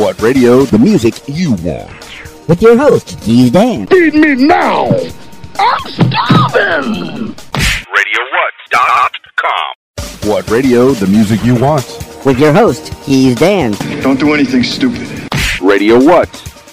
[0.00, 0.62] What radio?
[0.64, 1.90] The music you want.
[2.48, 3.86] With your host, Keys Dan.
[3.86, 4.86] Feed me now.
[5.58, 7.34] I'm starving.
[7.84, 9.74] RadioWhat.com.
[10.30, 10.92] What radio?
[10.92, 11.84] The music you want.
[12.24, 13.72] With your host, Keys Dan.
[14.00, 15.06] Don't do anything stupid.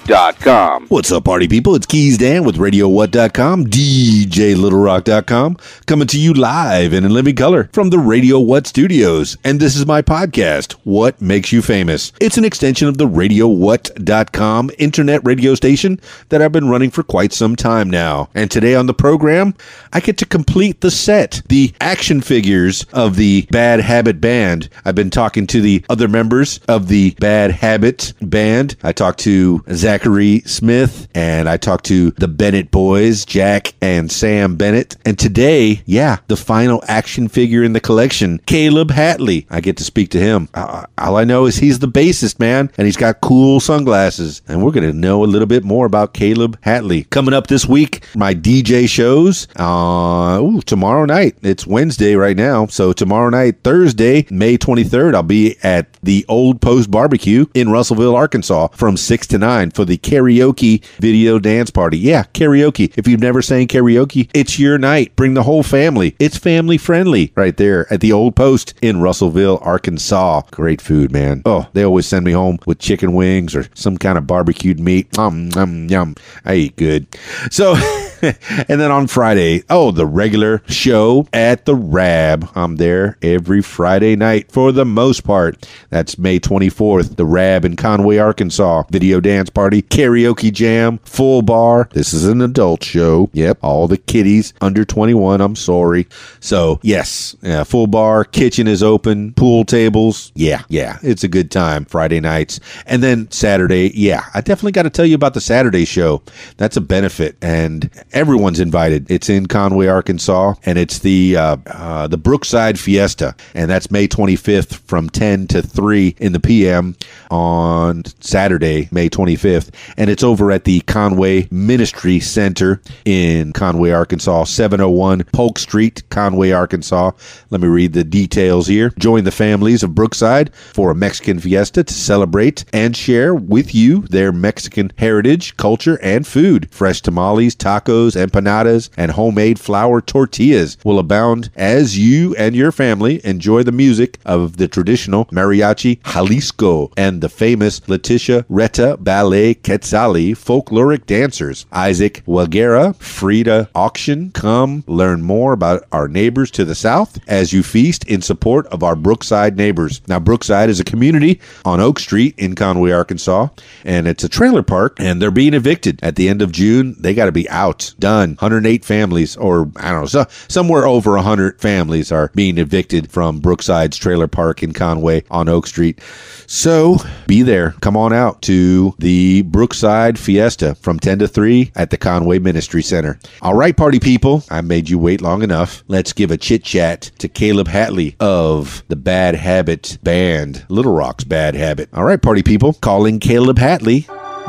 [0.08, 0.88] RadioWhat.com.
[0.88, 1.76] What's up, party people?
[1.76, 7.90] It's Keys Dan with RadioWhat.com, DJLittleRock.com, coming to you live and in living color from
[7.90, 9.38] the Radio What studios.
[9.44, 12.14] And this is my podcast, What Makes You Famous.
[12.22, 17.34] It's an extension of the RadioWhat.com internet radio station that I've been running for quite
[17.34, 18.30] some time now.
[18.34, 19.55] And today on the program,
[19.92, 24.70] I get to complete the set, the action figures of the Bad Habit Band.
[24.86, 28.78] I've been talking to the other members of the Bad Habit Band.
[28.84, 34.12] I talked to Zach Zachary Smith, and I talked to the Bennett boys, Jack and
[34.12, 34.96] Sam Bennett.
[35.06, 39.48] And today, yeah, the final action figure in the collection, Kaleb Hatley.
[39.50, 40.50] I get to speak to him.
[40.54, 44.44] All I know is he's the bassist, man, and he's got cool sunglasses.
[44.48, 47.09] And we're going to know a little bit more about Kaleb Hatley.
[47.09, 49.48] Coming up this week, my DJ shows.
[49.56, 51.38] Uh, ooh, tomorrow night.
[51.42, 52.67] It's Wednesday right now.
[52.67, 58.16] So tomorrow night, Thursday, May 23rd, I'll be at the Old Post Barbecue in Russellville,
[58.16, 61.97] Arkansas from 6 to 9 for the karaoke video dance party.
[61.97, 62.93] Yeah, karaoke.
[62.97, 65.16] If you've never sang karaoke, it's your night.
[65.16, 66.16] Bring the whole family.
[66.19, 70.41] It's family friendly right there at the Old Post in Russellville, Arkansas.
[70.52, 71.41] Great food, man.
[71.45, 75.17] Oh, they always send me home with chicken wings or some kind of barbecued meat.
[75.17, 76.15] Um, yum, yum.
[76.45, 77.08] I eat good.
[77.52, 77.75] So,
[78.22, 82.50] and then on Friday, oh, the regular show at the Rab.
[82.56, 85.68] I'm there every Friday night for the most part.
[85.90, 88.84] That's May 24th, the Rab in Conway, Arkansas.
[88.90, 91.90] Video dance party, karaoke jam, full bar.
[91.94, 93.30] This is an adult show.
[93.34, 95.42] Yep, all the kiddies under 21.
[95.42, 96.08] I'm sorry.
[96.40, 100.32] So, yes, yeah, full bar, kitchen is open, pool tables.
[100.36, 102.60] Yeah, yeah, it's a good time Friday nights.
[102.86, 106.23] And then Saturday, yeah, I definitely got to tell you about the Saturday show.
[106.58, 109.09] That's a benefit, and everyone's invited.
[109.09, 114.08] It's in Conway, Arkansas, and it's the uh, uh, the Brookside Fiesta, and that's May
[114.08, 116.95] 25th from 10 to 3 in the PM
[117.30, 124.45] on Saturday, May 25th, and it's over at the Conway Ministry Center in Conway, Arkansas,
[124.45, 127.11] 701 Polk Street, Conway, Arkansas.
[127.49, 128.92] Let me read the details here.
[128.98, 134.01] Join the families of Brookside for a Mexican fiesta to celebrate and share with you
[134.03, 136.69] their Mexican heritage, culture, and food.
[136.71, 143.25] Fresh tamales, tacos, empanadas, and homemade flour tortillas will abound as you and your family
[143.25, 150.31] enjoy the music of the traditional mariachi Jalisco and the famous Leticia Reta Ballet Quetzali
[150.31, 151.65] folkloric dancers.
[151.71, 157.63] Isaac Wagera, Frida Auction, come learn more about our neighbors to the south as you
[157.63, 160.01] feast in support of our Brookside neighbors.
[160.07, 163.50] Now, Brookside is a community on Oak Street in Conway, Arkansas,
[163.83, 166.95] and it's a trailer park, and they're being evicted at the end of June.
[167.00, 168.31] They got to be out, done.
[168.31, 173.42] 108 families, or I don't know, so, somewhere over 100 families are being evicted from
[173.42, 176.00] Brookside's trailer park in Conway on Oak Street.
[176.47, 176.97] So
[177.27, 177.71] be there.
[177.81, 182.81] Come on out to the Brookside Fiesta from 10 to 3 at the Conway Ministry
[182.81, 183.19] Center.
[183.42, 185.83] All right, party people, I made you wait long enough.
[185.88, 191.24] Let's give a chit chat to Kaleb Hatley of the Bad Habit Band, Little Rock's
[191.24, 191.89] Bad Habit.
[191.94, 194.07] All right, party people, calling Kaleb Hatley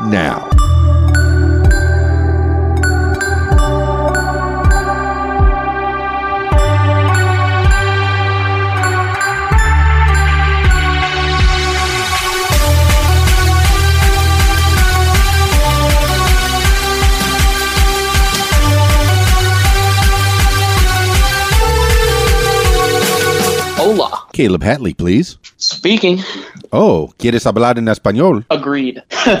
[0.09, 0.68] now.
[24.39, 25.37] Kaleb Hatley, please.
[25.57, 26.23] Speaking.
[26.71, 28.45] Oh, ¿quieres hablar en español?
[28.49, 28.99] Agreed.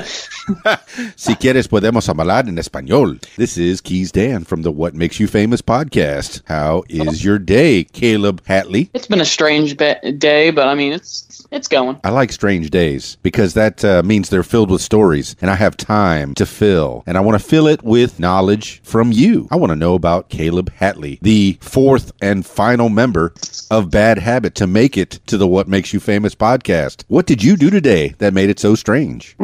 [1.15, 3.19] Si quieres, podemos hablar en español.
[3.37, 6.41] This is Keys Dan from the What Makes You Famous podcast.
[6.47, 8.89] How is your day, Kaleb Hatley?
[8.95, 11.99] it's been a strange be- day, but I mean, it's it's going.
[12.03, 15.77] I like strange days because that uh, means they're filled with stories and I have
[15.77, 17.03] time to fill.
[17.05, 19.47] And I want to fill it with knowledge from you.
[19.51, 23.33] I want to know about Kaleb Hatley, the fourth and final member
[23.69, 27.03] of Bad Habit to make it to the What Makes You Famous podcast.
[27.07, 29.35] What did you do today that made it so strange?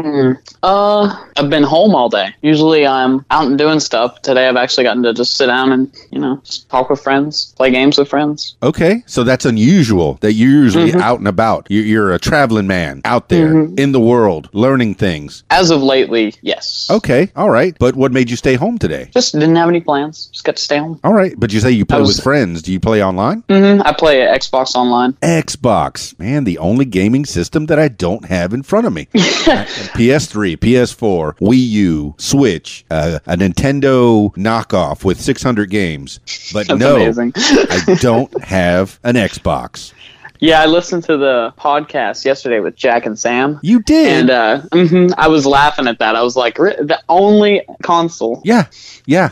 [0.63, 2.33] Uh, I've been home all day.
[2.41, 4.21] Usually I'm out and doing stuff.
[4.21, 7.53] Today I've actually gotten to just sit down and, you know, just talk with friends,
[7.57, 8.55] play games with friends.
[8.63, 11.67] Okay, so that's unusual that you're usually out and about.
[11.69, 15.43] You're, you're a traveling man out there in the world learning things.
[15.49, 16.87] As of lately, yes.
[16.89, 17.75] Okay, all right.
[17.79, 19.09] But what made you stay home today?
[19.13, 20.27] Just didn't have any plans.
[20.27, 20.99] Just got to stay home.
[21.03, 22.61] All right, but you say you play was- with friends.
[22.61, 23.43] Do you play online?
[23.43, 23.81] Mm-hmm.
[23.85, 25.13] I play Xbox Online.
[25.13, 29.05] Xbox, man, the only gaming system system that I don't have in front of me.
[29.13, 36.19] PS3, PS4, Wii U, Switch, uh, a Nintendo knockoff with 600 games.
[36.53, 36.97] But That's no.
[36.97, 39.93] I don't have an Xbox.
[40.41, 43.57] Yeah, I listened to the podcast yesterday with Jack and Sam.
[43.63, 44.29] You did.
[44.29, 46.17] And uh, mhm, I was laughing at that.
[46.17, 48.41] I was like, "Re- the only console.
[48.43, 48.65] yeah,
[49.05, 49.29] yeah.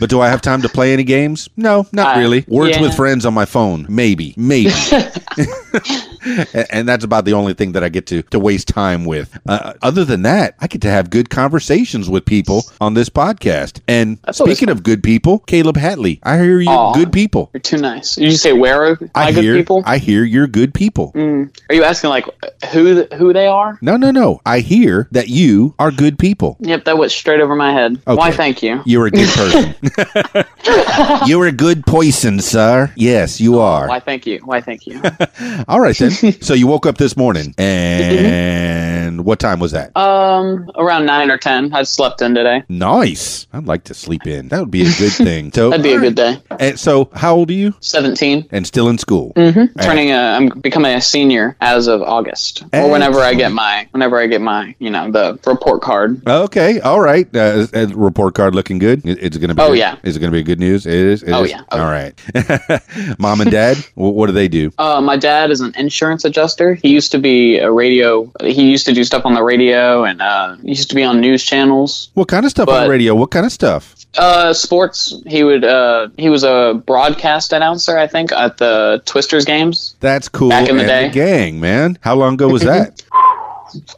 [0.00, 1.50] But do I have time to play any games?
[1.58, 2.44] No, not Uh, really.
[2.48, 2.82] Words yeah.
[2.82, 4.70] with friends on my phone, maybe, maybe.
[6.52, 9.38] and, and that's about the only thing that I get to to waste time with.
[9.46, 13.80] Uh, other than that, I get to have good conversations with people on this podcast.
[13.88, 16.94] And That's speaking of good people, Kaleb Hatley, I hear you Aw.
[16.94, 17.50] good people.
[17.52, 18.16] You're too nice.
[18.16, 19.82] Did you say where are I my good hear people?
[19.86, 21.12] I hear you're good people.
[21.12, 21.50] Mm.
[21.68, 22.26] Are you asking like
[22.72, 23.78] who who they are?
[23.80, 24.40] No, no, no.
[24.44, 26.56] I hear that you are good people.
[26.60, 28.00] Yep, that went straight over my head.
[28.06, 28.16] Okay.
[28.16, 28.30] Why?
[28.30, 28.82] Thank you.
[28.84, 29.74] You're a good person.
[31.26, 32.92] you're a good poison, sir.
[32.96, 33.88] Yes, you are.
[33.88, 34.00] Why?
[34.00, 34.38] Thank you.
[34.44, 34.60] Why?
[34.60, 35.00] Thank you.
[35.68, 36.10] All right then.
[36.40, 39.96] so you woke up this morning, and what time was that?
[39.96, 41.72] um, around nine or ten.
[41.72, 42.62] I slept in today.
[42.68, 43.46] Nice.
[43.52, 44.48] I'd like to sleep in.
[44.48, 45.52] That would be a good thing.
[45.52, 46.40] So That'd be a good day.
[46.58, 47.74] And so, how old are you?
[47.80, 48.46] Seventeen.
[48.50, 49.32] And still in school?
[49.36, 49.78] Mm-hmm.
[49.80, 54.18] Turning a, I'm becoming a senior as of August, or whenever I get my, whenever
[54.18, 56.26] I get my, you know, the report card.
[56.26, 56.80] Okay.
[56.80, 57.26] All right.
[57.34, 59.02] Uh, report card looking good.
[59.04, 59.62] It's going to be.
[59.62, 59.96] Oh, yeah.
[60.02, 60.86] Is it going to be good news?
[60.86, 61.22] It is.
[61.22, 61.50] It Oh, is?
[61.50, 61.62] yeah.
[61.72, 62.14] Oh, All right.
[63.18, 63.76] Mom and dad.
[63.94, 64.70] what do they do?
[64.78, 66.74] Uh, my dad is an insurance adjuster.
[66.74, 68.30] He used to be a radio.
[68.40, 71.20] He used to do stuff on the radio, and uh, he used to be on
[71.20, 72.10] news channels.
[72.14, 73.14] What kind of stuff on But- the radio?
[73.16, 73.96] What kind of stuff?
[74.16, 75.12] Uh, sports.
[75.26, 75.64] He would.
[75.64, 79.96] Uh, he was a broadcast announcer, I think, at the Twisters games.
[80.00, 80.48] That's cool.
[80.50, 81.10] Back in the day.
[81.10, 81.98] gang, man.
[82.00, 83.02] How long ago was that?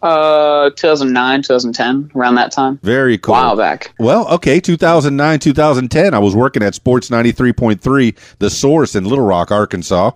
[0.03, 2.81] Uh, 2009, 2010, around that time.
[2.83, 3.35] Very cool.
[3.35, 3.93] While back.
[4.01, 6.13] Well, okay, 2009, 2010.
[6.13, 10.11] I was working at Sports 93.3, The Source in Little Rock, Arkansas,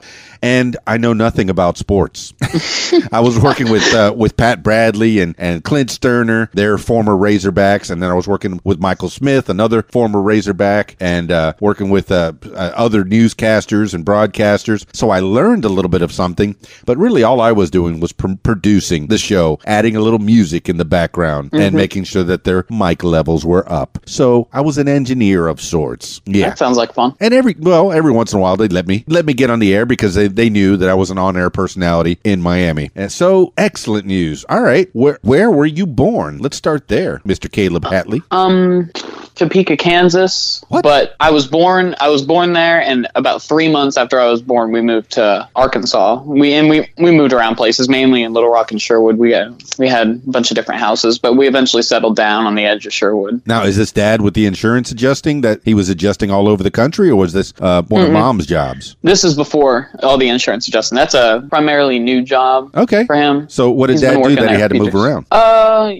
[0.44, 2.34] and I know nothing about sports.
[3.12, 7.90] I was working with uh, with Pat Bradley and, and Clint Stoerner, their former Razorbacks,
[7.90, 12.12] and then I was working with Michael Smith, another former Razorback, and uh, working with
[12.12, 14.84] uh, uh, other newscasters and broadcasters.
[14.94, 18.12] So I learned a little bit of something, but really all I was doing was
[18.12, 22.44] pr- producing the show, adding a little music in the background, and making sure that
[22.44, 23.98] their mic levels were up.
[24.04, 26.20] So I was an engineer of sorts.
[26.26, 26.50] Yeah.
[26.50, 27.16] That sounds like fun.
[27.18, 29.58] And every well, every once in a while they'd let me let me get on
[29.58, 32.90] the air because they, they knew that I was an on air personality in Miami.
[32.94, 34.44] And so excellent news.
[34.48, 34.88] All right.
[34.92, 36.38] Where where were you born?
[36.38, 37.48] Let's start there, Mr.
[37.50, 38.22] Kaleb Hatley.
[38.30, 38.90] Um,
[39.34, 40.64] Topeka, Kansas.
[40.68, 40.82] What?
[40.84, 41.96] But I was born.
[41.98, 45.48] I was born there, and about three months after I was born, we moved to
[45.56, 46.22] Arkansas.
[46.22, 49.16] We and we we moved around places, mainly in Little Rock and Sherwood.
[49.18, 52.54] We had we had a bunch of different houses, but we eventually settled down on
[52.54, 53.42] the edge of Sherwood.
[53.44, 56.70] Now, is this dad with the insurance adjusting that he was adjusting all over the
[56.70, 58.94] country, or was this uh, one of mom's jobs?
[59.02, 60.94] This is before all the insurance adjusting.
[60.94, 63.04] That's a primarily new job Okay.
[63.06, 63.48] for him.
[63.48, 65.26] So what did He's dad do that he had to for move around?
[65.32, 65.94] Uh,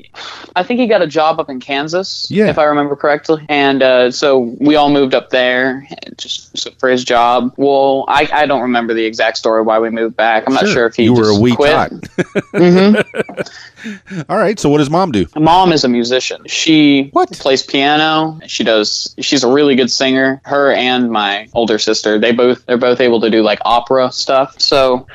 [0.55, 2.49] I think he got a job up in Kansas, Yeah.
[2.49, 3.24] if I remember correctly.
[3.49, 5.87] And uh, so we all moved up there
[6.17, 7.53] just for his job.
[7.57, 10.45] Well, I, I don't remember the exact story why we moved back.
[10.47, 11.73] I'm not sure if he you were a weak quit.
[11.73, 11.93] tot.
[14.29, 14.59] All right.
[14.59, 15.27] So what does mom do?
[15.37, 16.43] Mom is a musician.
[16.47, 17.31] She What?
[17.33, 18.41] plays piano.
[18.47, 19.15] She does.
[19.21, 20.41] She's a really good singer.
[20.45, 24.59] Her and my older sister, they both they're both able to do like opera stuff.
[24.61, 25.07] So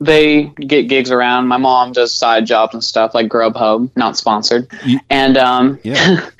[0.00, 1.46] they get gigs around.
[1.48, 4.68] My mom does side jobs and stuff like Grubhub, not sponsored.
[4.84, 6.28] You- and um, Yeah.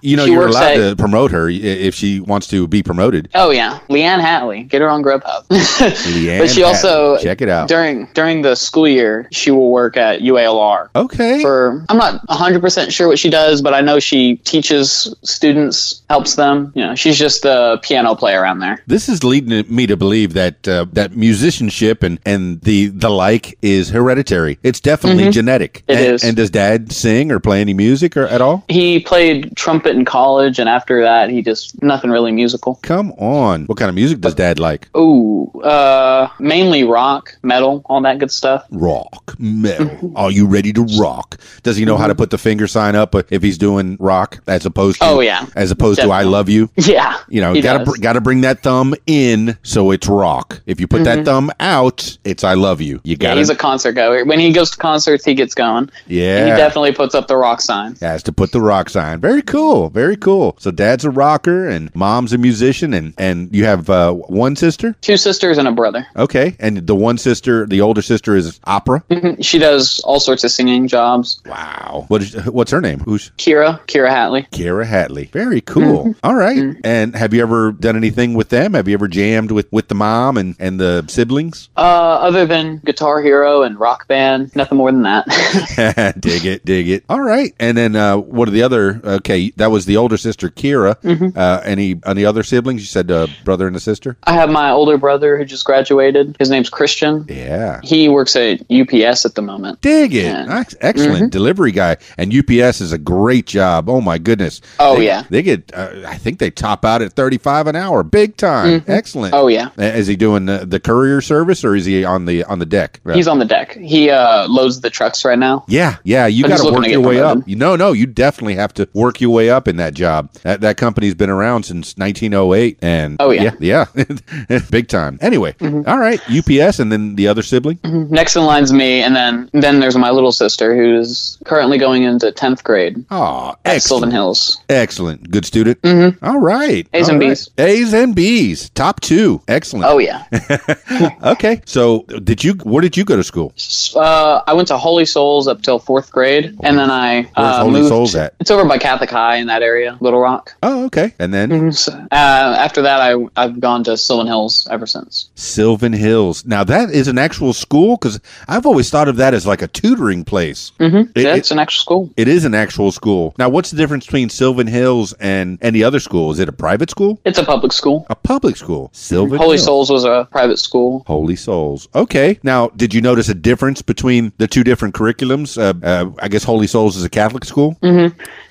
[0.00, 3.28] You know, She you're allowed at- to promote her if she wants to be promoted.
[3.34, 4.66] Oh yeah, Leanne Hatley.
[4.68, 5.46] Get her on Grubhub.
[5.48, 7.22] Leanne but she also Hatley.
[7.22, 7.68] Check it out.
[7.68, 10.88] during during the school year she will work at UALR.
[10.96, 11.42] Okay.
[11.42, 16.02] For I'm not 100 percent sure what she does, but I know she teaches students,
[16.14, 16.70] helps them.
[16.76, 18.80] You know, she's just the piano player around there.
[18.86, 23.58] This is leading me to believe that uh, that musicianship and, and the the like
[23.62, 24.60] is hereditary.
[24.62, 25.82] It's definitely genetic.
[25.88, 25.90] Mm-hmm.
[25.90, 26.24] It and, is.
[26.24, 28.64] And does Dad sing or play any music or at all?
[28.68, 32.78] He played trumpet in college, and after that, he just nothing really musical.
[32.82, 33.64] Come on.
[33.66, 34.88] What kind of music does Dad like?
[34.96, 38.66] Ooh, uh, mainly rock, metal, all that good stuff.
[38.70, 39.86] Rock, metal.
[39.86, 40.16] Mm-hmm.
[40.22, 41.40] Are you ready to rock?
[41.64, 44.64] Does he know how to put the finger sign up if he's doing rock as
[44.64, 45.46] opposed to Oh, yeah.
[45.56, 46.70] as opposed to I love you?
[46.76, 50.60] Yeah, You know, gotta br- gotta bring that thumb in so it's rock.
[50.66, 51.04] If you put Mm-hmm.
[51.18, 53.00] that thumb out, it's I love you.
[53.04, 54.24] You gotta he's a concert goer.
[54.24, 55.90] When he goes to concerts, he gets going.
[56.06, 56.38] yeah.
[56.38, 57.96] And he definitely puts up the rock sign.
[58.00, 59.20] has to put the rock sign.
[59.20, 59.90] Very cool.
[59.90, 60.56] Very cool.
[60.58, 64.94] So dad's a rocker and mom's a musician and and you have uh, one sister?
[65.00, 66.06] Two sisters and a brother.
[66.16, 66.56] Okay.
[66.58, 69.02] And the one sister, the older sister is opera?
[69.40, 71.40] She does all sorts of singing jobs.
[71.46, 72.04] Wow.
[72.08, 73.00] What is what's her name?
[73.00, 74.48] Who's Kira, Kira Hatley.
[74.50, 75.30] Kira Hatley.
[75.30, 75.83] Very cool.
[75.84, 76.14] Cool.
[76.24, 76.56] All right.
[76.58, 76.80] Mm-hmm.
[76.84, 78.74] And have you ever done anything with them?
[78.74, 81.68] Have you ever jammed with, with the mom and, and the siblings?
[81.76, 85.26] Uh, other than Guitar Hero and Rock Band, nothing more than that.
[86.20, 87.04] dig it, dig it.
[87.08, 87.54] All right.
[87.58, 89.00] And then uh, what are the other?
[89.04, 91.00] Okay, that was the older sister, Kira.
[91.02, 91.36] Mm-hmm.
[91.38, 92.80] Uh, any any other siblings?
[92.82, 94.16] You said uh, brother and a sister.
[94.24, 96.36] I have my older brother who just graduated.
[96.38, 97.26] His name's Christian.
[97.28, 97.80] Yeah.
[97.82, 99.80] He works at UPS at the moment.
[99.80, 100.24] Dig it.
[100.48, 101.96] Ex- Excellent delivery guy.
[102.18, 103.88] And UPS is a great job.
[103.88, 104.60] Oh my goodness.
[104.78, 105.24] Oh, They- yeah.
[105.30, 105.73] They get.
[105.74, 108.02] Uh, I think they top out at thirty five an hour.
[108.02, 108.84] Big time.
[108.86, 109.34] Excellent.
[109.34, 109.70] Oh yeah.
[109.78, 113.00] Is he doing the, the courier service or is he on the on the deck?
[113.12, 113.74] He's on the deck.
[113.74, 115.64] He uh, loads the trucks right now.
[115.68, 117.38] Yeah, yeah, you got to work your way up.
[117.46, 120.30] You no, no, you definitely have to work your way up in that job.
[120.42, 123.52] That that company's been around since 1908, and Oh, yeah.
[123.60, 124.58] yeah, yeah.
[124.70, 125.18] big time.
[125.20, 127.78] Anyway, all right, UPS, and then the other sibling.
[127.84, 132.30] Next in line's me, and then then there's my little sister who's currently going into
[132.32, 134.60] tenth grade Oh, at excellent, Sylvan Hills.
[134.68, 135.63] excellent, good student.
[135.64, 136.24] Mm-hmm.
[136.24, 137.28] All right, A's all and right.
[137.30, 137.50] B's.
[137.58, 139.86] A's and B's, top two, excellent.
[139.86, 140.24] Oh yeah.
[141.22, 141.60] okay.
[141.66, 142.54] So, did you?
[142.64, 143.52] Where did you go to school?
[143.94, 147.80] Uh, I went to Holy Souls up till fourth grade, and then I uh, Holy
[147.80, 147.88] moved.
[147.88, 148.34] Souls at?
[148.40, 150.54] It's over by Catholic High in that area, Little Rock.
[150.62, 151.14] Oh, okay.
[151.18, 155.30] And then So, uh, after that, I I've gone to Sylvan Hills ever since.
[155.34, 156.44] Sylvan Hills.
[156.44, 159.68] Now that is an actual school because I've always thought of that as like a
[159.68, 160.72] tutoring place.
[160.80, 161.10] Mm-hmm.
[161.18, 162.10] It- yeah, it's an actual school.
[162.16, 163.34] It is an actual school.
[163.38, 166.30] Now, what's the difference between Sylvan Hills and any other school?
[166.30, 167.20] Is it a private school?
[167.24, 168.06] It's a public school.
[168.10, 168.90] A public school?
[168.92, 169.64] Sylvan Holy Hills.
[169.64, 171.02] Souls was a private school.
[171.06, 171.88] Holy Souls.
[171.94, 172.38] Okay.
[172.42, 175.56] Now, did you notice a difference between the two different curriculums?
[175.58, 177.76] Uh, uh, I guess Holy Souls is a Catholic school.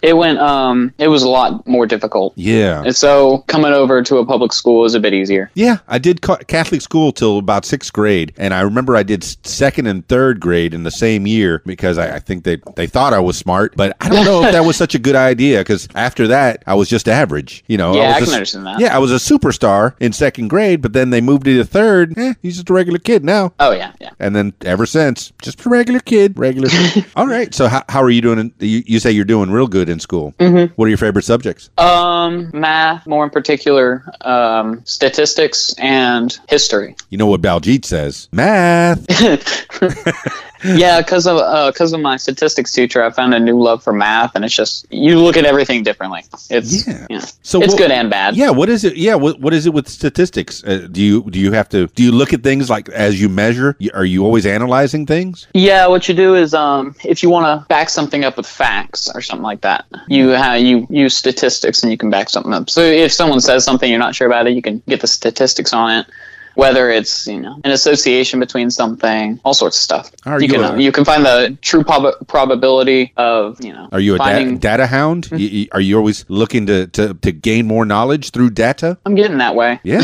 [0.01, 0.39] It went.
[0.39, 2.33] Um, it was a lot more difficult.
[2.35, 2.83] Yeah.
[2.83, 5.49] And so coming over to a public school is a bit easier.
[5.53, 9.23] Yeah, I did ca- Catholic school till about sixth grade, and I remember I did
[9.23, 13.13] second and third grade in the same year because I, I think they they thought
[13.13, 15.87] I was smart, but I don't know if that was such a good idea because
[15.95, 17.63] after that I was just average.
[17.67, 18.79] You know, Yeah, I a can s- understand that.
[18.79, 22.17] Yeah, I was a superstar in second grade, but then they moved to the third.
[22.17, 23.51] Eh, he's just a regular kid now.
[23.59, 24.11] Oh yeah, yeah.
[24.19, 26.69] And then ever since, just a regular kid, regular.
[27.15, 27.53] All right.
[27.53, 28.39] So how, how are you doing?
[28.39, 30.33] In, you, you say you're doing real good in school.
[30.39, 30.73] Mm-hmm.
[30.75, 31.69] What are your favorite subjects?
[31.79, 36.95] Um, math, more in particular, um, statistics and history.
[37.09, 38.29] You know what Baljeet says?
[38.31, 39.05] Math.
[40.63, 41.37] Yeah, because of
[41.73, 44.85] because of my statistics teacher, I found a new love for math, and it's just
[44.91, 46.23] you look at everything differently.
[46.49, 47.07] It's Yeah.
[47.09, 48.35] yeah, So it's what- good and bad.
[48.35, 48.95] Yeah, what is it?
[48.97, 50.63] Yeah, what what is it with statistics?
[50.63, 53.29] Uh, do you do you have to do you look at things like as you
[53.29, 53.75] measure?
[53.93, 55.47] Are you always analyzing things?
[55.53, 59.09] Yeah, what you do is um, if you want to back something up with facts
[59.13, 62.69] or something like that, you have you use statistics and you can back something up.
[62.69, 65.73] So if someone says something you're not sure about it, you can get the statistics
[65.73, 66.05] on it.
[66.55, 70.11] Whether it's you know an association between something, all sorts of stuff.
[70.25, 73.89] Are you you can a- you can find the true prob- probability of you know.
[73.91, 74.57] Are you a da- finding?
[74.59, 75.25] data hound?
[75.25, 75.35] Mm-hmm.
[75.37, 78.97] Y- are you always looking to, to, to gain more knowledge through data?
[79.05, 79.79] I'm getting that way.
[79.83, 80.01] Yeah,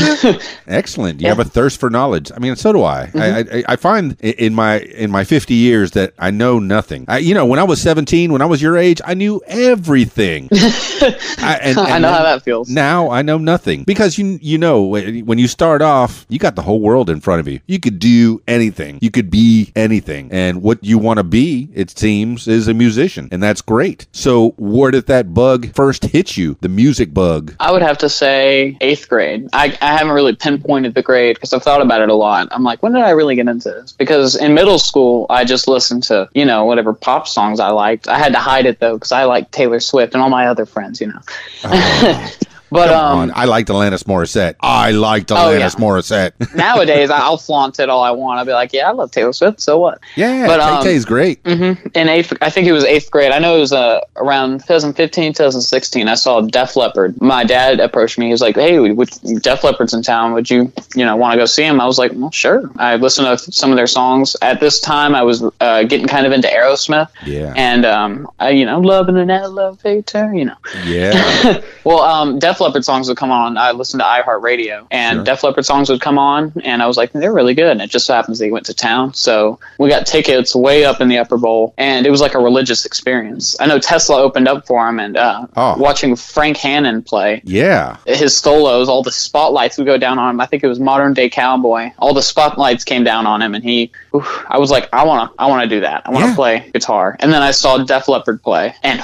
[0.67, 1.21] excellent.
[1.21, 2.31] You have a thirst for knowledge.
[2.35, 3.05] I mean, so do I.
[3.13, 3.19] Mm-hmm.
[3.19, 3.63] I, I.
[3.73, 7.05] I find in my in my fifty years that I know nothing.
[7.07, 10.49] I, you know, when I was seventeen, when I was your age, I knew everything.
[10.53, 12.69] I, and, I and know how that feels.
[12.69, 16.55] Now I know nothing because you you know when when you start off, you got
[16.55, 17.59] the whole world in front of you.
[17.67, 18.99] You could do anything.
[19.01, 23.29] You could be anything, and what you want to be, it seems, is a musician,
[23.31, 24.07] and that's great.
[24.11, 26.57] So, where did that bug first hit you?
[26.61, 27.55] The music bug.
[27.59, 29.47] I would have to say eighth grade.
[29.53, 32.47] I, I haven't really pinpointed the grade because I've thought about it a lot.
[32.51, 33.91] I'm like, when did I really get into this?
[33.91, 38.07] Because in middle school, I just listened to, you know, whatever pop songs I liked.
[38.07, 40.65] I had to hide it though because I liked Taylor Swift and all my other
[40.65, 41.19] friends, you know.
[41.63, 42.31] Oh.
[42.71, 44.55] but um, I liked Alanis Morissette.
[44.61, 45.69] I liked Oh, Alanis yeah.
[45.69, 46.55] Morissette.
[46.55, 48.39] nowadays, I'll flaunt it all I want.
[48.39, 49.61] I'll be like, yeah, I love Taylor Swift.
[49.61, 49.99] So what?
[50.15, 51.39] yeah, But, um, Tay's great.
[51.45, 53.31] in eighth, I think it was eighth grade.
[53.31, 56.07] I know it was uh, around 2015, 2016.
[56.07, 57.19] I saw Def Leppard.
[57.21, 58.27] My dad approached me.
[58.27, 59.09] He was like, "Hey, would,
[59.41, 60.33] Def Leppard's in town.
[60.33, 62.95] Would you, you know, want to go see him?" I was like, "Well, sure." I
[62.97, 64.35] listened to some of their songs.
[64.41, 67.09] At this time, I was uh, getting kind of into Aerosmith.
[67.25, 67.53] Yeah.
[67.55, 70.33] And um, I, you know, loving an elevator.
[70.33, 70.55] You know.
[70.85, 73.57] Yeah, Well, um, Def Leppard songs would come on.
[73.57, 75.23] I listened to iHeartRadio, and Sure.
[75.23, 77.71] Def Leppard songs would come on, and I was like, they're really good.
[77.71, 81.01] And it just so happens they went to town, so we got tickets way up
[81.01, 83.55] in the upper bowl, and it was like a religious experience.
[83.59, 85.75] I know Tesla opened up for him, and uh, Oh.
[85.77, 87.97] watching Frank Hannon play yeah.
[88.05, 90.41] his solos, all the spotlights would go down on him.
[90.41, 91.91] I think it was Modern Day Cowboy.
[91.99, 95.31] All the spotlights came down on him, and he, oof, I was like, I wanna,
[95.39, 96.03] I wanna do that.
[96.05, 96.35] I wanna Yeah.
[96.35, 97.15] play guitar.
[97.19, 99.01] And then I saw Def Leppard play, and.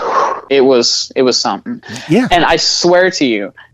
[0.47, 1.81] it was it was something.
[2.07, 2.27] Yeah.
[2.29, 3.44] And I swear to you,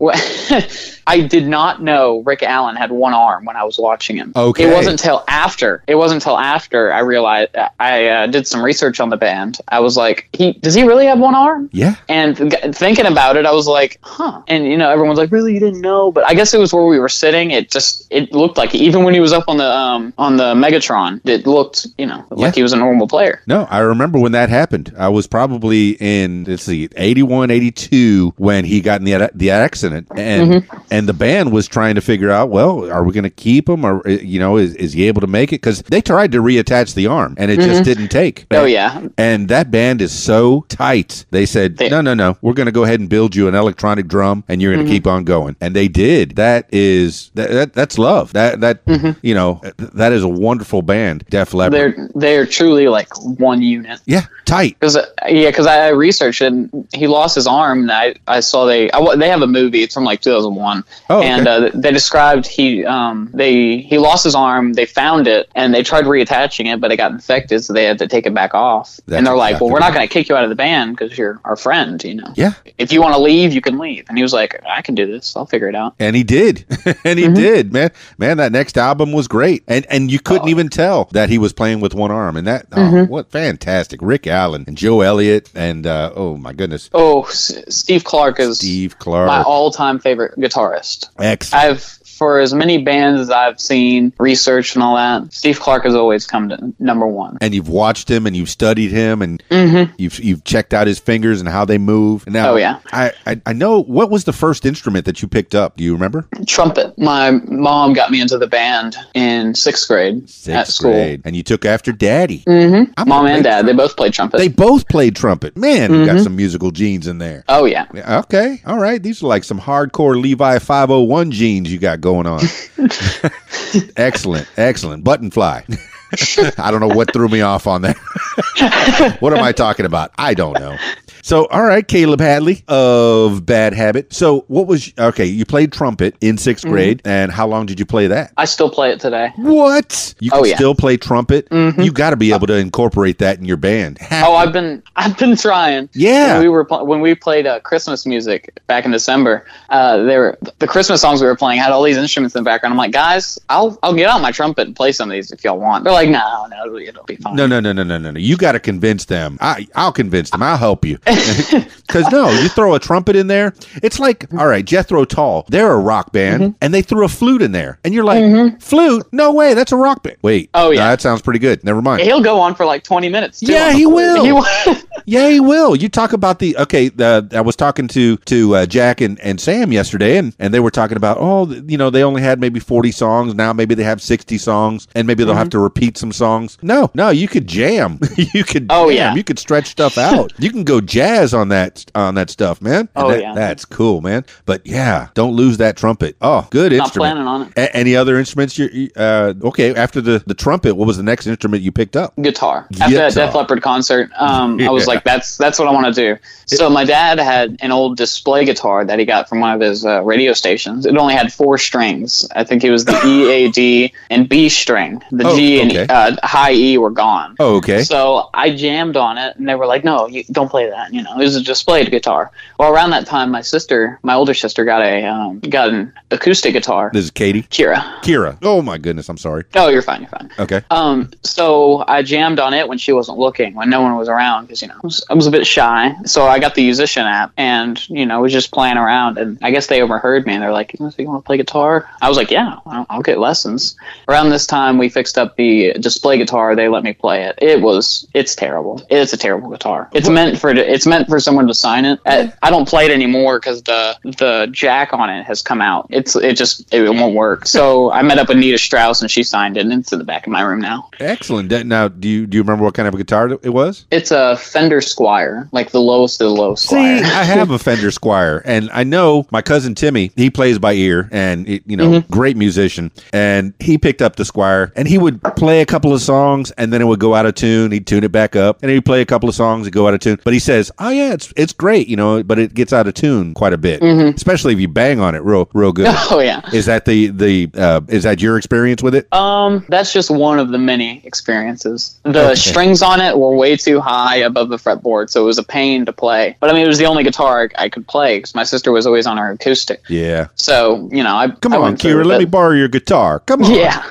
[1.06, 4.32] I did not know Rick Allen had one arm when I was watching him.
[4.34, 4.64] Okay.
[4.64, 5.82] It wasn't until after.
[5.86, 7.50] It wasn't until after I realized
[7.80, 9.58] I uh, did some research on the band.
[9.68, 11.70] I was like, he does he really have one arm?
[11.72, 11.96] Yeah.
[12.08, 14.42] And th- thinking about it, I was like, huh.
[14.48, 16.12] And you know, everyone's like, really, you didn't know?
[16.12, 17.50] But I guess it was where we were sitting.
[17.50, 20.54] It just it looked like even when he was up on the um on the
[20.54, 23.42] Megatron, it looked you know like he was a normal player.
[23.46, 24.94] No, I remember when that happened.
[24.96, 30.06] I was probably in let's see, 81, 82 when he got in the the accident,
[30.16, 30.76] and Mm-hmm.
[30.90, 33.84] and the band was trying to figure out, well, are we going to keep him,
[33.84, 35.56] or uh, you know, is, is he able to make it?
[35.62, 38.46] Because they tried to reattach the arm, and it just didn't take.
[38.50, 41.24] Oh yeah, And that band is so tight.
[41.30, 42.36] They said, They- no, no, no.
[42.42, 44.90] We're going to go ahead and build you an electronic drum, and you're going to
[44.90, 44.96] Mm-hmm.
[44.96, 45.54] keep on going.
[45.60, 46.36] And they did.
[46.36, 48.32] That is that, that that's love.
[48.32, 48.80] That that
[49.22, 51.24] you know that is a wonderful band.
[51.30, 51.94] Def Leppard.
[51.96, 52.18] Mm-hmm.
[52.18, 54.00] they're they're truly like one unit.
[54.06, 54.76] yeah, tight.
[54.80, 54.96] Because
[55.28, 56.52] yeah, because I researched it.
[56.52, 59.82] And he lost his arm, and I, I saw they I, they have a movie.
[59.82, 61.28] It's from like 2001, Oh, okay.
[61.28, 64.72] and uh, they described he um they he lost his arm.
[64.72, 67.98] They found it, and they tried reattaching it, but it got infected, so they had
[67.98, 68.98] to take it back off.
[69.06, 70.56] That's and they're like, exactly "Well, we're not going to kick you out of the
[70.56, 72.02] band because you're our friend.
[72.02, 72.52] You know, Yeah.
[72.78, 75.06] if you want to leave, you can leave." And he was like, "I can do
[75.06, 75.36] this.
[75.36, 76.64] I'll figure it out." And he did,
[77.04, 77.90] and he did, man.
[78.18, 81.52] Man, that next album was great, and and you couldn't even tell that he was
[81.52, 82.36] playing with one arm.
[82.36, 84.00] And that, oh, what fantastic!
[84.02, 88.58] Rick Allen and Joe Elliott, and uh, oh my goodness, Oh, S- Steve Clark is
[88.58, 91.08] Steve Clark, my all-time favorite guitarist.
[91.18, 91.64] excellent.
[91.64, 95.94] I've for as many bands as I've seen, researched and all that, Steve Clark has
[95.96, 97.36] always come to number one.
[97.40, 99.92] and you've watched him, and you've studied him, and Mm-hmm.
[99.98, 102.24] you've you've checked out his fingers and how they move.
[102.28, 102.78] Now, Oh, yeah.
[102.92, 105.76] I, I I know what was the first instrument that you picked up.
[105.76, 106.28] Do you remember?
[106.46, 106.96] Trumpet.
[106.98, 110.92] My mom got me into the band in sixth grade at school.
[110.92, 112.44] grade, and you took after Daddy.
[112.46, 113.08] Mm-hmm.
[113.08, 114.38] Mom and dad, they both played trumpet.
[114.38, 115.56] They both played trumpet.
[115.56, 116.22] Man, you got Mm-hmm.
[116.24, 117.42] some musical genes in there.
[117.48, 117.86] oh yeah.
[117.94, 119.02] Yeah, Okay, all right.
[119.02, 122.40] These are like some hardcore Levi 501 jeans you got going on.
[123.96, 125.04] excellent, excellent.
[125.04, 125.64] Button fly.
[126.58, 127.96] I don't know what threw me off on that.
[129.20, 130.12] what am I talking about?
[130.18, 130.76] I don't know.
[131.24, 134.12] So, all right, Kaleb Hatley of Bad Habit.
[134.12, 135.24] So, what was okay?
[135.24, 136.70] You played trumpet in 6th Mm-hmm.
[136.70, 138.32] grade, and how long did you play that?
[138.36, 139.30] I still play it today.
[139.36, 140.14] What?
[140.18, 140.56] You can Oh, yeah.
[140.56, 141.46] still play trumpet?
[141.52, 143.98] You got to be able to incorporate that in your band.
[144.10, 145.88] Oh, I've been I've been trying.
[145.92, 146.34] Yeah.
[146.34, 149.46] When we were when we played uh, Christmas music back in December.
[149.70, 152.44] Uh, they were the Christmas songs we were playing had all these instruments in the
[152.44, 152.72] background.
[152.72, 155.44] I'm like, guys, I'll I'll get out my trumpet and play some of these if
[155.44, 155.84] y'all want.
[155.84, 157.36] They're like, no, no, it'll, it'll be fine.
[157.36, 158.18] No, no, no, no, no, no, no.
[158.18, 159.38] You got to convince them.
[159.40, 160.42] I, I'll convince them.
[160.42, 160.98] I'll help you.
[161.92, 163.52] Because no, you throw a trumpet in there.
[163.82, 165.44] It's like, all right, Jethro Tull.
[165.50, 166.52] They're a rock band, Mm-hmm.
[166.62, 169.04] and they threw a flute in there, and you're like, flute?
[169.12, 169.52] No way.
[169.52, 170.16] That's a rock band.
[170.22, 170.48] Wait.
[170.54, 170.80] Oh, yeah.
[170.80, 171.62] no, that sounds pretty good.
[171.64, 172.00] Never mind.
[172.02, 173.40] He'll go on for like 20 minutes.
[173.40, 174.24] Too Yeah, he will.
[174.24, 174.46] He will.
[175.06, 175.74] Yeah, he will.
[175.76, 176.90] You talk about the okay.
[176.98, 180.60] Uh, I was talking to to uh, Jack and, and Sam yesterday, and, and they
[180.60, 183.34] were talking about oh, you know, they only had maybe forty songs.
[183.34, 185.50] Now maybe they have sixty songs, and maybe they'll have Mm-hmm.
[185.50, 186.56] to repeat some songs.
[186.62, 187.98] No, no, you could jam.
[188.16, 188.66] you could.
[188.70, 188.96] Oh, jam.
[188.96, 189.14] yeah.
[189.14, 190.32] you could stretch stuff out.
[190.38, 192.88] you can go jazz on that on that stuff, man.
[192.94, 193.34] And Oh, that- yeah.
[193.34, 194.24] that's cool, man.
[194.46, 196.16] But yeah, don't lose that trumpet.
[196.22, 197.12] Oh, good Not instrument.
[197.14, 197.52] planning on it.
[197.56, 198.56] A- any other instruments?
[198.58, 199.74] You uh, okay?
[199.74, 202.14] After the the trumpet, what was the next instrument you picked up?
[202.22, 202.68] guitar.
[202.80, 203.14] After that.
[203.14, 204.91] Def Leppard concert, um, I was Yeah.
[204.94, 208.44] like, "That's that's what I want to do." So my dad had an old display
[208.44, 210.84] guitar that he got from one of his uh, radio stations.
[210.86, 212.28] It only had four strings.
[212.34, 215.02] I think it was the E, A, D, and B string.
[215.10, 215.80] The Oh, G okay.
[215.82, 217.36] and uh, high E were gone.
[217.38, 217.82] Oh, okay.
[217.84, 221.02] So I jammed on it, and they were like, "No, you don't play that." You
[221.02, 222.30] know, it was a display guitar.
[222.58, 226.52] Well, around that time, my sister, my older sister, got a um, got an acoustic
[226.52, 226.90] guitar.
[226.92, 227.42] This is Katie.
[227.44, 227.80] Kira.
[228.02, 228.36] Kira.
[228.42, 229.44] Oh my goodness, I'm sorry.
[229.54, 230.00] Oh, you're fine.
[230.02, 230.30] You're fine.
[230.38, 230.62] Okay.
[230.70, 234.44] Um, so I jammed on it when she wasn't looking, when no one was around,
[234.46, 235.94] because you know I was, I was a bit shy.
[236.04, 239.50] So I got the musician app, and you know was just playing around, and I
[239.50, 242.30] guess they overheard me, and they're like, "You want to play guitar?" I was like,
[242.30, 243.76] "Yeah, I'll, I'll get lessons."
[244.08, 246.56] Around this time, we fixed up the display guitar.
[246.56, 247.38] They let me play it.
[247.40, 248.82] It was, it's terrible.
[248.90, 249.88] It's a terrible guitar.
[249.92, 252.00] It's meant for it's meant for someone to sign it.
[252.06, 255.86] I don't play it anymore because the the jack on it has come out.
[255.90, 257.46] It's it just it won't work.
[257.52, 260.06] So I met up with Nita Strauss, and she signed it, and it's in the
[260.06, 260.88] back of my room now.
[260.98, 261.50] Excellent.
[261.66, 263.84] Now, do you do you remember what kind of a guitar it was?
[263.90, 267.02] It's a Fender Squier, like the lowest of the low See, Squier.
[267.02, 270.10] I have a Fender Squier, and I know my cousin Timmy.
[270.16, 272.12] He plays by ear, and it, you know, Mm-hmm.
[272.12, 272.90] great musician.
[273.12, 276.72] And he picked up the Squier, and he would play a couple of songs, and
[276.72, 277.72] then it would go out of tune.
[277.72, 279.94] He'd tune it back up, and he'd play a couple of songs and go out
[279.94, 280.18] of tune.
[280.24, 282.94] But he says, oh yeah, it's it's great, you know, but it gets out of
[282.94, 285.94] tune quite a bit, especially if you bang on it real real good.
[286.10, 286.40] Oh yeah.
[286.52, 289.12] is that the the uh, is that your experience with it?
[289.12, 291.98] Um, that's just one of the many experiences.
[292.04, 292.34] The Okay.
[292.34, 295.84] strings on it were way too high above the fretboard, so it was a pain
[295.86, 296.36] to play.
[296.40, 298.72] But I mean, it was the only guitar I, I could play because my sister
[298.72, 299.82] was always on her acoustic.
[299.88, 300.28] Yeah.
[300.34, 303.20] So you know, I Come I on, Kira, let me borrow your guitar.
[303.20, 303.50] Come on.
[303.54, 303.84] Yeah.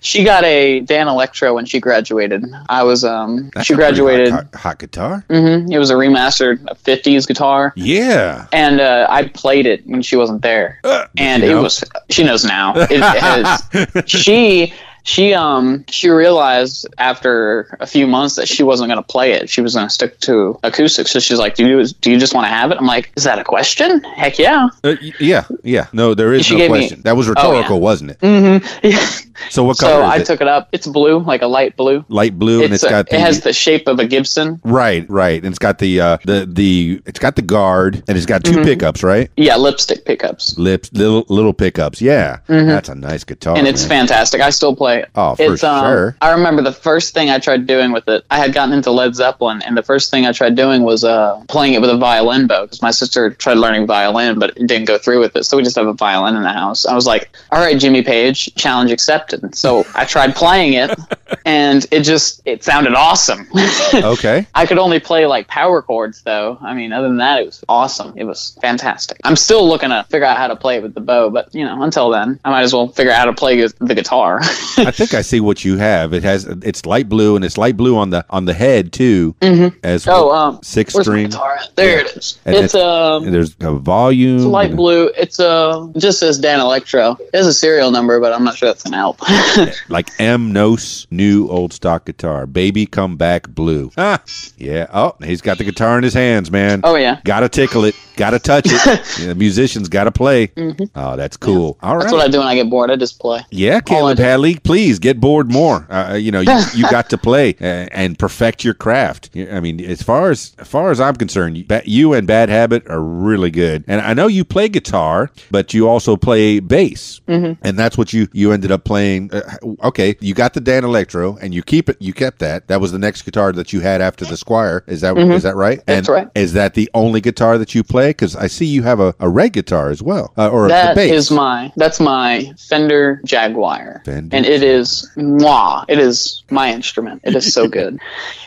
[0.00, 2.44] She got a Danelectro when she graduated.
[2.68, 4.30] I was um That's she graduated.
[4.30, 5.24] hot, hot, guitar.
[5.28, 8.46] hmm It was a remastered 50s guitar, Yeah.
[8.52, 11.62] and uh, I played it when she wasn't there, Uh, and it know?
[11.64, 12.74] was she knows now.
[12.76, 14.72] It, it has, she
[15.08, 19.48] she um she realized after a few months that she wasn't going to play it.
[19.48, 21.08] She was going to stick to acoustic.
[21.08, 23.24] So she's like, "Do you do you just want to have it?" I'm like, "Is
[23.24, 24.00] that a question?
[24.16, 25.86] Heck yeah." Uh, yeah, yeah.
[25.94, 27.02] No, there is She no gave me- question.
[27.04, 27.82] that was Oh, rhetorical, yeah.
[27.82, 28.18] wasn't it?
[28.22, 30.26] hmm So what so color is I it?
[30.26, 30.68] took it up.
[30.72, 32.04] It's blue, like a light blue.
[32.08, 34.60] Light blue, and It's it's a- got the it has the shape of a Gibson.
[34.64, 38.26] right, right, and it's got the uh, the the it's got the guard, and it's
[38.26, 38.64] got 2 Mhm.
[38.64, 39.30] pickups, right?
[39.36, 40.58] Yeah, lipstick pickups.
[40.58, 42.00] Lips, little little pickups.
[42.00, 43.58] Yeah, that's a nice guitar, Mm-hmm.
[43.60, 44.06] and it's man.
[44.06, 44.40] fantastic.
[44.40, 45.08] I still play it.
[45.14, 46.16] Oh, for it's, um, sure.
[46.20, 48.24] I remember the first thing I tried doing with it.
[48.30, 51.40] I had gotten into Led Zeppelin, and the first thing I tried doing was uh,
[51.48, 54.86] playing it with a violin bow because my sister tried learning violin, but it didn't
[54.86, 55.44] go through with it.
[55.44, 56.86] So we just have a violin in the house.
[56.86, 60.98] I was like, "All right, Jimmy Page, challenge accepted." So I tried playing it,
[61.44, 63.48] and it just it sounded awesome.
[63.94, 64.46] Okay.
[64.54, 66.58] I could only play like power chords though.
[66.60, 68.12] I mean, other than that, it was awesome.
[68.16, 69.18] It was fantastic.
[69.24, 71.64] I'm still looking to figure out how to play it with the bow, but you
[71.64, 74.38] know, until then, I might as well figure out how to play the guitar.
[74.42, 76.12] I think I see what you have.
[76.12, 79.34] It has it's light blue, and it's light blue on the on the head too,
[79.82, 81.30] as oh, um, six string.
[81.74, 82.38] There it is.
[82.44, 83.30] And it's um.
[83.30, 84.36] There's a volume.
[84.36, 85.10] It's light blue.
[85.16, 87.18] It's uh, just says Danelectro.
[87.20, 89.17] It has a serial number, but I'm not sure that's gonna help.
[89.88, 92.46] like M Nos new old stock guitar.
[92.46, 93.90] Baby come back blue.
[93.96, 94.22] Ah,
[94.56, 94.86] yeah.
[94.92, 96.80] Oh, he's got the guitar in his hands, man.
[96.84, 97.94] oh yeah, Gotta tickle it.
[98.18, 99.18] Gotta touch it.
[99.20, 100.50] yeah, musicians gotta play.
[100.96, 101.78] Oh, that's cool.
[101.82, 102.00] All right.
[102.00, 102.00] Mm-hmm.
[102.02, 102.90] that's what I do when I get bored.
[102.90, 103.40] I just play.
[103.50, 104.16] yeah, Kaleb.
[104.16, 105.86] Hatley, please get bored more.
[105.90, 109.30] Uh, you know, you, you got to play uh, and perfect your craft.
[109.36, 113.00] I mean, as far as as far as I'm concerned, you, and Bad Habit are
[113.00, 113.84] really good.
[113.86, 117.64] And I know you play guitar, but you also play bass, Mm-hmm.
[117.64, 119.32] and that's what you you ended up playing.
[119.32, 119.42] Uh,
[119.84, 121.96] okay, you got the Danelectro, and you keep it.
[122.00, 122.66] You kept that.
[122.68, 124.82] That was the next guitar that you had after the Squier.
[124.88, 125.78] Is that is that right?
[125.78, 125.84] Mm-hmm.
[125.86, 126.28] That's and right.
[126.34, 128.07] Is that the only guitar that you play?
[128.10, 131.12] Because I see you have a, a red guitar as well, uh, or That bass.
[131.12, 135.84] is my that's my Fender Jaguar, Fender and it is moi.
[135.88, 137.22] It is my instrument.
[137.24, 137.98] It is so good.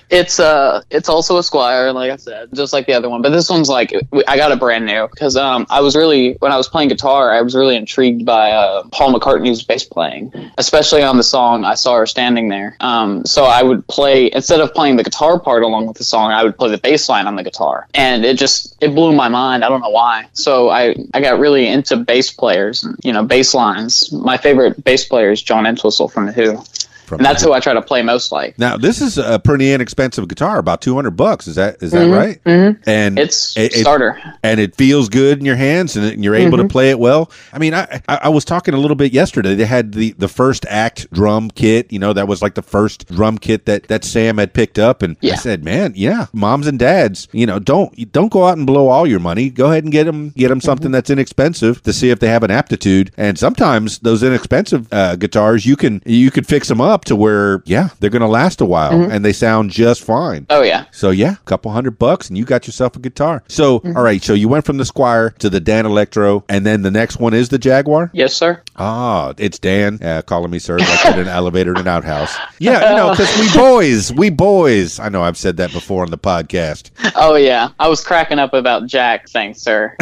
[0.10, 3.22] it's uh, it's also a Squier, like I said, just like the other one.
[3.22, 3.94] But this one's like
[4.28, 7.32] I got it brand new because um, I was really when I was playing guitar,
[7.32, 11.76] I was really intrigued by uh, Paul McCartney's bass playing, especially on the song "I
[11.76, 15.64] Saw Her Standing There." Um, so I would play instead of playing the guitar part
[15.64, 18.38] along with the song, I would play the bass line on the guitar, and it
[18.38, 19.51] just it blew my mind.
[19.52, 20.28] I don't know why.
[20.34, 24.12] So I I got really into bass players, you know, bass lines.
[24.12, 26.64] My favorite bass player is John Entwistle from the Who,
[27.12, 28.58] From and that's who I try to play most like.
[28.58, 31.46] Now this is a pretty inexpensive guitar, about two hundred bucks.
[31.48, 32.42] Is that is that right?
[32.46, 32.90] Mm-hmm.
[32.90, 34.18] And It's it- it- starter.
[34.44, 36.68] and it feels good in your hands, and, and you're able Mm-hmm.
[36.68, 37.30] to play it well.
[37.52, 39.56] I mean, I, I I was talking a little bit yesterday.
[39.56, 41.92] They had the the first act drum kit.
[41.92, 45.02] You know, that was like the first drum kit that that Sam had picked up,
[45.02, 48.66] and I said, man, yeah, moms and dads, you know, don't don't go out and
[48.66, 49.50] blow all your money.
[49.50, 50.94] Go ahead and get them get them something Mm-hmm.
[50.94, 53.12] that's inexpensive to see if they have an aptitude.
[53.18, 57.62] And sometimes those inexpensive uh, guitars, you can you can fix them up to where
[57.66, 59.12] yeah, they're going to last a while Mm-hmm.
[59.12, 60.46] and they sound just fine.
[60.50, 60.86] Oh yeah.
[60.92, 63.44] So yeah, a couple hundred bucks and you got yourself a guitar.
[63.48, 63.96] So Mm-hmm.
[63.98, 67.20] all right, so you went from the Squier to the Danelectro, and then the next
[67.20, 68.10] one is the Jaguar.
[68.14, 68.62] Yes, sir.
[68.78, 72.36] Ah, it's Dan uh, calling me sir, like in an elevator in an outhouse.
[72.60, 75.00] Yeah, you know, because we boys, we boys.
[75.00, 76.90] I know I've said that before on the podcast.
[77.16, 77.70] Oh yeah.
[77.80, 79.30] I was cracking up about Jack.
[79.30, 79.96] Thanks, sir.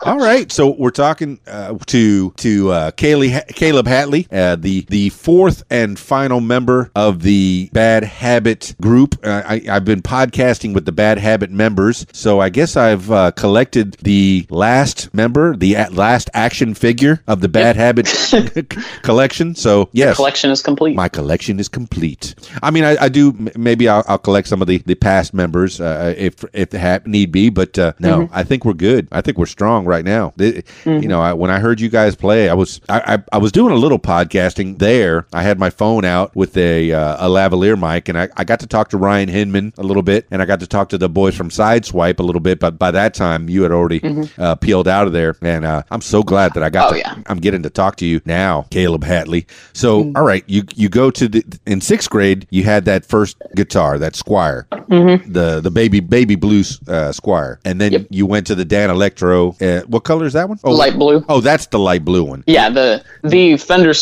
[0.00, 5.08] All right, so we're talking uh, to to uh, Kaylee, Kaleb Hatley, uh, the the
[5.10, 9.14] fourth and final member of the Bad Habit group.
[9.24, 13.30] Uh, I, I've been podcasting with the Bad Habit members, so I guess I've uh,
[13.32, 18.06] collected the last member, the last action figure of the Bad Habit
[19.02, 19.54] collection.
[19.54, 20.96] So yes, Collection is complete.
[20.96, 22.34] my collection is complete.
[22.62, 23.32] I mean, I, I do.
[23.56, 27.32] Maybe I'll, I'll collect some of the, the past members uh, if if ha- need
[27.32, 27.50] be.
[27.50, 28.34] But uh, no, Mm-hmm.
[28.34, 29.08] I think we're good.
[29.12, 30.32] I think we're strong right now.
[30.38, 33.38] Th- You know, I, when I heard you guys play, I was I, I, I
[33.38, 37.26] was doing a little podcasting wasn't there, I had my phone out with a uh,
[37.26, 40.26] a lavalier mic, and I, I got to talk to Ryan Hinman a little bit,
[40.30, 42.58] and I got to talk to the boys from Sideswipe a little bit.
[42.60, 44.00] But by that time, you had already
[44.38, 46.92] uh, peeled out of there, and uh, I'm so glad that I got.
[46.92, 47.00] Mm-hmm.
[47.08, 47.22] Oh, to, yeah.
[47.26, 49.46] I'm getting to talk to you now, Kaleb Hatley.
[49.72, 50.16] So, Mm-hmm.
[50.16, 53.98] all right, you you go to the in sixth grade, you had that first guitar,
[53.98, 55.32] that Squier, Mm-hmm.
[55.32, 58.06] the the baby baby blues uh, Squier, and then Yep.
[58.10, 59.54] you went to the Danelectro.
[59.62, 60.58] Uh, what color is that one?
[60.64, 61.24] Oh, Light blue.
[61.28, 62.44] Oh, that's the light blue one.
[62.46, 63.94] Yeah, the the Fender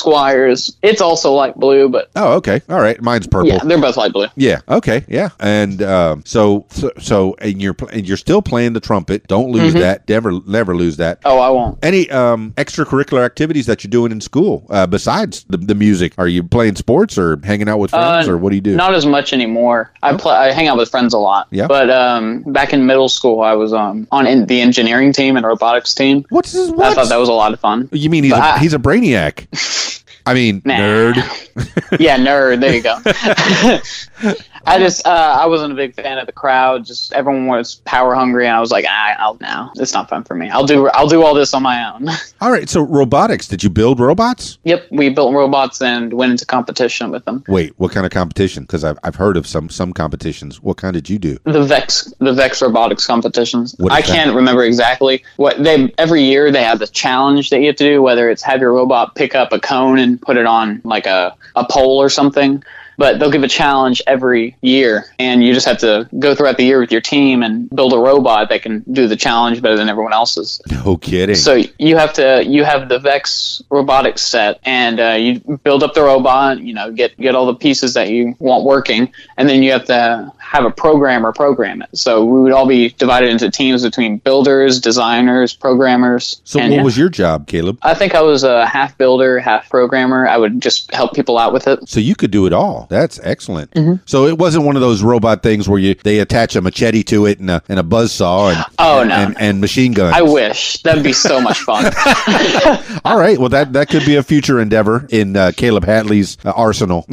[0.55, 0.77] Squiers.
[0.83, 3.01] It's also light blue, but Oh, okay, all right.
[3.03, 3.49] Mine's purple.
[3.49, 4.27] yeah, they're both light blue.
[4.37, 4.61] Yeah.
[4.69, 5.05] Okay.
[5.09, 5.31] Yeah.
[5.41, 9.27] And um, so, so, so, and you're and you're still playing the trumpet.
[9.27, 9.81] Don't lose Mm-hmm.
[9.81, 10.09] that.
[10.09, 11.21] Never, never lose that.
[11.25, 11.79] Oh, I won't.
[11.83, 16.15] Any um, extracurricular activities that you're doing in school uh, besides the, the music?
[16.19, 18.77] Are you playing sports or hanging out with friends Uh, or what do you do?
[18.77, 19.91] Not as much anymore.
[20.03, 20.35] I play.
[20.35, 21.49] I hang out with friends a lot.
[21.51, 21.67] Yeah.
[21.67, 25.47] But um, back in middle school, I was um on in the engineering team and
[25.47, 26.25] robotics team.
[26.29, 26.71] What's this?
[26.79, 27.89] I thought that was a lot of fun.
[27.93, 29.47] you mean he's a, I- he's a brainiac?
[30.27, 30.79] I mean, Nah.
[30.79, 31.44] nerd.
[32.01, 32.61] yeah, nerd.
[32.61, 32.99] There you go.
[34.67, 36.85] I just uh, I wasn't a big fan of the crowd.
[36.85, 39.73] Just everyone was power hungry, and I was like, ah, I'll now.
[39.77, 40.49] it's not fun for me.
[40.49, 42.09] I'll do I'll do all this on my own.
[42.41, 42.69] All right.
[42.69, 43.47] So robotics.
[43.47, 44.59] Did you build robots?
[44.65, 47.45] yep, we built robots and went into competition with them.
[47.49, 48.65] Wait, what kind of competition?
[48.65, 50.63] Because I've, I've heard of some some competitions.
[50.63, 51.39] What kind did you do?
[51.45, 53.77] The Vex the Vex robotics competitions.
[53.91, 57.77] I can't remember exactly what they every year they have the challenge that you have
[57.77, 60.81] to do, whether it's have your robot pick up a cone and put it on
[60.85, 62.63] like a, a pole or something.
[62.99, 66.65] But they'll give a challenge every year, and you just have to go throughout the
[66.65, 69.89] year with your team and build a robot that can do the challenge better than
[69.89, 70.61] everyone else's.
[70.71, 71.35] No kidding.
[71.35, 75.95] So you have to you have the Vex robotics set, and uh, you build up
[75.95, 76.61] the robot.
[76.61, 79.85] You know, get get all the pieces that you want working, and then you have
[79.87, 81.97] to have a programmer program it.
[81.97, 86.41] So we would all be divided into teams between builders, designers, programmers.
[86.45, 86.83] so and what yeah.
[86.83, 87.79] was your job, Kaleb?
[87.83, 90.27] I think I was a half builder, half programmer.
[90.27, 91.89] I would just help people out with it.
[91.89, 92.84] So you could do it all.
[92.89, 93.71] That's excellent.
[93.73, 94.03] Mm-hmm.
[94.07, 97.27] So it wasn't one of those robot things where you they attach a machete to
[97.27, 99.15] it and a, and a buzz saw and Oh, and, no.
[99.17, 100.15] and, and machine guns.
[100.17, 101.85] I wish that'd be so much fun.
[103.05, 103.39] all right.
[103.39, 107.07] Well, that that could be a future endeavor in uh, Kaleb Hatley's uh, arsenal.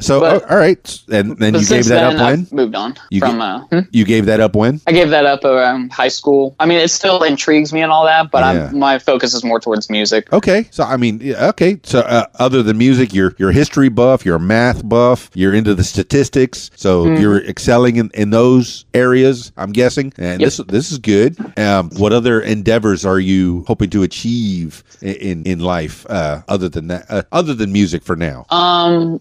[0.00, 3.20] So But- all right, and then you gave that up when I've moved on You
[3.20, 3.40] from.
[3.40, 3.78] Uh, hmm?
[3.90, 4.80] you gave that up when.
[4.86, 6.54] I gave that up around high school.
[6.60, 8.68] I mean, it still intrigues me and all that, but Yeah.
[8.68, 10.32] I'm, my focus is more towards music.
[10.32, 11.80] Okay, so I mean, okay.
[11.82, 15.54] So uh, other than music, you're you're a history buff, you're a math buff, you're
[15.54, 17.22] into the statistics, so Mm-hmm.
[17.22, 19.52] you're excelling in, in those areas.
[19.56, 20.46] I'm guessing, and Yep.
[20.46, 21.36] this this is good.
[21.58, 26.68] Um, what other endeavors are you hoping to achieve in in, in life uh, other
[26.68, 27.06] than that?
[27.08, 28.46] Uh, other than music for now?
[28.50, 29.20] Um,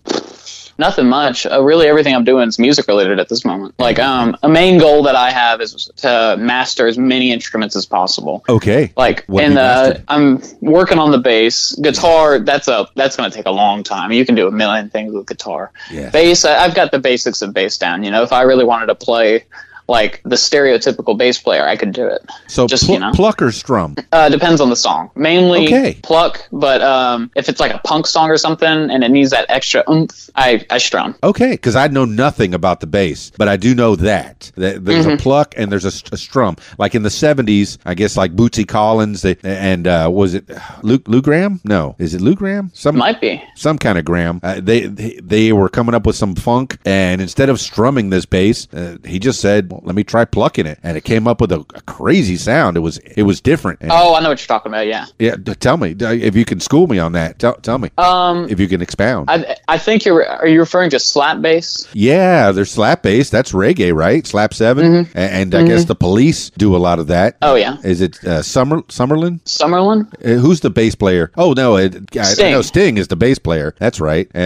[0.77, 1.45] nothing much.
[1.45, 3.75] Uh, really, everything I'm doing is music related at this moment.
[3.79, 7.85] Like, um, a main goal that I have is to master as many instruments as
[7.85, 8.43] possible.
[8.49, 9.95] Okay, Like, What and uh.
[10.07, 11.73] I'm working on the bass.
[11.75, 14.11] Guitar, that's a that's going to take a long time.
[14.11, 15.71] You can do a million things with guitar.
[15.91, 16.09] Yeah.
[16.09, 18.03] Bass, I, I've got the basics of bass down.
[18.03, 19.45] You know, if I really wanted to play
[19.88, 22.26] like the stereotypical bass player, I could do it.
[22.47, 23.12] so just, pl- you know.
[23.13, 23.95] pluck or strum.
[24.12, 25.10] Uh, depends on the song.
[25.15, 26.00] Mainly Okay.
[26.04, 29.45] pluck, but um, if it's like a punk song or something and it needs that
[29.50, 31.15] extra oomph, I, I strum.
[31.23, 35.06] Okay, because I know nothing about the bass, but I do know that, that there's
[35.06, 35.13] Mm-hmm.
[35.15, 36.58] a pluck and there's a, a strum.
[36.78, 40.50] Like in the '70s, I guess like Bootsy Collins they, and uh, was it
[40.82, 41.62] Luke Lou Graham?
[41.63, 42.71] No, is it Lou Graham?
[42.73, 43.41] Some Might be.
[43.56, 44.39] some kind of Graham.
[44.43, 48.26] Uh, they, they they were coming up with some funk, and instead of strumming this
[48.26, 51.41] bass, uh, he just said, well, "Let me try plucking it," and it came up
[51.41, 52.77] with a, a crazy sound.
[52.77, 53.81] It was it was different.
[53.81, 54.87] And, Oh, I know what you're talking about.
[54.87, 55.05] Yeah.
[55.19, 57.39] yeah, tell me if you can school me on that.
[57.39, 59.29] Tell tell me Um, if you can expound.
[59.29, 61.87] I I think you're are you referring to slap bass?
[61.93, 63.29] Yeah, there's slap bass.
[63.29, 64.25] That's reggae, right?
[64.25, 65.17] Slap 7 Mm-hmm.
[65.17, 67.37] A- and, I guess the police do a lot of that.
[67.41, 69.41] Oh yeah, Is it uh, Summer Summerlin?
[69.43, 70.07] Summerlin.
[70.23, 71.31] Uh, who's the bass player?
[71.37, 72.51] Oh no, it, I, I Sting.
[72.51, 73.75] know Sting is the bass player.
[73.79, 74.29] That's right.
[74.35, 74.37] A-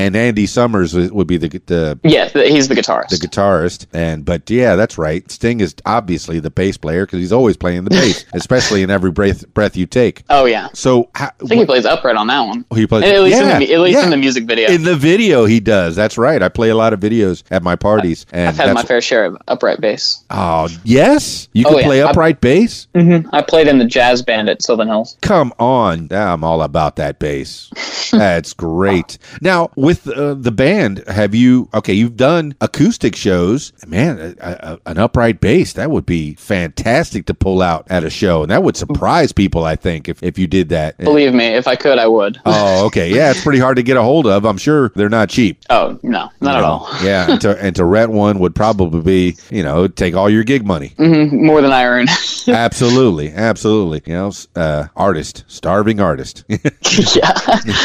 [0.00, 3.08] And Andy Summers would would be the the Yeah, he's the guitarist.
[3.08, 3.86] the guitarist.
[3.92, 5.28] And but yeah, that's right.
[5.30, 9.10] Sting is obviously the bass player because he's always playing the bass, especially in every
[9.10, 10.22] breath breath you take.
[10.30, 12.64] oh yeah, So how, I think he plays upright on that one.
[12.74, 14.04] he plays At least yeah, in the, at least yeah.
[14.04, 14.68] in the music video.
[14.70, 15.94] In the video, he does.
[15.94, 16.42] That's right.
[16.42, 19.24] I play a lot of videos at my parties, and I've had my fair share
[19.26, 20.24] of upright bass.
[20.30, 21.48] Oh, yes?
[21.52, 21.84] You Oh, can yeah.
[21.86, 22.86] play I- upright bass?
[22.94, 25.16] I played in the jazz band at Southern Hills.
[25.22, 26.08] Come on.
[26.12, 27.70] I'm all about that bass.
[28.10, 29.18] That's great.
[29.40, 33.72] Now, with uh, the band, have you, okay, you've done acoustic shows.
[33.86, 35.72] Man, uh, a, an upright bass.
[35.74, 39.64] That would be fantastic to pull out at a show, and that would surprise people.
[39.64, 40.98] I think if, if you did that.
[40.98, 42.38] Believe me, if I could, I would.
[42.46, 43.12] Oh, okay.
[43.14, 44.44] Yeah, it's pretty hard to get a hold of.
[44.44, 45.58] I'm sure they're not cheap.
[45.70, 46.88] Oh no, not at all.
[47.02, 50.42] yeah, and to, and to rent one would probably be, you know, take all your
[50.44, 50.94] gig money.
[50.96, 52.06] hmm more than I earn.
[52.48, 54.02] absolutely, absolutely.
[54.06, 56.44] You know, uh, artist, starving artist.
[56.48, 57.32] yeah.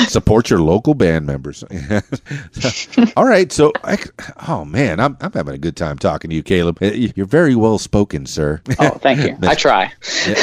[0.07, 1.63] Support your local band members.
[3.15, 3.97] all right, so I,
[4.47, 6.74] oh man, I'm I'm having a good time talking to you, Kaleb.
[6.81, 8.61] Uh, You're very well spoken, sir.
[8.79, 9.37] Oh, thank you.
[9.47, 9.91] I try.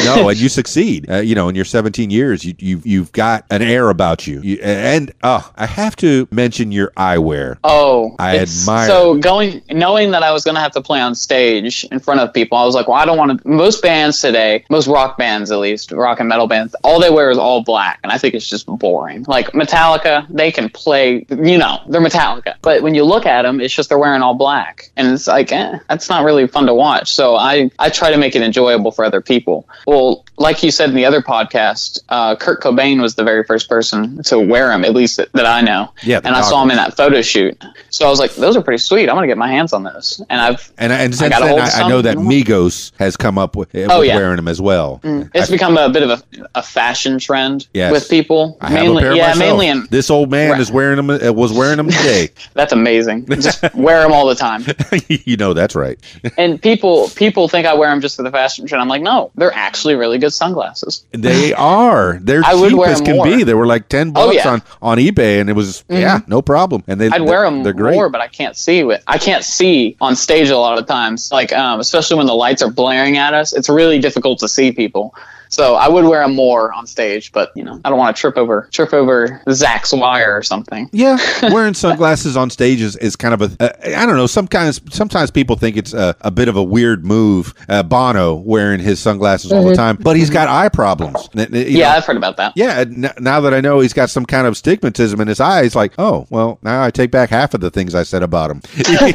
[0.05, 1.11] no, and you succeed.
[1.11, 4.41] Uh, you know, in your 17 years, you, you you've got an air about you.
[4.43, 7.59] you and oh, I have to mention your eyewear.
[7.65, 11.15] Oh, I admire- So going, knowing that I was going to have to play on
[11.15, 13.49] stage in front of people, I was like, well, I don't want to.
[13.49, 17.31] Most bands today, most rock bands at least, rock and metal bands, all they wear
[17.31, 19.25] is all black, and I think it's just boring.
[19.29, 23.61] Like Metallica, they can play, you know, they're Metallica, but when you look at them,
[23.61, 26.75] it's just they're wearing all black, and it's like, eh, that's not really fun to
[26.75, 27.13] watch.
[27.13, 29.69] So I, I try to make it enjoyable for other people.
[29.87, 33.69] Well, like you said in the other podcast, uh, Kurt Cobain was the very first
[33.69, 35.93] person to wear them, at least that, that I know.
[36.03, 37.63] Yeah, and I saw him in that photo shoot.
[37.91, 39.09] So I was like, those are pretty sweet.
[39.09, 40.21] I'm gonna get my hands on those.
[40.31, 43.39] And I've And, and since got a then, I, I know that Migos has come
[43.39, 44.17] up with, uh, Oh, with yeah.
[44.17, 45.01] wearing them as well.
[45.05, 46.23] it's I, become a bit of a,
[46.57, 47.93] a fashion trend Yes.
[47.93, 48.57] with people.
[48.61, 49.39] I mainly, yeah, myself.
[49.39, 50.61] mainly in this old man Right.
[50.61, 51.11] is wearing them.
[51.11, 52.31] Uh, was wearing them today.
[52.55, 53.27] that's amazing.
[53.27, 54.65] Just wear them all the time.
[55.09, 55.99] you know that's right.
[56.37, 58.83] And people people think I wear them just for the fashion trend.
[58.83, 61.05] I'm like, no, they're actually really good sunglasses.
[61.13, 62.19] They are.
[62.21, 63.25] They're I cheap as can more.
[63.25, 63.43] be.
[63.45, 64.49] They were like ten bucks yeah.
[64.49, 66.85] on on eBay, and it was yeah, no problem.
[66.87, 67.95] And they I'd wear them They're great.
[67.95, 71.31] more, but I can't see with I can't see on stage a lot of times.
[71.33, 74.73] Like um, especially when the lights are blaring at us, it's really difficult to see
[74.73, 75.15] people.
[75.53, 78.21] So I would wear them more on stage, but you know I don't want to
[78.21, 80.89] trip over trip over Zach's wire or something.
[80.93, 81.19] Yeah,
[81.53, 84.27] wearing sunglasses on stage is, is kind of a uh, I don't know.
[84.27, 87.53] Sometimes sometimes people think it's a, a bit of a weird move.
[87.69, 91.29] Uh, Bono wearing his sunglasses all the time, but he's got eye problems.
[91.35, 91.77] You Mm-hmm.
[91.77, 92.53] Yeah, know, I've heard about that.
[92.57, 95.75] Yeah, n- now that I know he's got some kind of stigmatism in his eyes,
[95.75, 98.63] like, oh, well, now I take back half of the things I said about him.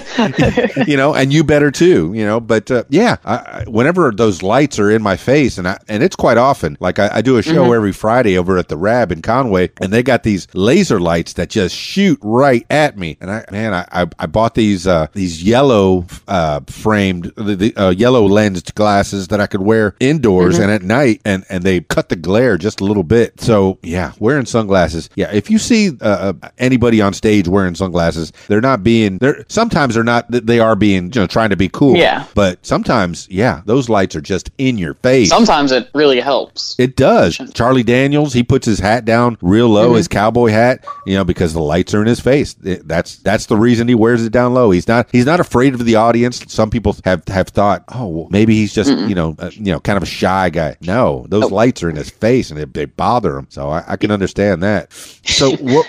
[0.88, 2.39] you know, and you better too, you know.
[2.39, 6.15] But uh, yeah, I, whenever those lights are in my face, and I, and it's
[6.15, 7.73] quite often, like I, I do a show Mm-hmm.
[7.73, 11.49] every Friday over at the Rab in Conway, and they got these laser lights that
[11.49, 13.15] just shoot right at me.
[13.21, 17.75] And I, man, I, I, I bought these uh, these yellow uh, framed, the, the
[17.77, 20.63] uh, yellow lensed glasses that I could wear indoors Mm-hmm.
[20.63, 23.39] and at night, and and they cut the glare just a little bit.
[23.39, 25.09] So yeah, wearing sunglasses.
[25.15, 29.19] Yeah, if you see uh, uh, anybody on stage wearing sunglasses, they're not being.
[29.19, 30.25] They're sometimes they're not.
[30.29, 31.95] They are being you know trying to be cool.
[31.95, 32.25] Yeah.
[32.33, 35.29] But sometimes, yeah, those lights are just in your face.
[35.29, 36.75] Sometimes it really helps.
[36.80, 37.39] It does.
[37.53, 39.97] Charlie Daniels, he puts his hat down real low, mm-hmm.
[39.97, 42.56] his cowboy hat, you know, because the lights are in his face.
[42.63, 44.71] It- that's that's the reason he wears it down low.
[44.71, 46.43] He's not he's not afraid of the audience.
[46.51, 49.80] Some people have have thought, oh, well, maybe he's just you know uh, you know
[49.80, 50.77] kind of a shy guy.
[50.82, 51.47] No, those oh.
[51.47, 53.47] lights are in his face and they, they bother him.
[53.49, 54.91] So I, I can understand that.
[54.93, 55.88] So what?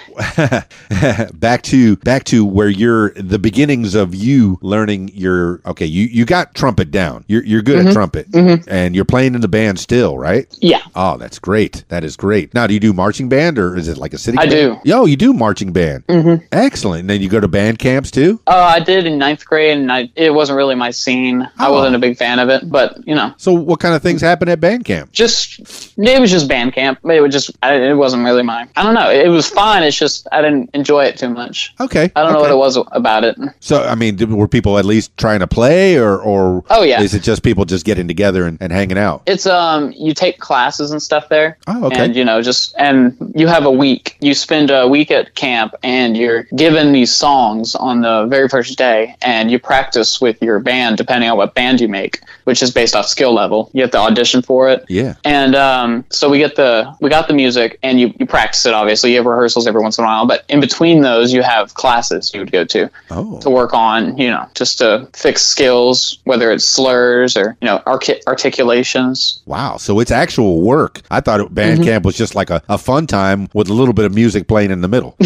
[1.34, 5.86] back to back to where you're the beginnings of you learning your okay.
[5.86, 7.24] You you got trumpet down.
[7.28, 7.92] You're you're good at mm-hmm.
[7.92, 8.68] trumpet, mm-hmm.
[8.68, 10.46] and you're playing in the band still, right?
[10.60, 10.80] Yeah.
[10.94, 11.84] Oh, that's great.
[11.88, 12.52] That is great.
[12.54, 14.36] Now, do you do marching band or is it like a city?
[14.38, 14.50] I band?
[14.50, 14.76] do.
[14.84, 16.06] Yo, you do marching band.
[16.08, 16.44] Mm-hmm.
[16.52, 17.00] Excellent.
[17.00, 18.40] And then you go to band camps too.
[18.46, 21.42] Uh, I did in ninth grade, and I, it wasn't really my scene.
[21.58, 21.72] I Oh.
[21.72, 24.48] wasn't a big fan of it, but you know, So, what kind of things happen
[24.48, 25.12] at band camp?
[25.12, 25.60] just
[25.96, 26.98] it was just band camp.
[27.04, 28.68] It was just I, it wasn't really my.
[28.76, 29.10] I don't know.
[29.10, 29.82] It was fine.
[29.82, 31.74] It's just I didn't enjoy it too much.
[31.80, 32.10] Okay.
[32.16, 33.36] I don't know what it was about it.
[33.60, 37.00] So, I mean, were people at least trying to play, or, or Oh, yeah.
[37.02, 39.22] is it just people just getting together and, and hanging out?
[39.26, 41.58] It's um you take classes and stuff there.
[41.66, 42.04] Oh, okay.
[42.04, 44.16] And you know just and you have a week.
[44.20, 48.78] You spend a week at camp and you're given these songs on the very first
[48.78, 52.70] day and you practice with your band depending on what band you make, which is
[52.70, 53.70] based off skill level.
[53.74, 54.86] You have to audition for it.
[54.88, 55.16] Yeah.
[55.22, 58.72] And um, so we get the we got the music and you, you practice it
[58.72, 59.10] obviously.
[59.10, 62.32] You have rehearsals every once in a while, but in between those you have classes
[62.32, 63.38] you would go to Oh.
[63.40, 67.82] to work on, you know, just to fix skills, whether it's slurs or, you know,
[67.84, 69.40] artic- articulations.
[69.46, 69.76] Wow.
[69.76, 71.02] So it's actual work.
[71.10, 74.04] I thought band camp was just like a, a fun time with a little bit
[74.06, 75.16] of music playing in the middle.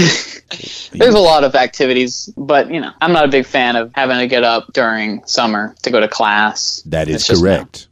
[0.93, 4.19] There's a lot of activities, but, you know, I'm not a big fan of having
[4.19, 6.83] to get up during summer to go to class.
[6.87, 7.49] that is It's just no.
[7.57, 7.89] correct.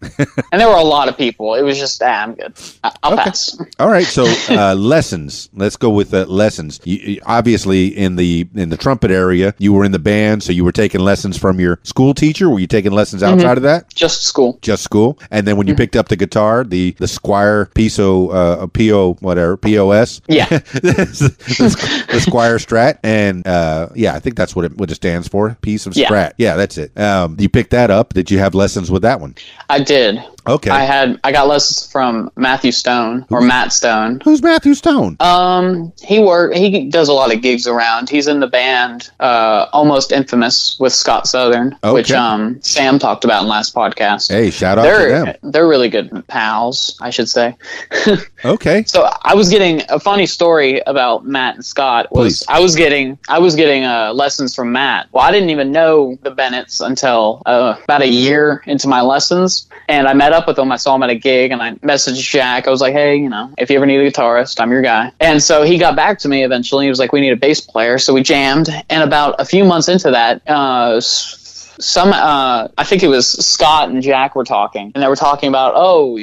[0.53, 1.55] And there were a lot of people.
[1.55, 2.53] It was just, ah, I'm good.
[3.03, 3.23] I'll Okay.
[3.25, 3.61] pass.
[3.79, 5.49] All right, so uh, lessons.
[5.55, 6.81] Let's go with uh, lessons.
[6.85, 10.53] You, you- obviously, in the in the trumpet area, you were in the band, so
[10.53, 12.49] you were taking lessons from your school teacher.
[12.51, 13.35] Were you taking lessons Mm-hmm.
[13.35, 13.93] outside of that?
[13.95, 14.59] Just school.
[14.63, 15.71] Just school, and then when Mm-hmm.
[15.73, 20.47] you picked up the guitar, the the Squier Piso uh, Po whatever POS, Yeah.
[20.49, 21.37] the,
[22.11, 25.57] the Squier Strat, and uh, yeah, I think that's what it what it stands for.
[25.63, 26.09] Piece of Yeah.
[26.09, 26.33] Strat.
[26.39, 26.97] Yeah, that's it.
[26.99, 28.15] Um, you picked that up.
[28.15, 29.35] Did you have lessons with that one?
[29.71, 30.23] I did.
[30.47, 30.71] Okay.
[30.71, 34.21] I had I got lessons from Matthew Stone or Matt Stone.
[34.25, 35.17] Who's Matthew Stone?
[35.21, 38.09] Um, he work he does a lot of gigs around.
[38.09, 43.43] He's in the band, uh, almost infamous with Scott Southern, which um Sam talked about
[43.43, 44.29] in last podcast.
[44.31, 45.37] hey, shout out to they're them.
[45.43, 47.57] they're really good pals, I should say.
[48.43, 48.85] Okay.
[48.85, 52.11] So I was getting a funny story about Matt and Scott.
[52.11, 52.45] Was Please.
[52.49, 55.09] I was getting I was getting uh, lessons from Matt.
[55.13, 59.69] Well, I didn't even know the Bennetts until uh, about a year into my lessons,
[59.89, 60.73] and I met up with them.
[60.73, 62.67] I saw him at a gig, and I messaged Jack.
[62.67, 65.13] I was like, "Hey, you know, if you ever need a guitarist, I'm your guy."
[65.21, 66.87] And so he got back to me eventually.
[66.87, 68.69] He was like, "We need a bass player," so we jammed.
[68.89, 71.01] And about a few months into that, uh,
[71.81, 75.49] some uh, I think it was Scott and Jack were talking, and they were talking
[75.49, 76.19] about oh,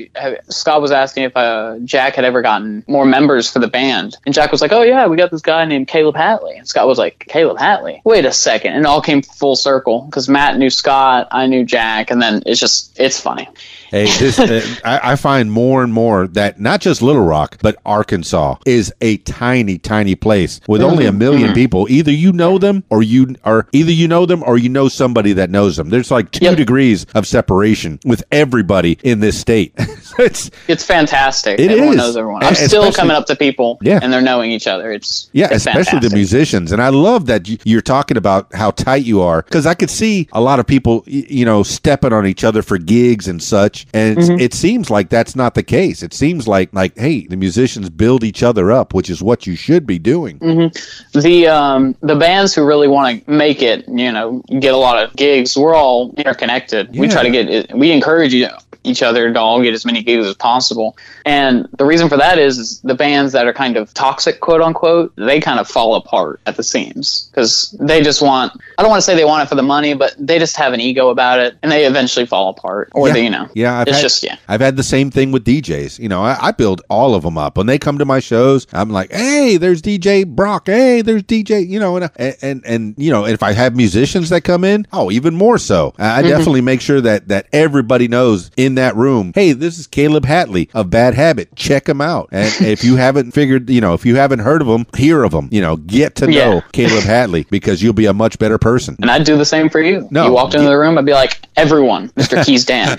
[0.49, 4.33] Scott was asking if uh, Jack had ever gotten more members for the band, and
[4.33, 6.97] Jack was like, oh yeah, we got this guy named Kaleb Hatley, and Scott was
[6.97, 10.69] like, Kaleb Hatley, wait a second, and it all came full circle because Matt knew
[10.69, 13.49] Scott, I knew Jack, and then it's just it's funny.
[13.89, 17.77] Hey, this, uh, I, I find more and more that not just Little Rock, but
[17.85, 21.87] Arkansas is a tiny, tiny place with only a 1000000 people.
[21.89, 25.31] Either you know them, or you are either you know them, or you know somebody
[25.33, 25.89] that knows them.
[25.89, 26.57] There's like two Yep.
[26.57, 29.73] degrees of separation with everybody in this state.
[30.19, 31.59] it's It's fantastic.
[31.59, 31.97] It everyone is.
[31.97, 32.43] knows everyone.
[32.43, 33.99] I'm still coming up to people, Yeah.
[34.01, 34.91] and they're knowing each other.
[34.91, 38.71] It's Yeah, it's especially the musicians, and I love that you- you're talking about how
[38.71, 42.25] tight you are because I could see a lot of people, you know, stepping on
[42.27, 44.39] each other for gigs and such, and Mm-hmm.
[44.39, 46.01] it seems like that's not the case.
[46.01, 49.55] It seems like like hey, the musicians build each other up, which is what you
[49.55, 50.39] should be doing.
[50.39, 51.19] Mm-hmm.
[51.19, 54.97] the um the bands who really want to make it you know get a lot
[55.03, 58.47] of gigs we're all interconnected we try to get we encourage you
[58.87, 62.39] each other to all get as many gigs as possible and the reason for that
[62.39, 65.95] is, is the bands that are kind of toxic quote unquote they kind of fall
[65.95, 69.43] apart at the seams because they just want i don't want to say they want
[69.43, 72.25] it for the money but they just have an ego about it and they eventually
[72.25, 73.13] fall apart or yeah.
[73.13, 75.45] they you know yeah, I've it's had, just yeah I've had the same thing with
[75.45, 75.99] DJs.
[75.99, 78.67] You know, I, I build all of them up when they come to my shows.
[78.71, 80.67] I'm like, hey, there's DJ Brock.
[80.67, 81.67] Hey, there's DJ.
[81.67, 84.87] You know, and and and, and you know, if I have musicians that come in,
[84.93, 85.93] oh, even more so.
[85.97, 86.29] I I mm-hmm.
[86.29, 89.31] definitely make sure that that everybody knows in that room.
[89.35, 91.55] Hey, this is Kaleb Hatley of Bad Habit.
[91.55, 92.29] Check him out.
[92.31, 95.33] And if you haven't figured, you know, if you haven't heard of him, hear of
[95.33, 95.49] him.
[95.51, 96.61] You know, get to know Yeah.
[96.73, 98.95] Kaleb Hatley because you'll be a much better person.
[99.01, 100.07] and I'd do the same for you.
[100.11, 100.25] No.
[100.27, 102.43] you walked into the room, I'd be like, "Everyone, Mr.
[102.45, 102.97] Keys Dan."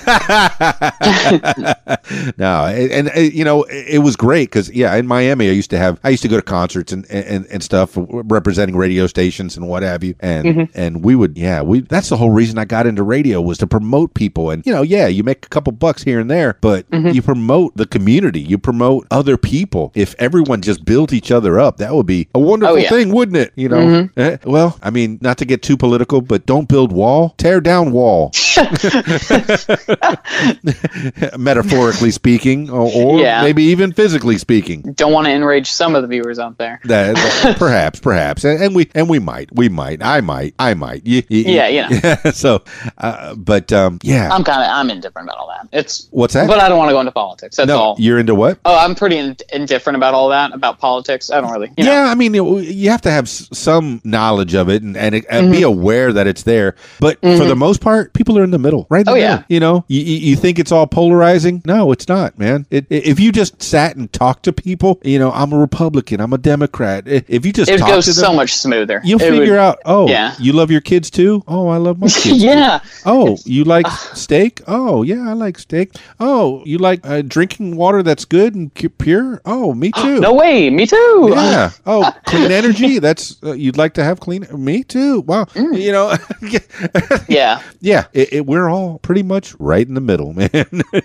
[2.37, 5.53] no, and, and uh, you know it, it was great because yeah, in Miami I
[5.53, 9.07] used to have I used to go to concerts and and, and stuff representing radio
[9.07, 10.79] stations and what have you, and Mm-hmm.
[10.79, 13.67] and we would yeah we that's the whole reason I got into radio was to
[13.67, 16.89] promote people and you know yeah you make a couple bucks here and there, but
[16.91, 17.09] Mm-hmm.
[17.09, 19.93] you promote the community, you promote other people.
[19.95, 22.89] If everyone just built each other up, that would be a wonderful Oh, yeah.
[22.89, 23.53] thing, wouldn't it?
[23.57, 24.21] You know, Mm-hmm.
[24.21, 27.93] Eh, well I mean not to get too political, but don't build wall, tear down
[27.93, 28.31] wall.
[31.39, 33.43] metaphorically speaking, or, or Yeah.
[33.43, 34.83] maybe even physically speaking.
[34.95, 36.81] Don't want to enrage some of the viewers out there.
[36.85, 37.17] That,
[37.59, 41.07] perhaps, perhaps, and, and we and we might, we might, I might, I might.
[41.07, 42.17] You, you- Yeah, you know.
[42.33, 42.63] so,
[42.99, 44.29] uh, but um, yeah.
[44.33, 45.69] I'm kind of I'm indifferent about all that.
[45.73, 46.49] It's What's that?
[46.49, 47.57] But I don't want to go into politics.
[47.57, 47.97] That's no, all.
[47.99, 48.59] you're into what?
[48.65, 51.31] Oh, I'm pretty in- indifferent about all that about politics.
[51.31, 51.73] I don't really.
[51.77, 51.93] You know.
[51.93, 55.25] yeah, I mean, you have to have s- some knowledge of it and, and, it-
[55.29, 55.53] and Mm-hmm.
[55.53, 56.75] be aware that it's there.
[57.01, 59.01] But for the most part, people are in the middle, right?
[59.01, 59.29] in the Oh, middle.
[59.31, 59.43] yeah.
[59.49, 61.63] You know, you, you you think it's all polarizing?
[61.65, 62.67] No, it's not, man.
[62.71, 66.21] It, i- if you just sat and talked to people, you know, I'm a Republican,
[66.21, 67.05] I'm a Democrat.
[67.07, 69.01] If you just It talk goes to them, so much smoother.
[69.05, 69.79] You'll It figure would- out.
[69.85, 70.35] Oh, yeah.
[70.39, 71.43] you love your kids too.
[71.47, 72.23] Oh, I love my kids.
[72.23, 72.37] too.
[72.37, 72.81] Yeah.
[73.07, 74.61] Oh, you like steak?
[74.67, 75.95] Oh, yeah, I like steak.
[76.21, 79.41] Oh, you like uh, drinking water that's good and pure?
[79.45, 80.21] Oh, me too.
[80.21, 80.71] No way.
[80.71, 81.29] Me too.
[81.33, 81.71] Yeah.
[81.87, 82.99] Oh, clean energy.
[82.99, 84.47] That's uh, you'd like to have clean.
[84.53, 85.21] Me too.
[85.23, 85.45] Wow.
[85.47, 85.81] Mm.
[85.81, 86.15] You know.
[87.29, 87.63] Yeah.
[87.81, 88.05] yeah.
[88.13, 90.49] It, it, we're all pretty much right in the middle, man.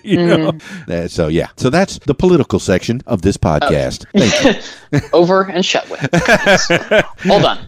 [0.02, 0.18] you.
[0.18, 0.90] Mm-hmm.
[0.90, 1.48] Uh, so yeah.
[1.56, 3.46] So that's the political section of this Oh.
[3.46, 4.06] podcast.
[4.16, 4.62] Thank
[4.92, 5.00] you.
[5.12, 6.00] Over and shut with.
[7.24, 7.58] Hold on.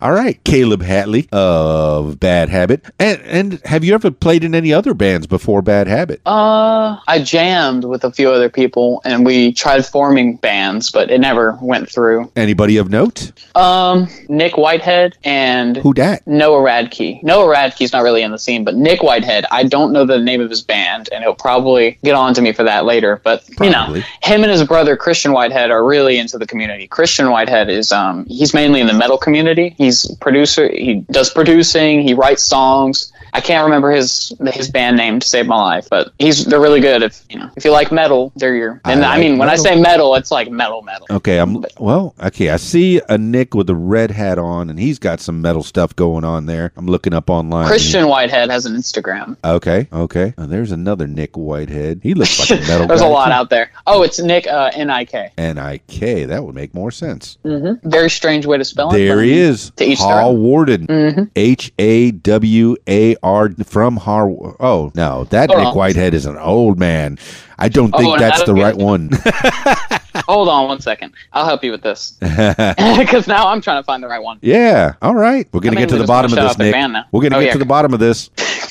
[0.00, 4.72] All right, Kaleb Hatley of Bad Habit, and and have you ever played in any
[4.72, 6.20] other bands before Bad Habit?
[6.26, 11.20] Uh, I jammed with a few other people, and we tried forming bands, but it
[11.20, 12.30] never went through.
[12.34, 13.30] Anybody of note?
[13.54, 16.26] Um, Nick Whitehead and Who dat?
[16.26, 17.22] Noah Radke.
[17.22, 18.64] Noah Radke's not really in the scene.
[18.64, 22.14] But Nick Whitehead, I don't know the name of his band, and he'll probably get
[22.14, 23.20] on to me for that later.
[23.22, 26.86] But you know, him and his brother Christian Whitehead are really into the community.
[26.86, 29.74] Christian Whitehead is um he's mainly in the metal community.
[29.78, 30.68] He's producer.
[30.68, 32.02] He does producing.
[32.02, 33.12] He writes songs.
[33.32, 36.80] I can't remember his his band name to save my life, but he's they're really
[36.80, 37.02] good.
[37.02, 38.80] If you know if you like metal, they're your.
[38.84, 41.06] And I I, mean, like when I say metal, it's like metal metal.
[41.10, 42.14] Okay, I'm well.
[42.22, 45.62] Okay, I see a Nick with a red hat on, and he's got some metal
[45.62, 46.72] stuff going on there.
[46.76, 47.66] I'm looking up online.
[47.66, 49.36] Christian Whitehead has an Instagram.
[49.44, 50.34] Okay, okay.
[50.38, 52.00] Oh, there's another Nick Whitehead.
[52.02, 52.86] He looks like a metal.
[52.86, 53.32] There's a lot too.
[53.32, 53.70] out there.
[53.86, 55.30] Oh, it's Nick uh, N I K.
[55.38, 56.24] N I K.
[56.24, 57.38] That would make more sense.
[57.44, 58.98] Very strange way to spell it.
[58.98, 60.34] There he is, To each Hall.
[60.34, 60.40] Mm-hmm.
[60.42, 61.30] Warden.
[61.36, 64.28] H A W A R from Har.
[64.60, 65.76] Oh no, that Hold Nick on.
[65.76, 67.18] Whitehead is an old man.
[67.58, 69.10] I don't Oh, think and that's the right one.
[70.26, 71.12] Hold on one second.
[71.32, 74.38] I'll help you with this because now I'm trying to find the right one.
[74.42, 74.94] Yeah.
[75.02, 75.46] All right.
[75.52, 77.04] We're gonna I get to oh, the bottom of this, shout out the Nick.
[77.12, 77.52] We're gonna Oh, get yeah.
[77.52, 78.30] to the bottom of this.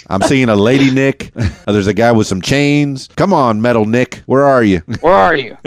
[0.10, 1.32] I'm seeing a lady Nick.
[1.36, 3.08] Uh, There's a guy with some chains.
[3.16, 4.16] Come on, metal Nick.
[4.26, 4.80] Where are you?
[5.02, 5.58] Where are you?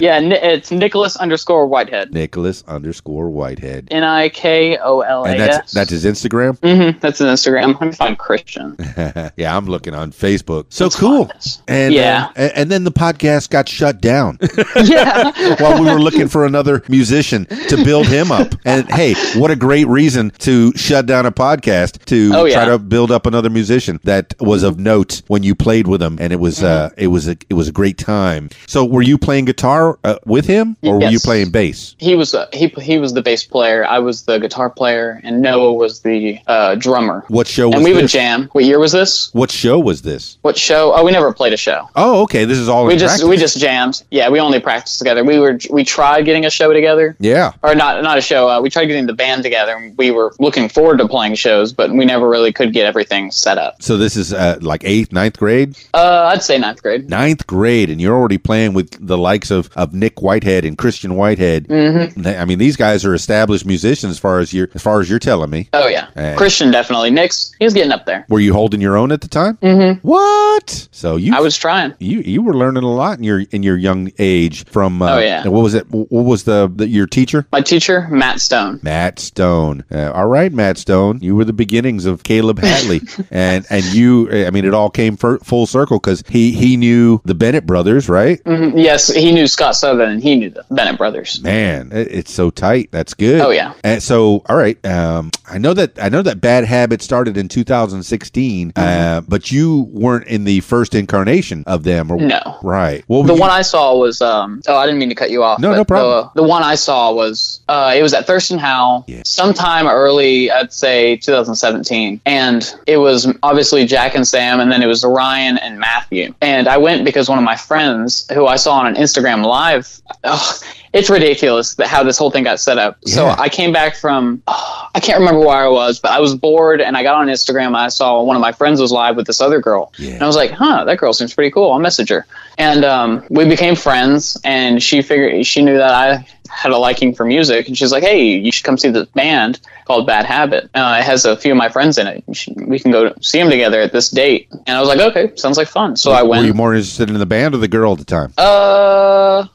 [0.00, 2.12] yeah, it's Nicholas underscore Whitehead.
[2.12, 3.88] Nicholas underscore Whitehead.
[3.90, 6.58] N I K O L A And that's that's his Instagram.
[6.60, 7.72] Mm-hmm, that's his Instagram.
[7.80, 8.76] Let me find Christian.
[9.36, 10.66] yeah, I'm looking on Facebook.
[10.70, 11.30] So cool.
[11.68, 12.30] And Yeah.
[12.36, 14.38] uh, and then the podcast got shut down
[14.82, 15.32] yeah.
[15.60, 18.54] while we were looking for another musician to build him up.
[18.64, 22.54] And hey, what a great reason to shut down a podcast to Oh, yeah.
[22.54, 26.14] try to build up another musician that was of note when you played with him,
[26.22, 27.00] and it was uh, Mm-hmm.
[27.04, 28.42] it was a it was a great time.
[28.74, 31.78] So, were you playing guitar uh, with him, or were you playing bass?
[31.98, 33.80] He was uh, he he was the bass player.
[33.96, 37.18] I was the guitar player, and Noah was the uh, drummer.
[37.28, 38.12] What show was And we would this?
[38.12, 38.48] jam.
[38.52, 39.32] What year was this?
[39.40, 40.38] What show was this?
[40.42, 40.92] What show?
[40.94, 41.80] Oh, we never played a show.
[41.96, 42.44] Oh, okay.
[42.44, 43.28] This is all We just practice.
[43.28, 43.96] we just jammed.
[44.10, 45.22] Yeah, we only practiced together.
[45.24, 47.52] We were we tried getting a show together, yeah.
[47.62, 48.42] or not not a show.
[48.50, 49.72] Uh, we tried getting the band together.
[49.76, 53.30] and We were looking forward to playing shows, but we never really could get everything
[53.30, 53.82] set up.
[53.82, 55.76] So this is uh, like eighth, ninth grade.
[55.94, 57.08] Uh, I'd say ninth grade.
[57.08, 61.14] ninth grade and you're already playing with the likes of, of Nick Whitehead and Christian
[61.16, 61.68] Whitehead.
[61.68, 62.26] Mm-hmm.
[62.26, 65.18] I mean, these guys are established musicians as far as you're as far as you're
[65.18, 65.68] telling me.
[65.72, 66.34] Oh yeah, Hey.
[66.36, 67.10] Christian definitely.
[67.10, 68.26] Nick's he's getting up there.
[68.28, 69.56] Were you holding your own at the time?
[69.58, 70.06] Mm-hmm.
[70.06, 70.88] What?
[70.92, 71.94] So you I was trying.
[71.98, 75.18] you you were learning a lot in your in your young age from uh, Oh,
[75.18, 75.46] yeah.
[75.46, 78.80] what was it what was the, the your teacher My teacher, Matt Stone.
[78.82, 79.84] Matt Stone.
[79.90, 81.20] Uh, all right, Matt Stone.
[81.22, 84.30] You were the beginnings of Kaleb Hatley, and and you.
[84.46, 88.42] I mean, it all came full circle because he he knew the Bennett brothers, right?
[88.44, 88.72] Mhm.
[88.76, 91.40] Yes, he knew Scott Southern, and he knew the Bennett brothers.
[91.42, 92.88] Man, it- it's so tight.
[92.90, 93.40] That's good.
[93.40, 93.72] Oh, yeah.
[93.82, 94.78] And so, all right.
[94.86, 99.88] Um, I know that I know that Bad Habit started in 2016, uh, but you
[99.92, 102.10] weren't in the first incarnation of them.
[102.10, 102.28] Or, Mm-hmm.
[102.28, 102.58] No.
[102.62, 103.04] Right.
[103.08, 105.58] Well, The one I saw was um oh I didn't mean to cut you off.
[105.58, 106.30] No, no problem.
[106.34, 109.22] The, the one I saw was uh it was at Thurston Howell Yeah.
[109.24, 112.53] sometime early I'd say 2017 and
[112.86, 116.76] it was obviously Jack and Sam and then it was Ryan and Matthew and I
[116.76, 120.58] went because one of my friends who I saw on an Instagram live oh,
[120.92, 122.98] it's ridiculous that how this whole thing got set up.
[123.06, 126.34] So I came back from oh, I can't remember where I was but I was
[126.34, 129.16] bored and I got on Instagram and I saw one of my friends was live
[129.16, 130.12] with this other girl Yeah.
[130.14, 131.72] and I was like, huh, that girl seems pretty cool.
[131.72, 132.26] I'll message her.
[132.58, 137.14] And um, we became friends, and she figured she knew that I had a liking
[137.14, 140.70] for music, and she's like, hey, you should come see this band called Bad Habit.
[140.74, 142.24] Uh, it has a few of my friends in it.
[142.32, 144.48] Should- we can go see them together at this date.
[144.66, 145.96] And I was like, okay, sounds like fun.
[145.96, 146.42] So I went.
[146.42, 148.32] Were you more interested in the band or the girl at the time?
[148.38, 149.46] Uh,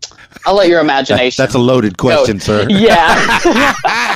[0.45, 1.41] I'll let your imagination.
[1.41, 2.67] That's a loaded question, No, sir.
[2.69, 4.15] Yeah.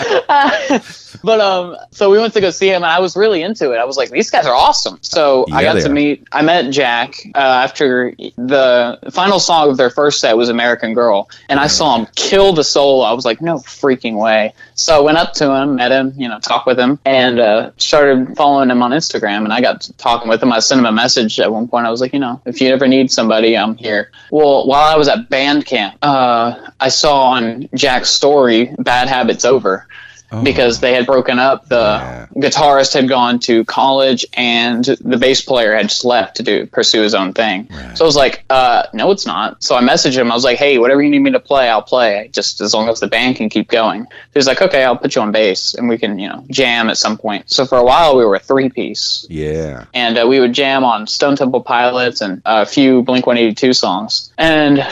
[1.22, 3.78] but um, so we went to go see him, and I was really into it.
[3.78, 4.98] I was like, these guys are awesome.
[5.02, 5.92] So I got to are.
[5.92, 6.26] meet.
[6.32, 11.28] I met Jack uh, after the final song of their first set was "American Girl,"
[11.48, 13.04] and I saw him kill the solo.
[13.04, 14.52] I was like, no freaking way.
[14.74, 17.70] So I went up to him, met him, you know, talked with him, and uh,
[17.76, 19.44] started following him on Instagram.
[19.44, 20.52] And I got talking with him.
[20.52, 21.86] I sent him a message at one point.
[21.86, 24.10] I was like, you know, if you ever need somebody, I'm here.
[24.30, 29.44] Well, while I was at band camp, uh, I saw on Jack's story, "Bad Habits
[29.44, 29.86] Over."
[30.42, 31.68] Because they had broken up.
[31.68, 31.80] The Oh.
[31.80, 32.26] Yeah.
[32.36, 37.02] guitarist had gone to college, and the bass player had just left to do pursue
[37.02, 37.68] his own thing.
[37.94, 40.30] So I was like, uh, "No, it's not." So I messaged him.
[40.30, 42.28] I was like, "Hey, whatever you need me to play, I'll play.
[42.32, 45.14] Just as long as the band can keep going." He was like, "Okay, I'll put
[45.16, 47.84] you on bass, and we can, you know, jam at some point." So for a
[47.84, 49.26] while, we were a three piece.
[49.28, 49.84] Yeah.
[49.94, 54.30] And uh, we would jam on Stone Temple Pilots and a few Blink 182 songs.
[54.38, 54.86] And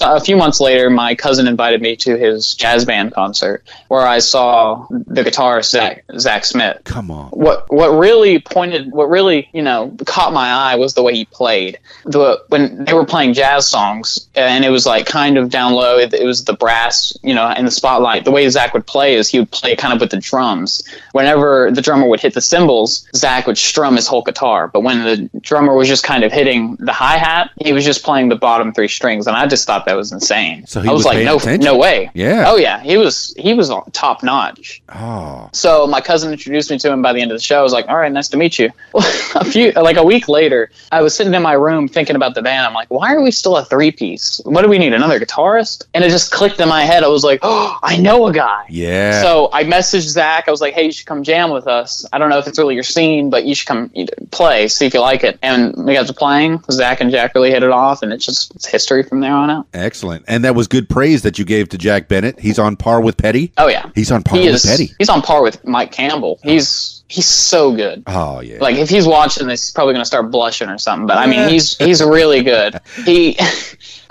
[0.00, 4.18] a few months later, my cousin invited me to his jazz band concert where I
[4.18, 6.82] saw the guitarist Zach, Zach Smith.
[6.84, 7.30] Come on.
[7.30, 11.24] What what really pointed, what really you know caught my eye was the way he
[11.24, 11.78] played.
[12.04, 15.98] The when they were playing jazz songs, and it was like kind of down low.
[15.98, 18.24] It, it was the brass, you know, in the spotlight.
[18.24, 20.82] The way Zach would play is he would play kind of with the drums.
[21.12, 24.68] Whenever the drummer would hit the cymbals, Zach would strum his whole guitar.
[24.68, 28.02] But when the drummer was just kind of hitting the hi hat, he was just
[28.04, 30.66] playing the bottom three strings, and I just thought that was insane.
[30.66, 31.64] So he I was, was like, no, attention.
[31.64, 32.10] no way.
[32.12, 32.44] Yeah.
[32.48, 34.82] Oh yeah, he was he was top notch.
[34.88, 35.48] Oh.
[35.52, 37.60] So my cousin introduced me to him by the end of the show.
[37.60, 40.70] I was like, "All right, nice to meet you." a few like a week later,
[40.90, 42.66] I was sitting in my room thinking about the band.
[42.66, 44.40] I'm like, "Why are we still a three piece?
[44.44, 44.92] What do we need?
[44.92, 47.04] Another guitarist?" And it just clicked in my head.
[47.04, 49.22] I was like, "Oh, I know a guy." Yeah.
[49.22, 50.48] So I messaged Zach.
[50.48, 52.04] I was like, "Hey, you should come jam with us.
[52.12, 53.90] I don't know if it's really your scene, but you should come
[54.32, 56.60] play, see if you like it." And we got to playing.
[56.72, 59.49] Zach and Jack really hit it off, and it's just it's history from there on
[59.50, 59.66] out.
[59.74, 60.24] Excellent.
[60.28, 62.38] And that was good praise that you gave to Jack Bennett.
[62.40, 63.52] He's on par with Petty.
[63.58, 64.66] Oh yeah, He's on par he with is.
[64.66, 64.90] Petty.
[64.98, 66.38] He's on par with Mike Campbell.
[66.42, 68.02] He's he's so good.
[68.06, 68.58] Oh yeah.
[68.60, 71.06] Like if he's watching this, he's probably gonna start blushing or something.
[71.06, 72.80] But I mean, he's he's really good.
[73.04, 73.36] He,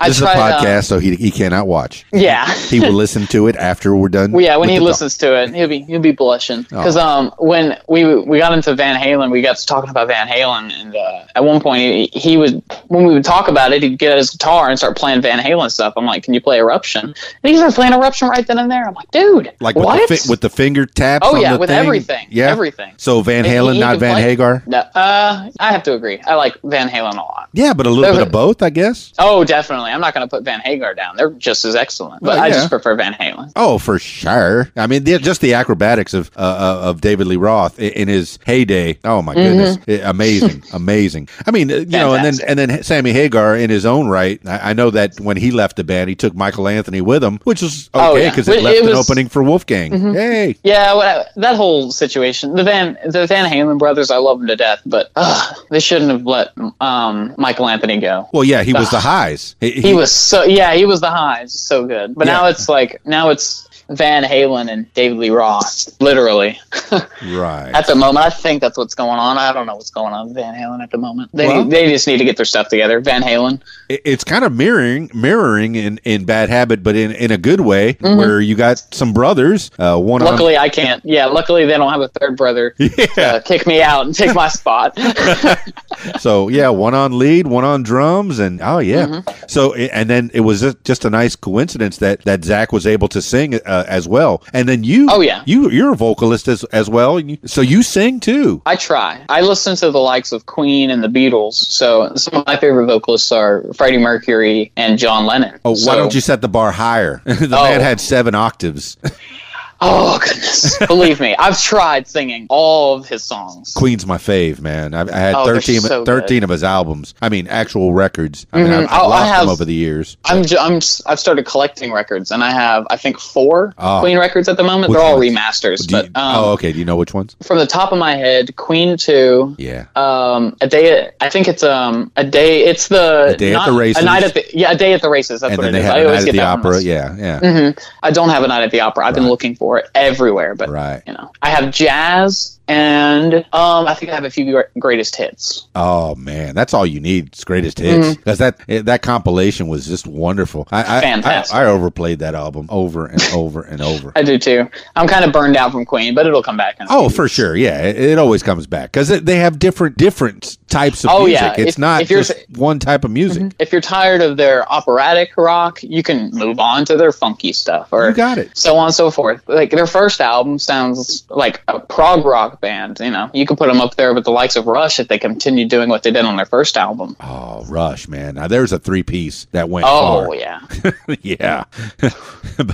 [0.02, 0.52] I this is a tried.
[0.52, 2.06] uh, podcast, so he he cannot watch.
[2.10, 2.50] yeah.
[2.68, 4.32] He will listen to it after we're done.
[4.32, 6.76] Well, yeah, when he the listens to it, he'll be he'll be blushing Oh.
[6.78, 10.26] because um when we we got into Van Halen, we got to talking about Van
[10.26, 13.82] Halen, and uh, at one point he, he would when we would talk about it,
[13.82, 15.92] he'd get his guitar and start playing Van Halen stuff.
[15.98, 17.04] I'm like, can you play Eruption?
[17.04, 18.86] And he started playing Eruption right then and there.
[18.88, 20.08] I'm like, dude, like with what?
[20.08, 21.26] the fi- with the finger taps.
[21.28, 21.78] oh on yeah, the with thing?
[21.78, 22.89] everything, Yeah, everything.
[22.96, 24.62] So Van Halen, he not Van play- Hagar.
[24.66, 26.20] No, uh, I have to agree.
[26.26, 27.48] I like Van Halen a lot.
[27.52, 29.12] Yeah, but a little They're- bit of both, I guess.
[29.18, 29.90] Oh, definitely.
[29.90, 31.16] I'm not going to put Van Hagar down.
[31.16, 33.52] They're just as excellent, but Well, I just prefer Van Halen.
[33.56, 34.70] Oh, for sure.
[34.76, 38.98] I mean, just the acrobatics of uh, uh, of David Lee Roth in his heyday.
[39.04, 41.28] Oh my goodness, I- amazing, amazing.
[41.46, 42.44] I mean, uh, you know, and then Mm-hmm.
[42.50, 44.40] And then Sammy Hagar in his own right.
[44.46, 47.38] I, I know that when he left the band, he took Michael Anthony with him,
[47.44, 48.30] which was Oh, okay yeah.
[48.30, 49.10] because Well, it left it an was- Mm-hmm.
[49.12, 50.14] opening for Wolfgang.
[50.14, 54.48] Hey, Yeah, well, that whole situation, the Van the Van Halen brothers, I love them
[54.48, 56.48] to death, but uh, they shouldn't have let
[56.80, 58.28] um, Michael Anthony go.
[58.32, 59.56] well, yeah, he was the highs.
[59.60, 62.14] He, He was so yeah, he was the highs, so good.
[62.14, 66.58] But now it's like now it's Van Halen and David Lee Roth, literally.
[66.92, 67.70] right.
[67.74, 69.36] at the moment, I think that's what's going on.
[69.36, 71.30] I don't know what's going on with Van Halen at the moment.
[71.34, 73.00] They Well- they just need to get their stuff together.
[73.00, 73.60] Van Halen.
[73.88, 77.96] It's kind of mirroring mirroring in, in bad habit but in, in a good way
[78.00, 80.32] where you got some brothers uh, one on Mm-hmm.
[80.34, 81.04] Luckily, I can't.
[81.04, 84.32] Yeah, luckily they don't have a third brother yeah uh, kick me out and take
[84.34, 84.96] my spot.
[86.20, 89.44] so yeah one on lead one on drums and oh yeah Mm-hmm.
[89.48, 93.08] so and then it was just- just a nice coincidence that that zach was able
[93.08, 95.42] to sing uh, Uh, as well and then you Oh, yeah.
[95.46, 99.24] you you're a vocalist as, as well so you sing too I try.
[99.28, 101.54] I listen to the likes of Queen and the Beatles.
[101.54, 105.58] So some of my favorite vocalists are Freddie Mercury and John Lennon.
[105.64, 107.64] oh So- why don't you set the bar higher the Oh.
[107.64, 108.96] man had seven octaves
[109.82, 110.76] Oh goodness!
[110.86, 113.72] Believe me, I've tried singing all of his songs.
[113.74, 114.92] Queen's my fave, man.
[114.92, 117.14] I, I had Oh, 13, so 13 of his albums.
[117.22, 118.46] I mean, actual records.
[118.52, 118.72] I mean, Mhm.
[118.72, 120.18] I've, I've Oh, I lost them over the years.
[120.26, 124.00] I'm j- I'm I've started collecting records, and I have I think four Oh.
[124.00, 124.90] Queen records at the moment.
[124.90, 125.30] Which They're all ones?
[125.34, 126.72] remasters, you- but um, oh, okay.
[126.72, 127.34] Do you know which ones?
[127.42, 129.54] from the top of my head, Queen two.
[129.58, 129.86] Yeah.
[129.96, 131.10] Um, a day.
[131.22, 132.64] I think it's um a day.
[132.66, 134.02] It's the A Day at the Races.
[134.02, 135.40] A night at the yeah, a day at the races.
[135.40, 135.90] That's and what then it they is.
[135.90, 136.80] I a always night at get the opera.
[136.82, 137.70] Yeah, yeah.
[137.72, 139.06] hmm I don't have a night at the opera.
[139.06, 141.02] I've been looking for it everywhere, but Right.
[141.06, 145.66] you know, I have jazz and um, I think I have a few greatest hits.
[145.74, 147.26] Oh man, that's all you need.
[147.28, 150.68] It's greatest hits because that eh, that compilation was just wonderful.
[150.70, 151.56] I I, I Fantastic.
[151.56, 154.12] I overplayed that album over and over and over.
[154.16, 154.68] I do too.
[154.96, 156.76] I'm kind of burned out from Queen, but it'll come back.
[156.80, 157.34] in a Oh, for weeks.
[157.34, 157.56] sure.
[157.56, 161.40] Yeah, it, it always comes back because they have different different types of Oh, music.
[161.42, 161.54] yeah.
[161.58, 163.52] It's If- not if you're- just one type of music.
[163.58, 167.88] If you're tired of their operatic rock, you can move on to their funky stuff,
[167.92, 168.56] or You got it.
[168.56, 169.42] so on and so forth.
[169.48, 172.98] Like their first album sounds like a prog rock band.
[173.00, 175.18] You know, you could put them up there with the likes of Rush if they
[175.18, 177.16] continue doing what they did on their first album.
[177.20, 178.34] Oh, Rush, man.
[178.36, 180.34] Now there's a three piece that went Oh far.
[180.34, 180.60] yeah,
[181.22, 181.64] yeah.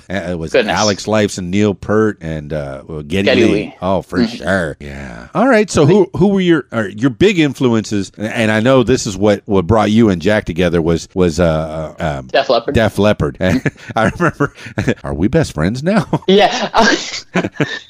[0.09, 0.75] it was Goodness.
[0.77, 3.53] Alex Lifeson Neil Peart and uh, well, Geddy, Geddy Lee.
[3.53, 3.77] Lee.
[3.81, 4.77] Oh, for sure.
[4.81, 5.29] Yeah.
[5.35, 5.71] All right.
[5.71, 8.11] So who who were your or your big influences?
[8.17, 11.95] And I know this is what what brought you and Jack together was was uh
[11.99, 12.75] um, Def Leppard.
[12.75, 13.37] Def Leppard.
[13.97, 14.55] I remember.
[15.05, 16.09] Are we best friends now?
[16.27, 16.71] Yeah,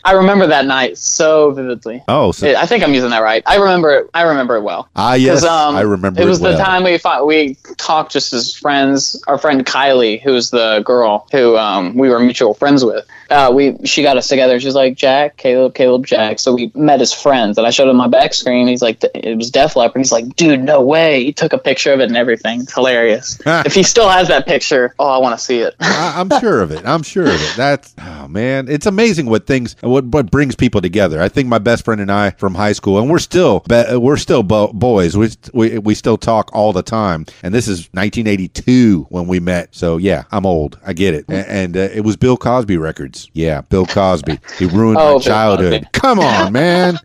[0.04, 1.85] I remember that night so vividly.
[2.08, 3.42] Oh, so I think I'm using that right.
[3.46, 4.10] I remember it.
[4.14, 4.88] I remember it well.
[4.96, 6.20] ah, yes, um, I remember.
[6.20, 6.56] It was well.
[6.56, 9.22] the time we fought, we talked just as friends.
[9.26, 13.76] Our friend Kylie, who's the girl who um, we were mutual friends with, uh, we
[13.84, 14.60] she got us together.
[14.60, 16.38] She's like Jack, Kaleb, Kaleb, Jack.
[16.38, 18.68] So we met as friends, and I showed him my back screen.
[18.68, 20.00] He's like, it was Def Leppard.
[20.00, 21.24] He's like, dude, no way.
[21.24, 22.62] He took a picture of it and everything.
[22.62, 23.40] It's hilarious.
[23.46, 25.74] if he still has that picture, oh, I want to see it.
[25.80, 26.84] I, I'm sure of it.
[26.86, 27.54] I'm sure of it.
[27.56, 31.20] That's oh man, it's amazing what things what what brings people together.
[31.20, 34.16] I think my best friend and I from high school, and we're still be- we're
[34.16, 35.16] still bo- boys.
[35.16, 37.26] We, we we still talk all the time.
[37.42, 39.74] And this is 1982 when we met.
[39.74, 40.78] So yeah, I'm old.
[40.86, 41.24] I get it.
[41.28, 43.30] A- And, uh, it was Bill Cosby records.
[43.32, 44.38] Yeah, Bill Cosby.
[44.58, 45.86] He ruined Oh, my childhood.
[45.92, 46.98] Come on, man.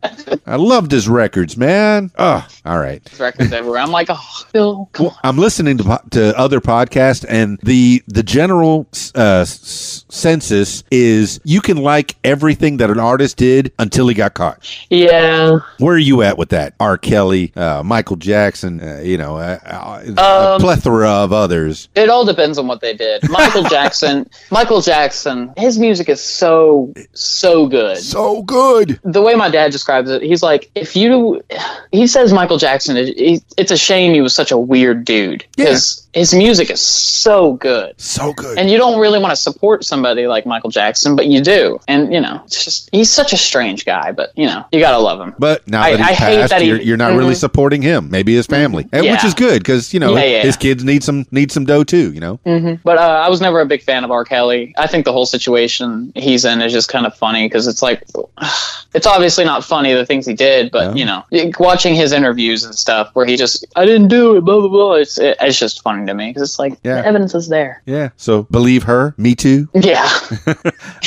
[0.46, 2.12] I loved his records, man.
[2.18, 3.04] Oh, all right.
[3.06, 3.80] There's records everywhere.
[3.80, 5.12] I'm like, oh, Bill, on.
[5.24, 11.40] I'm listening to po- to other podcasts, and the the general uh, s- census is
[11.44, 14.51] you can like everything that an artist did until he got caught.
[14.90, 15.60] Yeah.
[15.80, 16.74] Where are you at with that?
[16.80, 16.98] R.
[16.98, 21.90] Kelly, uh, Michael Jackson, uh, you know, uh, uh, a Um, plethora of others.
[21.96, 23.30] It all depends on what they did.
[23.30, 27.98] Michael Jackson, Michael Jackson, his music is so so good.
[27.98, 29.00] So good.
[29.04, 31.42] The way my dad describes it, he's like, if you,
[31.92, 36.08] he says Michael Jackson, it, it's a shame he was such a weird dude because
[36.14, 37.94] his music is so good.
[38.00, 38.58] So good.
[38.58, 41.80] And you don't really want to support somebody like Michael Jackson, but you do.
[41.88, 44.98] And you know, it's just he's such a strange guy, but you know, you gotta
[45.00, 45.34] love him.
[45.40, 47.38] but now I- that he's passed, that he- you're, you're not really Mhm.
[47.40, 48.10] supporting him.
[48.12, 50.60] Maybe his family, and, which is good because you know Yeah, yeah, his yeah.
[50.60, 52.12] kids need some need some dough too.
[52.14, 52.40] You know.
[52.84, 54.26] But uh, I was never a big fan of R.
[54.26, 54.74] Kelly.
[54.78, 58.04] I think the whole situation he's in is just kind of funny because it's like,
[58.94, 61.24] it's obviously not funny the things he did, but Yeah.
[61.32, 64.60] you know, watching his interviews and stuff where he just, I didn't do it, blah
[64.60, 64.94] blah blah.
[64.96, 67.02] It's it, it's just funny to me because it's like Yeah.
[67.02, 67.82] the evidence is there.
[67.86, 68.10] Yeah.
[68.18, 69.14] So believe her.
[69.18, 69.68] Me too.
[69.74, 70.08] Yeah,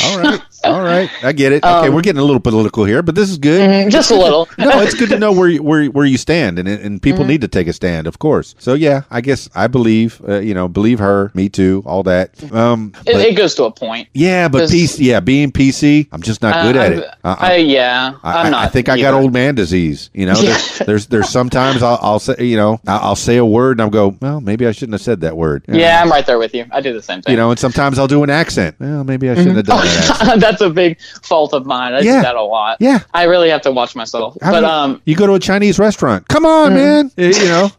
[0.04, 0.40] All right.
[0.66, 1.10] All right.
[1.22, 1.64] I get it.
[1.64, 3.60] Okay, Um, we're getting a little political here, but this is good.
[3.68, 4.48] Mm, just a little.
[4.58, 7.28] no, it's good to know where you, where where you stand, and and people Mm-hmm.
[7.28, 8.54] need to take a stand, of course.
[8.58, 12.30] So yeah, I guess I believe, uh, you know, believe her, me too, all that.
[12.52, 14.08] Um, It, but- it goes to a point.
[14.14, 17.04] yeah, but PC, yeah, being PC, I'm just not Uh, good at I'm- it.
[17.24, 18.64] Uh, I, yeah, I, I'm not.
[18.64, 20.10] I think I got old man disease.
[20.12, 20.50] You know, Yeah.
[20.52, 23.82] there's, there's there's sometimes I'll, I'll say you know I'll, I'll say a word and
[23.82, 25.64] I'll go well maybe I shouldn't have said that word.
[25.68, 26.66] Yeah, I'm right there with you.
[26.72, 27.30] I do the same thing.
[27.32, 28.76] You know, and sometimes I'll do an accent.
[28.78, 30.40] Well, maybe I shouldn't have done that.
[30.58, 31.94] That's a big fault of mine.
[31.94, 32.16] I Yeah.
[32.16, 32.76] do that a lot.
[32.80, 33.00] Yeah.
[33.12, 34.36] I really have to watch myself.
[34.42, 36.26] How but many- um, you go to a Chinese restaurant.
[36.28, 37.10] Come on, man.
[37.18, 37.70] Eh, You know,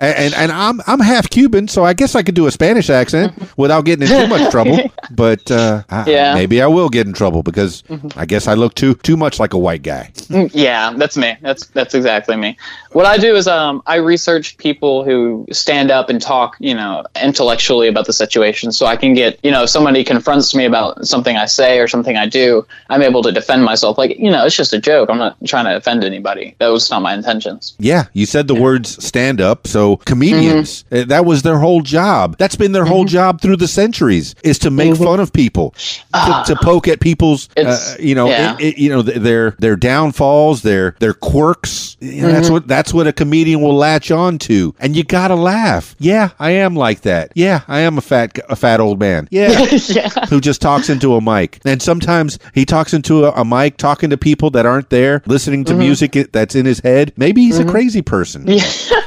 [0.00, 2.90] and, and and I'm I'm half Cuban, so I guess I could do a Spanish
[2.90, 4.78] accent without getting in too much trouble.
[5.10, 6.34] But uh, I, Yeah.
[6.34, 7.84] maybe I will get in trouble because
[8.16, 10.10] I guess I look too too much like a white guy.
[10.28, 11.36] Mm, Yeah, that's me.
[11.42, 12.56] That's that's exactly me.
[12.92, 17.04] What I do is um I research people who stand up and talk, you know,
[17.22, 21.06] intellectually about the situation so I can get, you know, if somebody confronts me about
[21.06, 23.98] something I say or something I do, I'm able to defend myself.
[23.98, 25.10] Like, you know, it's just a joke.
[25.10, 26.54] I'm not trying to offend anybody.
[26.58, 27.74] That was not my intentions.
[27.78, 29.66] Yeah, you said the words stand up.
[29.66, 30.94] So comedians, Mm-hmm.
[30.94, 32.36] eh, that was their whole job.
[32.38, 35.70] That's been their whole job through the centuries is to make fun of people,
[36.12, 38.02] to, to poke at people's, uh, Mm-hmm.
[38.04, 38.54] You know, yeah.
[38.58, 41.96] it- it- you know, their their downfalls, their their quirks.
[42.00, 42.34] You know, Mm-hmm.
[42.34, 45.94] That's what that's what a comedian will latch on to, and you gotta laugh.
[45.98, 47.32] Yeah, I am like that.
[47.34, 49.28] Yeah, I am a fat a fat old man.
[49.30, 49.50] Yeah,
[49.88, 50.08] yeah.
[50.28, 51.60] who just talks into a mic.
[51.64, 52.04] And sometimes
[52.54, 55.78] he talks into a, a mic, talking to people that aren't there, listening to Mm-hmm.
[55.80, 57.12] music that's in his head.
[57.16, 58.46] Maybe he's a crazy person.
[58.54, 58.62] Yeah.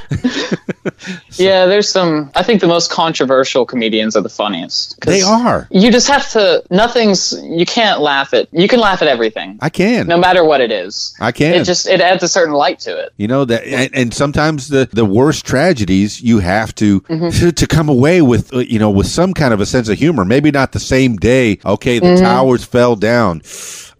[1.33, 4.99] yeah, there's some I think the most controversial comedians are the funniest.
[5.01, 5.67] They are.
[5.69, 9.59] You just have to nothing's you can't laugh at you can laugh at everything.
[9.61, 10.07] I can.
[10.07, 11.13] no matter what it is.
[11.19, 11.55] I can.
[11.55, 13.11] It just it adds a certain light to it.
[13.17, 17.29] You know that, and, and sometimes the the worst tragedies you have to Mm-hmm.
[17.39, 19.97] to, to come away with, uh, you know, with some kind of a sense of
[19.97, 20.23] humor.
[20.25, 21.59] Maybe not the same day.
[21.65, 22.15] Okay, Mm-hmm.
[22.15, 23.41] the towers fell down.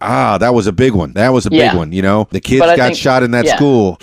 [0.00, 1.12] Ah, that was a big one.
[1.14, 1.70] That was a Yeah.
[1.70, 1.92] big one.
[1.92, 3.56] You know, the kids got think- shot in that yeah.
[3.56, 3.58] Mm-hmm.
[3.58, 3.98] school.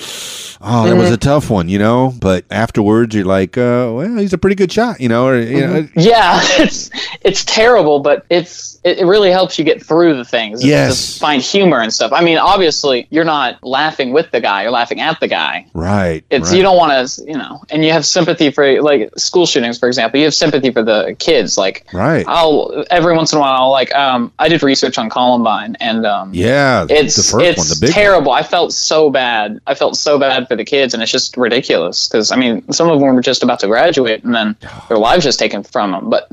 [0.67, 1.69] Oh, that was a tough one.
[1.69, 4.99] You know, but afterwards you're like, uh, well, he's a pretty good shot.
[4.99, 5.99] You know, or you know, Mm-hmm.
[5.99, 6.89] Yeah, it's
[7.21, 10.63] it's terrible, but it's it, really helps you get through the things.
[10.63, 10.95] Yes.
[10.95, 12.11] just find humor and stuff.
[12.13, 15.65] I mean, obviously, you're not laughing with the guy; you're laughing at the guy.
[15.73, 16.23] right.
[16.31, 16.57] It's right.
[16.57, 19.87] you don't want to, you know, and you have sympathy for like school shootings, for
[19.87, 20.19] example.
[20.19, 21.57] You have sympathy for the kids.
[21.57, 22.25] Like, Right.
[22.27, 26.05] I'll every once in a while, I'll, like, um, I did research on Columbine, and
[26.05, 27.93] um, Yeah, it's the first it's one, the big one.
[27.93, 28.31] terrible.
[28.31, 29.59] I felt so bad.
[29.67, 32.89] I felt so bad for the kids, and it's just ridiculous because I mean, some
[32.89, 34.55] of them were just about to graduate, and then
[34.89, 36.09] their lives just taken from them.
[36.09, 36.29] But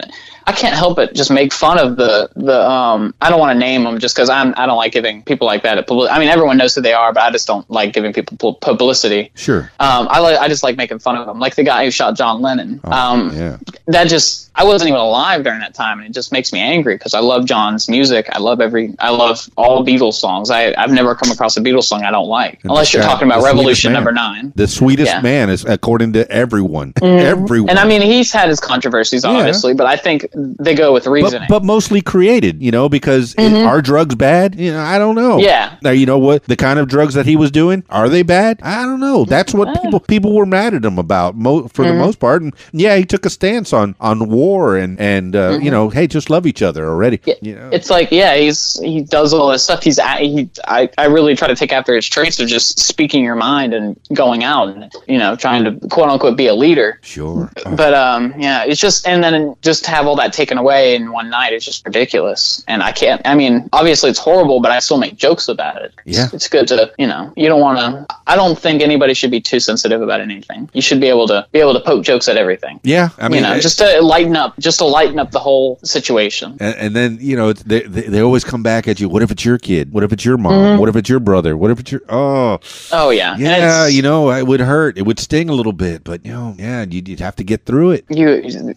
[0.46, 2.60] I can't help but just make fun of the the.
[2.68, 5.46] Um, I don't want to name them just because I'm I don't like giving people
[5.46, 5.78] like that.
[5.78, 8.12] A publi- I mean, everyone knows who they are, but I just don't like giving
[8.12, 9.30] people publicity.
[9.34, 9.70] Sure.
[9.78, 12.16] Um, I like I just like making fun of them, like the guy who shot
[12.16, 12.80] John Lennon.
[12.84, 13.56] um, Oh, yeah.
[13.86, 16.94] that just I wasn't even alive during that time, and it just makes me angry
[16.96, 18.28] because I love John's music.
[18.32, 20.50] I love every, I love all Beatles songs.
[20.50, 23.26] I I've never come across a Beatles song I don't like, And unless you're talking
[23.26, 23.92] about Revolution.
[23.92, 24.52] Number Nine.
[24.54, 25.20] The sweetest Yeah.
[25.22, 26.92] man is according to everyone.
[27.02, 27.70] Everyone.
[27.70, 31.10] And I mean, he's had his controversies, obviously, but I think they go with but,
[31.10, 31.46] reasoning.
[31.48, 33.66] but mostly created, you know, because i- mm-hmm.
[33.66, 34.54] are drugs bad?
[34.54, 35.38] You know, I don't know.
[35.38, 35.76] Yeah.
[35.82, 38.60] Now you know what the kind of drugs that he was doing are they bad?
[38.62, 39.24] I don't know.
[39.24, 39.80] That's what uh.
[39.80, 42.00] people people were mad at him about mo- for the mm-hmm.
[42.00, 42.42] most part.
[42.42, 46.06] And yeah, he took a stance on on war and and uh, you know, hey,
[46.06, 47.20] just love each other already.
[47.24, 47.70] Yeah, You know.
[47.72, 49.82] It's like, yeah, he's he does all this stuff.
[49.82, 53.36] He's he, I, I really try to take after his traits of just speaking your
[53.36, 56.98] mind and going out and you know trying to quote unquote be a leader.
[57.02, 57.50] sure.
[57.76, 61.30] But um, yeah, it's just and then just have all that taken away in one
[61.30, 62.64] night is just ridiculous.
[62.68, 63.22] And I can't.
[63.24, 65.94] I mean, obviously it's horrible, but I still make jokes about it.
[66.04, 66.28] Yeah.
[66.32, 68.16] it's good to you know you don't want to.
[68.26, 70.68] I don't think anybody should be too sensitive about anything.
[70.72, 72.80] You should be able to be able to poke jokes at everything.
[72.82, 75.38] Yeah, I mean, you know, it- just to lighten up, just to lighten up the
[75.38, 76.56] whole situation.
[76.60, 79.08] and, and then you know they, they they always come back at you.
[79.08, 79.92] What if it's your kid?
[79.92, 80.52] What if it's your mom?
[80.52, 80.80] Mm-hmm.
[80.80, 81.56] What if it's your brother?
[81.56, 82.58] What if it's your oh
[82.92, 83.86] Oh yeah, yeah?
[83.86, 84.98] You know, it would hurt.
[84.98, 87.64] It would sting a little bit, but you know, yeah, you'd, you'd have to get
[87.66, 88.04] through it.
[88.08, 88.28] you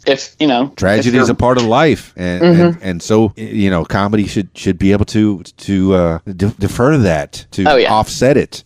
[0.07, 2.61] if you know Tragedy is a part of life, and, Mm-hmm.
[2.61, 6.97] and and so you know, comedy should should be able to to uh, de- defer
[6.97, 7.91] that to Oh, yeah.
[7.93, 8.63] offset it.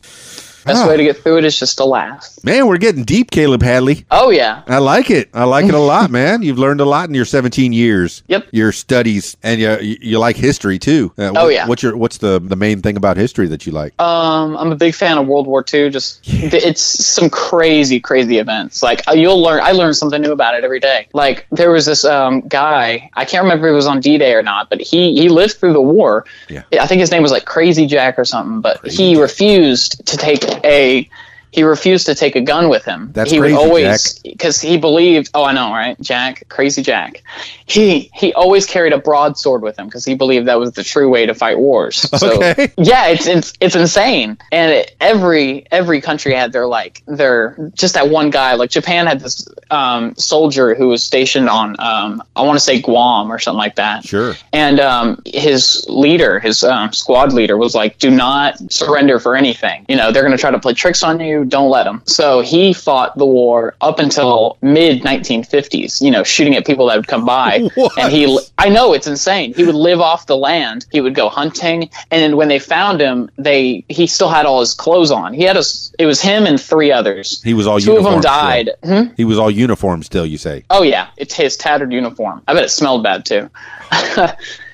[0.66, 0.88] best Ah.
[0.88, 2.28] way to get through it is just to laugh.
[2.44, 4.06] Man, we're getting deep, Kaleb Hatley.
[4.12, 5.30] Oh yeah, I like it.
[5.34, 6.42] I like it a lot, man.
[6.42, 8.24] You've learned a lot in your 17 years.
[8.28, 8.48] Yep.
[8.52, 11.12] Your studies, and you you, like history too.
[11.18, 11.68] Uh, Oh, what- yeah.
[11.68, 14.00] What's your what's the the main thing about history that you like?
[14.02, 15.90] um, I'm a big fan of World War II.
[15.90, 18.82] Just it's some crazy, crazy events.
[18.84, 21.08] Like uh, you'll learn, I learn something new about it every day.
[21.14, 24.42] Like there was this um, guy, I can't remember if it was on D-Day or
[24.44, 26.26] not, but he he lived through the war.
[26.50, 26.64] Yeah.
[26.80, 28.62] I think his name was like Crazy Jack or something.
[28.62, 29.22] But Crazy he Jack.
[29.22, 31.08] refused to take a.
[31.52, 33.12] He refused to take a gun with him.
[33.12, 35.32] That's he crazy, would always because he believed.
[35.34, 36.00] Oh, I know, right?
[36.00, 37.24] Jack, crazy Jack.
[37.66, 41.10] He he always carried a broadsword with him because he believed that was the true
[41.10, 42.06] way to fight wars.
[42.20, 42.72] So, Okay.
[42.78, 44.38] yeah, it's it's, it's insane.
[44.52, 48.56] And it, every every country had their like their just that one guy.
[48.56, 52.82] Like Japan had this um, soldier who was stationed on um, I want to say
[52.82, 54.04] Guam or something like that.
[54.06, 54.36] Sure.
[54.52, 59.86] And um, his leader, his um, squad leader, was like, "Do not surrender for anything.
[59.88, 61.39] You know, they're going to try to play tricks on you.
[61.46, 66.02] Don't let them." So he fought the war up until mid 1950s.
[66.02, 67.70] You know, shooting at people that would come by.
[67.80, 67.98] What?
[67.98, 69.54] And he, I know it's insane.
[69.54, 70.86] He would live off the land.
[70.92, 74.74] He would go hunting, and when they found him, they he still had all his
[74.74, 75.34] clothes on.
[75.34, 75.64] He had a.
[75.98, 77.42] It was him and three others.
[77.44, 78.72] He was all Two of them died.
[78.84, 79.14] Hmm?
[79.16, 80.26] He was all uniform still.
[80.26, 80.66] You say?
[80.70, 82.42] Oh yeah, it's his tattered uniform.
[82.48, 83.50] I bet it smelled bad too.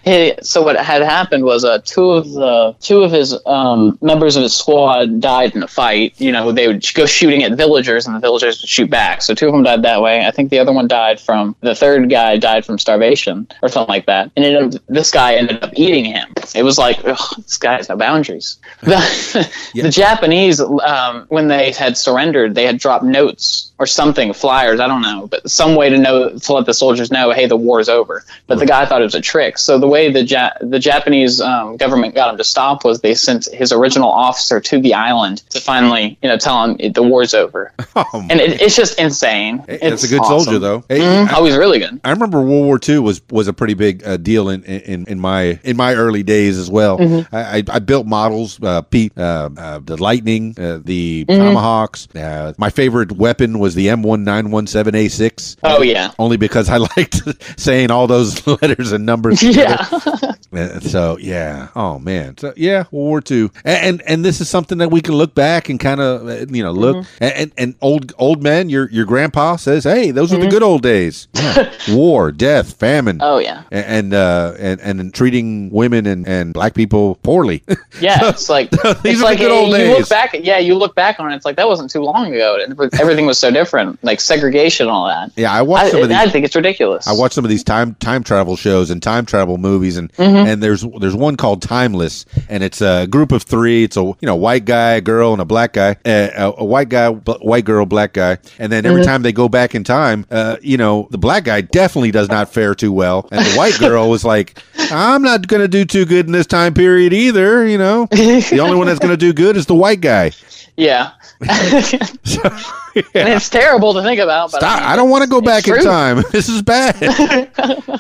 [0.06, 4.36] He- so what had happened was uh, two of the two of his um, members
[4.36, 6.14] of his squad died in a fight.
[6.22, 9.24] You know, they would go shooting at villagers, and the villagers would shoot back.
[9.24, 10.26] So two of them died that way.
[10.26, 13.92] I think the other one died from the third guy died from starvation or something
[13.92, 14.32] like that.
[14.36, 16.32] And ended up- this guy ended up eating him.
[16.54, 18.58] It was like this guy has no boundaries.
[18.82, 24.80] The, the Japanese, um, when they had surrendered, they had dropped notes or something, flyers.
[24.80, 27.58] I don't know, but some way to know to let the soldiers know, hey, the
[27.58, 28.24] war is over.
[28.48, 29.58] But the guy thought it was a trick.
[29.58, 33.16] So the way the ja- the Japanese um, government got him to stop was they
[33.16, 37.34] sent his original officer to the island to finally, you know, tell him the war's
[37.34, 37.72] over.
[37.98, 39.60] Oh, And it, it's just insane.
[39.70, 40.40] Hey, It's a good awesome.
[40.44, 40.84] soldier, though.
[40.90, 41.30] Hey, Mhm.
[41.30, 42.00] I- oh, he's really good.
[42.04, 45.18] I remember World War II was was a pretty big uh, deal in, in in
[45.20, 46.98] my in my early days as well.
[47.00, 47.34] Mm-hmm.
[47.34, 51.40] I, I, I built models, uh, Pete, uh, uh, the Lightning, uh, the Mm-hmm.
[51.42, 52.08] Tomahawks.
[52.14, 55.58] Uh, my favorite weapon was the M1917A6.
[55.64, 56.12] Oh yeah.
[56.20, 57.22] Only because I liked
[57.60, 59.42] saying all those letters and numbers.
[59.42, 59.85] Yeah.
[60.56, 61.68] Uh, So yeah.
[61.76, 62.38] Oh man.
[62.38, 65.36] So yeah, World War II, and and, and this is something that we can look
[65.36, 67.24] back and kind of uh, you know look Mm-hmm.
[67.24, 68.70] and, and and old old men.
[68.70, 71.28] Your your grandpa says, hey, those were the good old days.
[71.46, 71.72] Yeah.
[71.90, 73.18] War, death, famine.
[73.18, 73.24] Mm-hmm.
[73.26, 73.64] Oh yeah.
[73.72, 77.64] a- And uh, and and treating women and, and black people poorly.
[78.02, 80.00] Yeah, it's like These it's are the like good old you days.
[80.00, 80.34] look back.
[80.34, 81.36] Yeah, you look back on it.
[81.38, 82.58] It's like that wasn't too long ago.
[82.62, 85.32] and Everything was so different, like segregation, and all that.
[85.38, 86.18] yeah, I watched some I, of these.
[86.18, 87.08] I think it's ridiculous.
[87.08, 90.22] I watch some of these time time travel shows and time travel movies, and Mm-hmm.
[90.48, 93.84] and there's there's one called Timeless, and it's a group of three.
[93.84, 95.98] It's a you know white guy, a girl, and a black guy.
[96.06, 98.92] Uh, a, a white guy, bl- white girl, black guy, and then Mm-hmm.
[98.92, 102.30] every time they go back in time, uh, you know the black guy definitely does
[102.30, 104.60] not fare too well, and the white girl was like,
[104.92, 107.68] I'm not going to do too good in this time period either.
[107.68, 110.32] You know, the only one that's going to do good is the white guy.
[110.78, 111.12] Yeah.
[112.96, 114.52] and it's terrible to think about.
[114.52, 114.78] But Stop.
[114.78, 116.24] I, mean, I don't want to go back in time.
[116.32, 116.96] This is bad.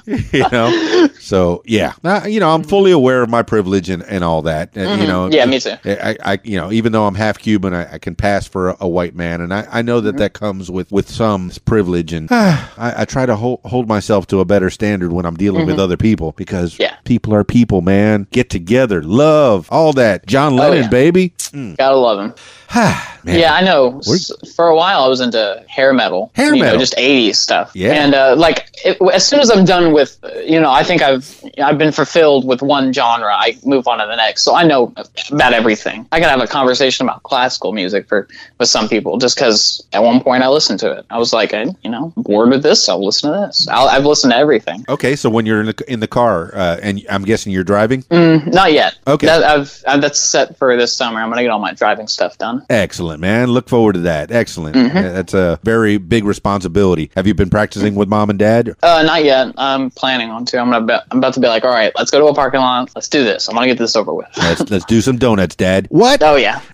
[0.33, 1.07] you know.
[1.19, 4.75] So yeah, Uh, you know, I'm fully aware of my privilege and, and all that.
[4.77, 5.25] Uh, You know.
[5.25, 5.33] Mm-hmm.
[5.33, 5.75] Yeah, me too.
[5.85, 8.77] I, I, you know, even though I'm half Cuban, I, I can pass for a,
[8.81, 10.05] a white man, and I, I know Mm-hmm.
[10.07, 14.27] that that comes with with some privilege, and I, I try to hold hold myself
[14.27, 16.81] to a better standard when I'm dealing with other people because Mm-hmm.
[16.83, 16.95] Yeah.
[17.05, 18.27] people are people, man.
[18.31, 20.25] Get together, love, all that.
[20.25, 20.89] John Lennon, Oh, yeah.
[20.89, 21.29] baby.
[21.51, 21.77] Mm.
[21.77, 22.33] Gotta love him.
[23.25, 24.01] Yeah, I know.
[24.07, 24.19] We're-
[24.55, 26.31] For a while, I was into hair metal.
[26.35, 26.75] Hair you metal.
[26.75, 27.71] know, just '80s stuff.
[27.73, 27.93] Yeah.
[27.93, 31.43] and uh, like it, as soon as I'm done with, you know, I think I've
[31.57, 33.33] I've been fulfilled with one genre.
[33.33, 34.93] I move on to the next, so I know
[35.31, 36.07] about everything.
[36.11, 38.27] I can have a conversation about classical music for
[38.59, 41.05] with some people just because at one point I listened to it.
[41.09, 42.87] I was like, I, you know, bored with this.
[42.87, 43.67] I'll listen to this.
[43.67, 44.85] I'll, I've listened to everything.
[44.87, 48.03] Okay, so when you're in the in the car, uh, and I'm guessing you're driving.
[48.03, 48.99] Mm, not yet.
[49.07, 49.25] Okay.
[49.25, 51.19] That, I've, i that's set for this summer.
[51.19, 52.64] I'm gonna get all my driving stuff done.
[52.69, 53.49] Excellent, man.
[53.49, 54.31] Look forward to that.
[54.31, 54.75] Excellent.
[54.75, 54.93] Mm-hmm.
[54.93, 57.11] That's a very big responsibility.
[57.15, 58.75] Have you been practicing with mom and dad?
[58.81, 59.53] Uh, not yet.
[59.57, 60.59] I'm planning on to.
[60.59, 60.85] I'm gonna.
[60.85, 62.91] Be, I'm about to be like, all right, let's go to a parking lot.
[62.95, 63.49] Let's do this.
[63.49, 64.27] I want to get this over with.
[64.37, 65.87] Let's let's do some donuts, dad.
[65.89, 66.21] What?
[66.21, 66.61] Oh yeah.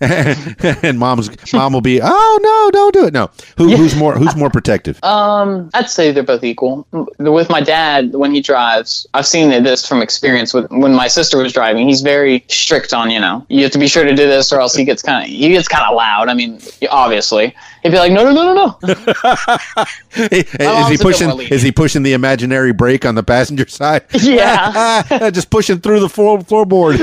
[0.82, 3.12] and mom's mom will be, oh no, don't do it.
[3.12, 5.02] No, Who, who's more who's more protective?
[5.02, 6.86] Um, I'd say they're both equal.
[7.18, 10.52] With my dad, when he drives, I've seen this from experience.
[10.52, 13.78] With when my sister was driving, he's very strict on you know you have to
[13.78, 15.96] be sure to do this or else he gets kind of he gets kind of
[15.96, 16.28] loud.
[16.28, 16.60] I mean,
[16.90, 18.88] obviously, he'd be like, no, no, no, no, no.
[20.14, 21.40] is he mom's a bit pushing?
[21.40, 24.04] Is he pushing the imaginary brake on the passenger side?
[24.22, 25.30] Yeah.
[25.30, 26.98] just pushing through the floor floorboard.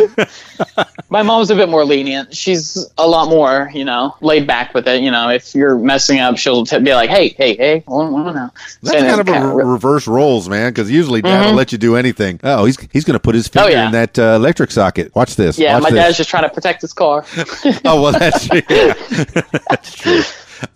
[1.09, 2.35] My mom's a bit more lenient.
[2.35, 5.01] She's a lot more, you know, laid back with it.
[5.01, 8.11] You know, if you're messing up, she'll t- be like, "Hey, hey, hey, hold on,
[8.13, 8.53] hold on now."
[8.83, 10.71] That's kind of a re- reverse roles, man.
[10.71, 12.39] Because usually dad will let you do anything.
[12.43, 13.77] Oh, he's he's gonna put his finger Mm-hmm.
[13.77, 13.85] Oh, yeah.
[13.87, 15.13] in that uh, electric socket.
[15.15, 15.57] Watch this.
[15.59, 15.99] Yeah, Watch my this.
[15.99, 17.25] dad's just trying to protect his car.
[17.85, 18.93] Oh well, that's yeah.
[19.69, 20.21] that's true.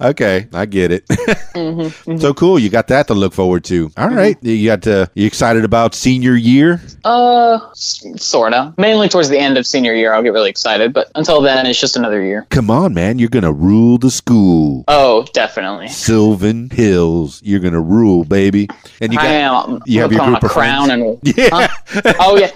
[0.02, 1.06] Okay, I get it.
[1.54, 3.92] Mm-hmm, So cool, you got that to look forward to.
[3.96, 6.82] All right, you got to, you excited about senior year?
[7.06, 8.76] uh, sort of.
[8.80, 11.80] Mainly towards the end of senior year, I'll get really excited, but until then, it's
[11.80, 12.48] just another year.
[12.50, 14.84] Come on, man, you're gonna rule the school.
[14.88, 15.90] Oh, definitely.
[15.90, 18.68] Sylvan Hills, you're gonna rule, baby.
[19.00, 19.82] And you got I am.
[19.86, 21.20] you have your group of crown friends?
[21.24, 21.38] and.
[21.38, 22.14] yeah, Huh?
[22.20, 22.50] Oh yeah,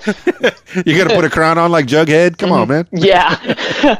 [0.88, 2.40] you're gonna put a crown on like Jughead.
[2.40, 2.88] Come on, man.
[2.92, 4.00] yeah.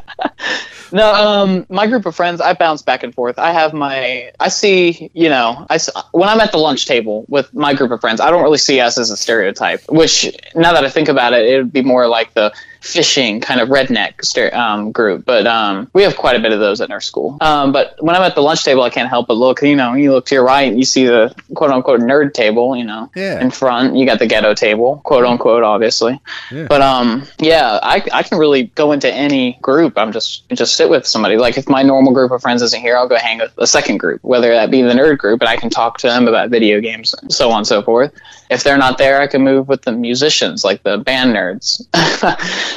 [0.92, 3.38] No, um, my group of friends, I bounce back and forth.
[3.40, 5.80] I have my, I see, you know, I
[6.12, 8.80] when I'm at the lunch table with my group of friends, I don't really see
[8.80, 9.82] us as a stereotype.
[9.90, 12.54] Which, now that I think about it, it would be more like the
[12.92, 15.26] fishing kind of redneck um, group.
[15.26, 17.38] But um, we have quite a bit of those at our school.
[17.42, 19.62] Um, but when I'm at the lunch table, I can't help but look.
[19.62, 22.76] You know, you look to your right, and you see the quote unquote nerd table.
[22.76, 23.42] You know, Yeah.
[23.42, 26.20] in front, you got the ghetto table, quote unquote, obviously.
[26.52, 26.68] Yeah.
[26.70, 29.98] But um, yeah, I, I can really go into any group.
[29.98, 31.38] I'm just just sit with somebody.
[31.38, 33.98] Like if my normal group of friends isn't here, I'll go hang with a second
[33.98, 36.80] group, whether that be the nerd group, and I can talk to them about video
[36.80, 38.14] games and so on and so forth.
[38.50, 41.82] If they're not there, I can move with the musicians, like the band nerds,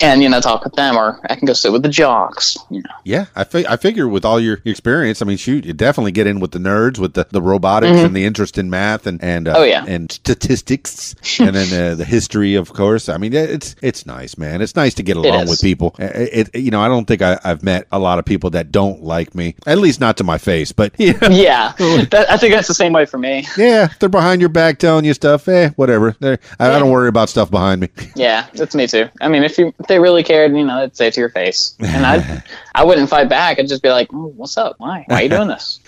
[0.00, 2.56] and you know talk with them, or I can go sit with the jocks.
[2.70, 5.72] You know, Yeah, I, fi- I figure with all your experience, I mean, shoot, you
[5.72, 9.06] definitely get in with the nerds, with the, the robotics and the interest in math
[9.06, 9.60] and and uh, Mm-hmm.
[9.60, 9.84] Oh, yeah.
[9.86, 13.08] and statistics, and then uh, the history, of course.
[13.08, 14.62] I mean, it's it's nice, man.
[14.62, 15.94] It's nice to get along with people.
[15.98, 18.70] It, it- you know, I don't think I, I've met a lot of people that
[18.72, 20.72] don't like me, at least not to my face.
[20.72, 21.72] But yeah, yeah,
[22.10, 23.46] that, I think that's the same way for me.
[23.56, 25.46] yeah, they're behind your back telling you stuff.
[25.48, 26.16] Eh, whatever.
[26.22, 27.88] I, I don't worry about stuff behind me.
[28.16, 29.08] Yeah, that's me too.
[29.20, 31.74] I mean, if you they really cared, you know, they'd say it to your face,
[31.80, 32.42] and I
[32.74, 33.58] I wouldn't fight back.
[33.58, 34.76] I'd just be like, oh, "What's up?
[34.78, 35.04] Why?
[35.06, 35.80] Why are you doing this?"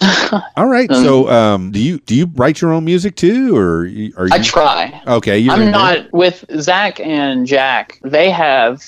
[0.56, 0.90] All right.
[0.90, 4.12] so, um, do you do you write your own music too, or are you?
[4.16, 5.02] I try.
[5.06, 8.00] okay, you're I'm not with Zach and Jack.
[8.02, 8.82] They have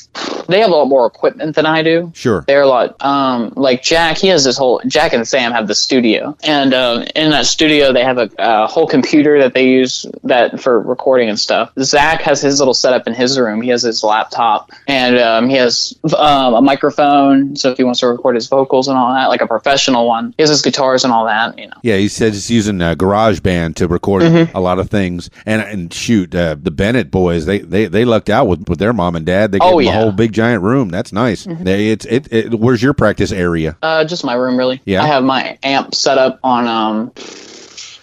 [0.49, 2.13] they have a lot more equipment than I do.
[2.15, 2.45] Sure.
[2.47, 4.19] They're a lot um, like Jack.
[4.19, 7.93] He has this whole Jack and Sam have the studio, and um, in that studio
[7.93, 11.73] they have a, a whole computer that they use that for recording and stuff.
[11.81, 13.61] Zach has his little setup in his room.
[13.63, 17.57] He has his laptop, and um, he has um, a microphone.
[17.57, 20.35] So if he wants to record his vocals and all that, like a professional one,
[20.37, 21.59] he has his guitars and all that.
[21.59, 21.75] You know.
[21.83, 24.57] Yeah, he said he's using uh, GarageBand to record Mm-hmm.
[24.57, 25.31] a lot of things.
[25.47, 28.93] And and shoot, uh, the Bennett boys they, they they lucked out with, with their
[28.93, 29.53] mom and dad.
[29.53, 29.91] They gave Oh, a yeah.
[29.93, 30.01] Mm-hmm.
[30.01, 30.89] whole big giant room.
[30.91, 31.45] That's nice.
[31.49, 32.55] They, it's it, it.
[32.55, 33.77] Where's your practice area?
[33.83, 34.81] Uh, just my room, really.
[34.85, 35.03] Yeah.
[35.03, 37.13] I have my amp set up on um,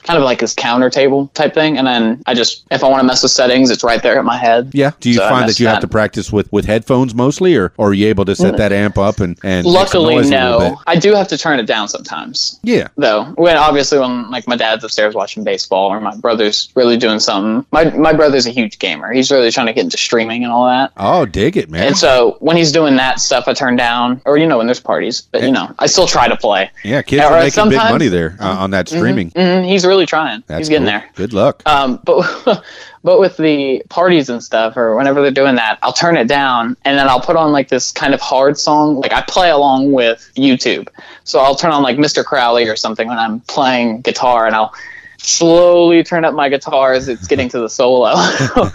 [0.07, 1.77] kind of like this counter table type thing.
[1.77, 4.25] And then I just, if I want to mess with settings, it's right there at
[4.25, 4.71] my head.
[4.73, 4.91] Yeah.
[4.99, 7.89] Do you So find that you have to practice with, with headphones mostly, or, or
[7.89, 10.81] are you able to set that amp up and, and Luckily, noise a little no.
[10.87, 12.59] I do have to turn it down sometimes.
[12.63, 12.87] Yeah.
[12.95, 13.25] though.
[13.35, 17.65] When obviously when like my dad's upstairs watching baseball or my brother's really doing something.
[17.71, 19.11] My my brother's a huge gamer.
[19.11, 20.91] He's really trying to get into streaming and all that.
[20.97, 21.87] Oh, dig it, man.
[21.87, 24.79] And so when he's doing that stuff, I turn down, or you know, when there's
[24.79, 25.21] parties.
[25.31, 26.69] But you know, I still try to play.
[26.83, 29.31] yeah, kids Or are making big money there uh, on that streaming.
[29.31, 30.43] hmm he's really trying.
[30.47, 30.99] That's he's getting cool.
[30.99, 31.09] there.
[31.15, 31.61] Good luck.
[31.65, 32.63] Um, but
[33.03, 36.77] but with the parties and stuff, or whenever they're doing that, I'll turn it down
[36.85, 38.99] and then I'll put on like this kind of hard song.
[38.99, 40.87] Like I play along with YouTube,
[41.23, 42.23] so I'll turn on like Mr.
[42.23, 44.73] Crowley or something when I'm playing guitar, and I'll
[45.17, 48.13] slowly turn up my guitar as it's getting to the solo.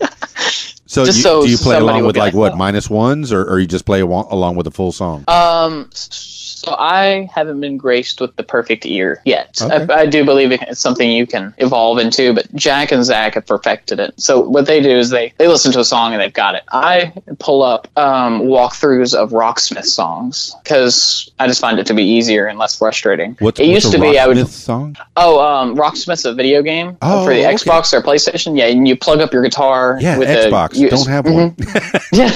[0.88, 3.44] So, you, so do you play along with like like, what "Oh." minus ones, or,
[3.44, 5.22] or you just play along with a full song?
[5.28, 9.60] Um, so I haven't been graced with the perfect ear yet.
[9.62, 9.92] Okay.
[9.92, 13.46] I, I do believe it's something you can evolve into, but Jack and Zach have
[13.46, 14.14] perfected it.
[14.20, 16.64] So what they do is they, they listen to a song and they've got it.
[16.72, 22.02] I pull up um, walkthroughs of Rocksmith songs because I just find it to be
[22.02, 23.36] easier and less frustrating.
[23.38, 24.96] What's, it what's used to be I would Rocksmith song?
[25.16, 27.54] oh um, Rocksmith's a video game Oh, for the okay.
[27.54, 28.58] Xbox or PlayStation.
[28.58, 29.98] Yeah, and you plug up your guitar.
[30.00, 30.76] Yeah, with Xbox.
[30.76, 31.56] A, Don't have one.
[32.10, 32.30] Yeah.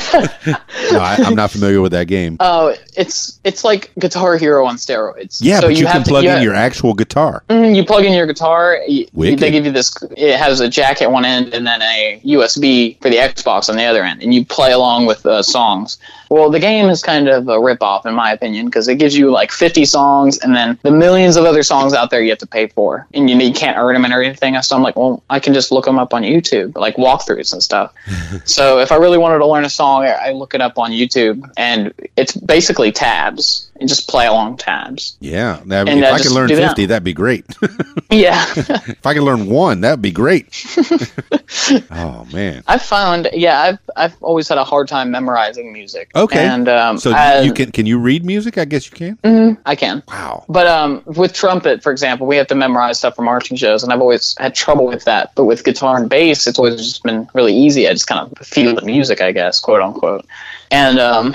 [0.92, 2.36] no, I, I'm not familiar with that game.
[2.40, 5.38] Oh, it's it's like Guitar Hero on steroids.
[5.40, 7.42] yeah, so but you, can have to- plug you in ha- your actual guitar.
[7.48, 8.78] Mm, you plug in your guitar.
[8.86, 9.94] You, they give you this.
[10.16, 13.76] It has a jack at one end and then a USB for the Xbox on
[13.76, 15.98] the other end, and you play along with uh, songs.
[16.32, 19.30] Well, the game is kind of a ripoff, in my opinion, because it gives you
[19.30, 22.46] like 50 songs and then the millions of other songs out there you have to
[22.46, 24.60] pay for, and you, you can't earn them and everything.
[24.62, 27.62] So I'm like, well, I can just look them up on YouTube, like walkthroughs and
[27.62, 27.92] stuff.
[28.46, 30.90] so if I really wanted to learn a song, I I look it up on
[30.90, 33.70] YouTube, and it's basically tabs.
[33.82, 35.16] And just play along tabs.
[35.18, 36.68] Yeah, And, if uh, I could learn do that.
[36.68, 37.44] fifty, that'd be great.
[38.10, 38.44] Yeah.
[38.56, 40.66] if I could learn one, that'd be great.
[41.90, 42.62] oh man.
[42.66, 46.10] I've found, yeah, I've I've always had a hard time memorizing music.
[46.14, 46.46] Okay.
[46.46, 48.58] and um, So I, you can can you read music?
[48.58, 49.16] I guess you can.
[49.24, 50.02] Mhm, I can.
[50.08, 50.44] Wow.
[50.48, 53.90] But um, with trumpet, for example, we have to memorize stuff for marching shows, and
[53.94, 55.34] I've always had trouble with that.
[55.34, 57.88] But with guitar and bass, it's always just been really easy.
[57.88, 60.26] I just kind of feel the music, I guess, quote unquote.
[60.70, 61.34] And um,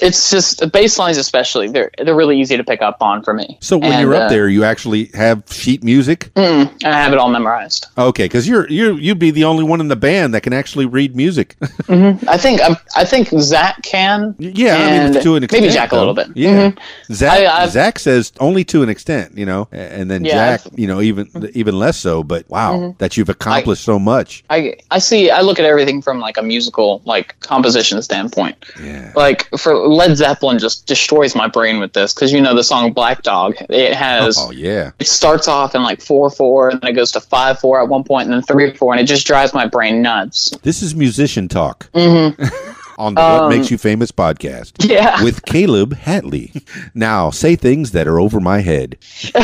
[0.00, 3.58] it's just bass lines, especially they're they're really easy to pick up on for me.
[3.60, 6.30] So when And, you're up uh, there, you actually have sheet music.
[6.36, 7.86] I have it all memorized.
[7.98, 10.86] Okay, because you're you you'd be the only one in the band that can actually
[10.86, 11.56] read music.
[11.88, 14.34] I think I'm, I think Zach can.
[14.38, 15.62] yeah, I mean to an extent.
[15.62, 16.28] maybe Jack a little bit.
[16.34, 16.78] Yeah, Mhm.
[17.14, 20.86] Zach I- Zach says only to an extent, you know, and then Yeah, Jack, you
[20.86, 22.22] know, even even less so.
[22.22, 22.96] But wow, Mm-hmm.
[22.98, 24.44] that you've accomplished so much.
[24.48, 25.30] I I see.
[25.30, 28.56] I look at everything from like a musical like composition standpoint.
[28.82, 29.12] Yeah.
[29.16, 32.92] Like for Led Zeppelin, just destroys my brain with this because you know the song
[32.92, 33.54] Black Dog.
[33.68, 34.92] It has Oh yeah.
[34.98, 37.88] it starts off in like four four, and then it goes to five four at
[37.88, 40.50] one point, and then three four, and it just drives my brain nuts.
[40.62, 45.22] This is musician talk on the What Um, Makes You Famous podcast Yeah.
[45.24, 46.62] with Kaleb Hatley.
[46.94, 48.96] Now say things that are over my head.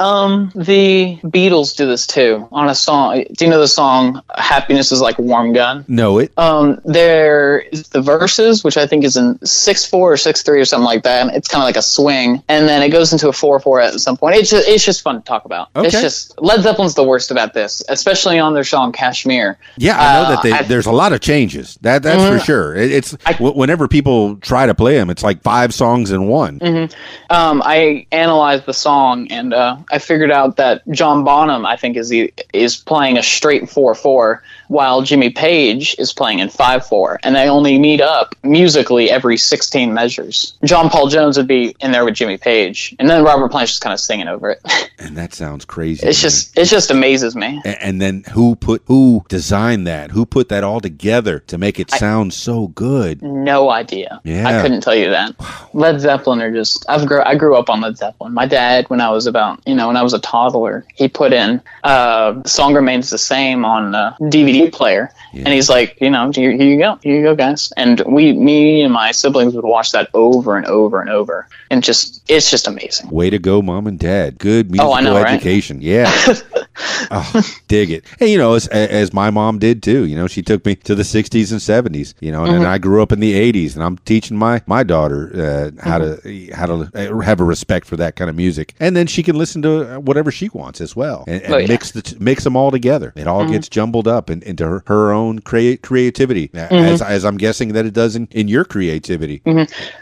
[0.00, 3.24] Um, the Beatles do this too on a song.
[3.32, 5.84] Do you know the song "Happiness Is Like a Warm Gun"?
[5.88, 6.32] Know it.
[6.38, 10.60] Um, there is the verses, which I think is in six four or six three
[10.60, 11.34] or something like that.
[11.34, 13.94] It's kind of like a swing, and then it goes into a four four at
[14.00, 14.36] some point.
[14.36, 15.68] It's just, it's just fun to talk about.
[15.76, 20.14] It's just Led Zeppelin's the worst about this, especially on their song "Kashmir." Yeah, I
[20.14, 21.78] know Uh, that they, I- there's a lot of changes.
[21.82, 22.74] That that's for sure.
[22.76, 26.58] It, it's I- whenever people try to play them, it's like five songs in one.
[26.60, 26.84] Hmm.
[27.30, 31.96] Um, I analyzed the song and uh, I figured out that John Bonham, I think,
[31.96, 34.42] is the, is playing a straight four four,
[34.72, 39.36] while Jimmy Page is playing in five four, and they only meet up musically every
[39.36, 40.54] sixteen measures.
[40.64, 43.82] John Paul Jones would be in there with Jimmy Page, and then Robert Plant's just
[43.82, 44.60] kind of singing over it.
[45.02, 46.06] And that sounds crazy.
[46.06, 46.22] It's me.
[46.22, 47.60] just it just amazes me.
[47.64, 50.12] A- and then who put who designed that?
[50.12, 53.20] Who put that all together to make it sound so good?
[53.20, 54.20] No idea.
[54.22, 54.46] Yeah.
[54.46, 55.34] I couldn't tell you that.
[55.74, 56.88] Led Zeppelin are just.
[56.88, 57.20] I've grew.
[57.20, 58.32] I grew up on Led Zeppelin.
[58.32, 61.32] My dad, when I was about, you know, when I was a toddler, he put
[61.32, 66.30] in uh, "Song Remains the Same" on a DVD player, and he's like, you know,
[66.34, 67.72] here, here you go, here you go, guys.
[67.76, 71.82] And we, me and my siblings would watch that over and over and over, and
[71.82, 73.08] just, it's just amazing.
[73.10, 74.38] Way to go, mom and dad.
[74.38, 75.34] Good musical Oh, know, right?
[75.34, 75.80] education.
[75.80, 76.10] Yeah.
[77.10, 78.04] oh, dig it.
[78.20, 80.04] And you know, as, as my mom did too.
[80.06, 81.60] You know, she took me to the '60s and
[81.94, 82.14] '70s.
[82.20, 82.62] You know, and, Mm-hmm.
[82.64, 85.30] then I grew up in the '80s, and I'm teaching my my daughter
[85.78, 88.94] uh, how to how to uh, have a respect for that kind of music, and
[88.96, 91.62] then she can listen to uh, whatever she wants as well, and, and Oh, yeah.
[91.64, 91.72] Mm-hmm.
[91.72, 93.12] mix the mix them all together.
[93.16, 96.74] It all gets jumbled up in, into her, her own crea- creativity, Mm-hmm.
[96.74, 99.40] as as I'm guessing that it does in, in your creativity.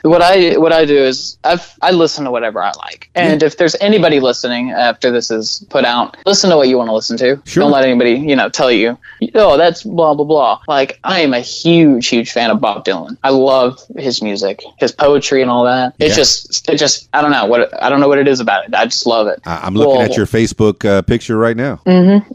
[0.03, 3.57] what I what I do is I've, I listen to whatever I like, and if
[3.57, 7.17] there's anybody listening after this is put out, listen to what you want to listen
[7.19, 7.41] to.
[7.45, 7.63] Sure.
[7.63, 8.97] Don't let anybody you know tell you,
[9.35, 10.61] oh that's blah blah blah.
[10.69, 13.17] Like I am a huge huge fan of Bob Dylan.
[13.23, 15.95] I love his music, his poetry, and all that.
[15.99, 16.23] It's Yeah.
[16.23, 18.75] just it just I don't know what I don't know what it is about it.
[18.75, 19.41] I just love it.
[19.45, 21.81] I, I'm looking Well- at your Facebook uh, picture right now.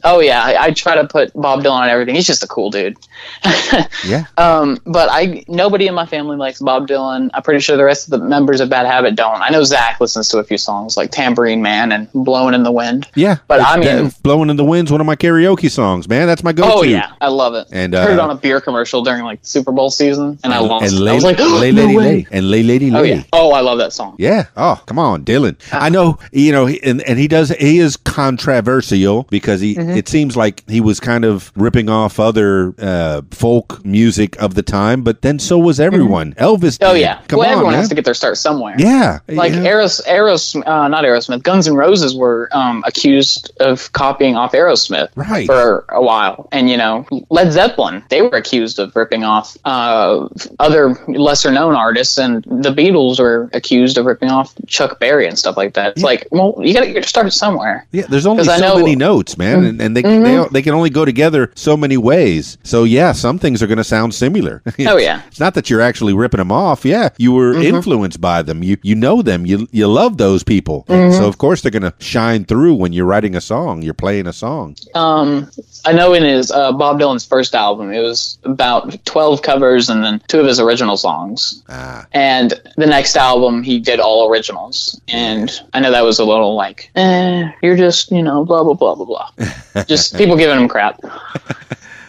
[0.03, 2.15] Oh yeah, I, I try to put Bob Dylan on everything.
[2.15, 2.97] He's just a cool dude.
[4.05, 4.25] Yeah.
[4.37, 7.29] Um, but I nobody in my family likes Bob Dylan.
[7.33, 9.41] I'm pretty sure the rest of the members of Bad Habit don't.
[9.41, 12.71] I know Zach listens to a few songs like Tambourine Man and Blowing in the
[12.71, 13.07] Wind.
[13.15, 16.27] Yeah, But I mean- "Blowing in the Wind's" one of my karaoke songs, man.
[16.27, 16.71] That's my go-to.
[16.71, 17.67] Oh yeah, I love it.
[17.71, 20.53] And, I heard it uh, on a beer commercial during like Super Bowl season, and
[20.53, 20.85] I lost.
[20.85, 20.99] and it.
[20.99, 22.03] lay, I was like, lay, lady, way.
[22.05, 22.99] lay, and lay, lady, lay.
[22.99, 23.23] Oh yeah.
[23.33, 24.15] Oh, I love that song.
[24.19, 24.45] Yeah.
[24.55, 25.55] Oh, come on, Dylan.
[25.73, 29.97] Uh, I know, you know, and, and he does, he is controversial because he, Mm-hmm.
[29.97, 34.63] it seems like he was kind of ripping off other uh, folk music of the
[34.63, 36.33] time, but then so was everyone.
[36.33, 36.77] Elvis.
[36.81, 37.01] Oh did.
[37.01, 37.21] yeah.
[37.27, 37.79] Come well, on, everyone man.
[37.81, 38.75] has to get their start somewhere.
[38.77, 39.19] Yeah.
[39.27, 39.59] Like yeah.
[39.59, 41.43] Aeros, Aeros, uh, not Aerosmith.
[41.43, 45.45] Guns N' Roses were um, accused of copying off Aerosmith Right.
[45.45, 48.03] for a while, and you know Led Zeppelin.
[48.09, 50.27] They were accused of ripping off uh,
[50.59, 55.57] other lesser-known artists, and the Beatles were accused of ripping off Chuck Berry and stuff
[55.57, 55.93] like that.
[55.93, 57.85] It's like, well, you got to get started somewhere.
[57.91, 58.79] Yeah, there's only so know- Mm-hmm.
[58.83, 62.54] many notes, man, and, and they, they they can only go together so many ways.
[62.63, 64.61] So yeah, some things are going to sound similar.
[64.87, 65.21] Oh, yeah.
[65.27, 66.85] it's not that you're actually ripping them off.
[66.85, 67.75] Yeah, you were Mm-hmm.
[67.75, 68.61] influenced by them.
[68.63, 69.45] You you know them.
[69.45, 70.85] You you love those people.
[70.87, 71.17] Mm-hmm.
[71.17, 73.81] So of course they're going to shine through when you're writing a song.
[73.81, 74.75] You're playing a song.
[74.93, 75.49] Um,
[75.85, 80.03] I know in his uh, Bob Dylan's first album, it was about twelve covers and
[80.03, 81.63] then two of his original songs.
[81.69, 84.99] Ah, And the next album, he did all originals.
[85.07, 88.73] And I know that was a little like, eh, you're just, you know, blah, blah,
[88.73, 89.83] blah, blah, blah.
[89.87, 90.99] just people giving him crap.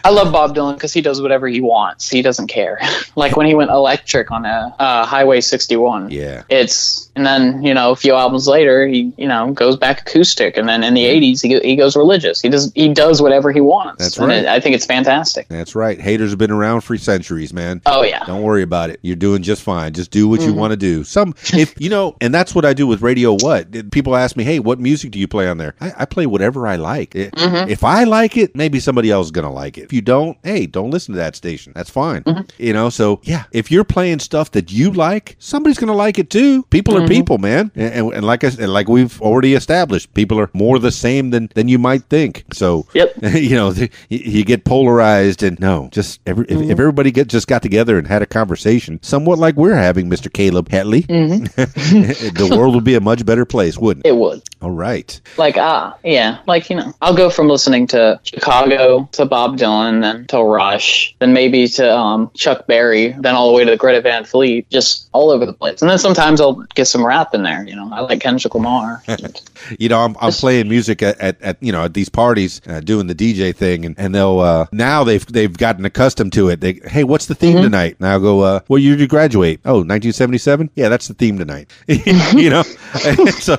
[0.07, 2.09] I love Bob Dylan because he does whatever he wants.
[2.09, 2.79] He doesn't care.
[3.17, 6.11] like when he went electric on a uh, Highway 61.
[6.11, 6.43] yeah.
[6.49, 10.55] It's and then you know a few albums later he you know goes back acoustic
[10.55, 13.59] and then in the 80s he, he goes religious he does he does whatever he
[13.59, 14.37] wants That's And right.
[14.43, 15.99] it- I think it's fantastic That's right.
[15.99, 17.81] Haters have been around for centuries, man.
[17.87, 18.99] oh yeah Don't worry about it.
[19.01, 19.93] You're doing just fine.
[19.93, 20.59] Just do what you Mm-hmm.
[20.59, 21.03] want to do.
[21.03, 23.91] Some, if you know, and that's what I do with Radio What.
[23.91, 26.65] People ask me, "Hey, what music do you play on there?" I, I play whatever
[26.67, 27.15] I like.
[27.15, 27.69] It- Mm-hmm.
[27.69, 29.89] If I like it, maybe somebody else is gonna like it.
[29.97, 31.73] You don't, hey, don't listen to that station.
[31.75, 32.21] That's fine.
[32.23, 32.41] Mm-hmm.
[32.59, 32.89] You know.
[32.89, 36.63] So yeah, if you're playing stuff that you like, somebody's gonna like it too.
[36.69, 37.05] People Mm-hmm.
[37.05, 37.71] are people, man.
[37.75, 41.31] And, and, and like I said, like we've already established, people are more the same
[41.31, 42.43] than than you might think.
[42.53, 43.13] So Yep.
[43.33, 47.47] you know, th- you, get polarized, and no, just every, if, if everybody get just
[47.47, 51.07] got together and had a conversation, somewhat like we're having, Mister Kaleb Hatley,
[51.67, 54.09] the world would be a much better place, wouldn't it?
[54.09, 58.19] it would All right, like ah yeah like you know i'll go from listening to
[58.23, 63.49] chicago to bob dylan then to rush then maybe to um, chuck berry then all
[63.49, 65.81] the way to the greta van fleet just all over the place.
[65.81, 67.89] And then sometimes i'll get some rap in there you know.
[67.91, 69.03] I like kendrick lamar
[69.79, 72.79] you know, I'm, I'm playing music at, at, at you know at these parties, uh,
[72.79, 76.61] doing the DJ thing, and, and they'll uh, now they've they've gotten accustomed to it.
[76.61, 77.97] They, hey, what's the theme tonight?
[77.99, 79.59] And I'll go, uh, what year did you graduate?
[79.65, 80.71] Oh, 1977.
[80.75, 81.71] Yeah, that's the theme tonight.
[81.87, 82.63] you know,
[83.39, 83.57] so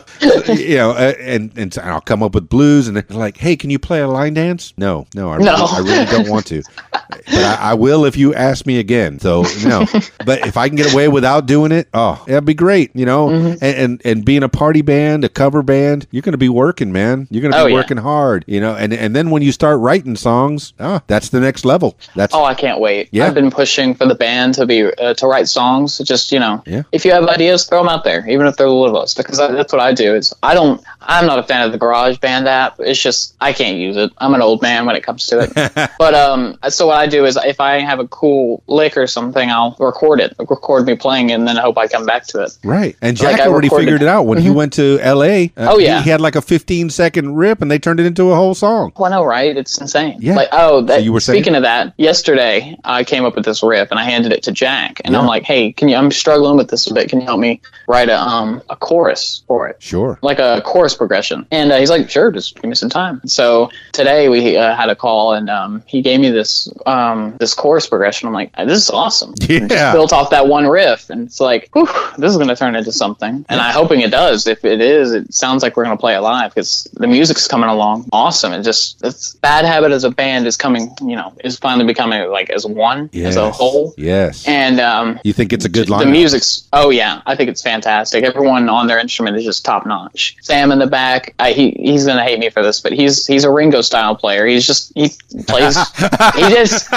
[0.53, 3.57] you know, uh, and and so I'll come up with blues, and they're like, hey,
[3.57, 4.75] can you play a line dance?
[4.77, 5.53] No, no, I, No.
[5.53, 6.63] Really, I really don't want to,
[6.93, 9.19] but I, I will if you ask me again.
[9.19, 9.87] So no,
[10.25, 12.95] but if I can get away without doing it, oh, that'd be great.
[12.95, 16.39] You know, and, and and being a party band, a cover band, you're going to
[16.39, 17.27] be working, man.
[17.31, 17.75] You're going to be Oh, yeah.
[17.75, 18.45] working hard.
[18.47, 21.97] You know, and and then when you start writing songs, ah, that's the next level.
[22.15, 23.09] That's Oh, I can't wait!
[23.13, 23.27] Yeah.
[23.27, 25.99] I've been pushing for the band to be uh, to write songs.
[25.99, 26.83] Just you know, Yeah.
[26.93, 29.17] if you have ideas, throw them out there, even if they're little littlest.
[29.17, 30.15] Because I, that's what I do.
[30.15, 30.81] Is I don't.
[31.09, 32.77] I'm not a fan of the Garage Band app.
[32.79, 34.13] It's just I can't use it.
[34.19, 35.91] I'm an old man when it comes to it.
[35.99, 39.51] but um, so what I do is if I have a cool lick or something,
[39.51, 42.59] I'll record it, record me playing, and then I hope I come back to it.
[42.63, 42.95] Right.
[43.01, 45.47] And Jack I already figured it out when he went to L.A.
[45.57, 46.03] uh, Oh, he- yeah.
[46.03, 48.93] He, had like a 15 second rip and they turned it into a whole song.
[48.97, 49.57] Well, I know, right?
[49.57, 50.19] It's insane.
[50.21, 50.37] Yeah.
[50.37, 51.39] Like, oh, that, you were saying?
[51.43, 54.53] speaking of that, yesterday I came up with this riff and I handed it to
[54.53, 55.21] Jack, and Yeah.
[55.21, 55.97] I'm like, "Hey, can you?
[55.97, 57.09] I'm struggling with this a bit.
[57.09, 60.19] Can you help me write a um a chorus for it, Sure.
[60.23, 61.47] like a chorus progression.
[61.51, 63.21] And uh, he's like, sure, just give me some time.
[63.27, 67.55] So today we uh, had a call and um, he gave me this um, this
[67.55, 68.29] chorus progression.
[68.29, 69.35] I'm like, this is awesome.
[69.49, 69.67] Yeah.
[69.67, 71.89] Just built off that one riff, and it's like, whew,
[72.19, 73.47] this is going to turn into something.
[73.49, 74.47] And I'm hoping it does.
[74.47, 77.49] If it is, it sounds like we're going to play it live because the music's
[77.49, 78.53] coming along awesome.
[78.53, 82.31] It just it's Bad Habit as a band is coming, you know, is finally becoming
[82.31, 83.95] like as one as a whole.
[83.97, 84.47] Yes.
[84.47, 86.05] And um, you think it's a good line?
[86.05, 88.25] the music's oh yeah, I think it's fantastic.
[88.25, 90.37] Everyone on their instrument is just top notch.
[90.41, 93.45] Sam in the back, I, he he's gonna hate me for this, but he's he's
[93.45, 94.47] a Ringo style player.
[94.47, 95.11] He's just he
[95.47, 95.77] plays
[96.35, 96.93] he just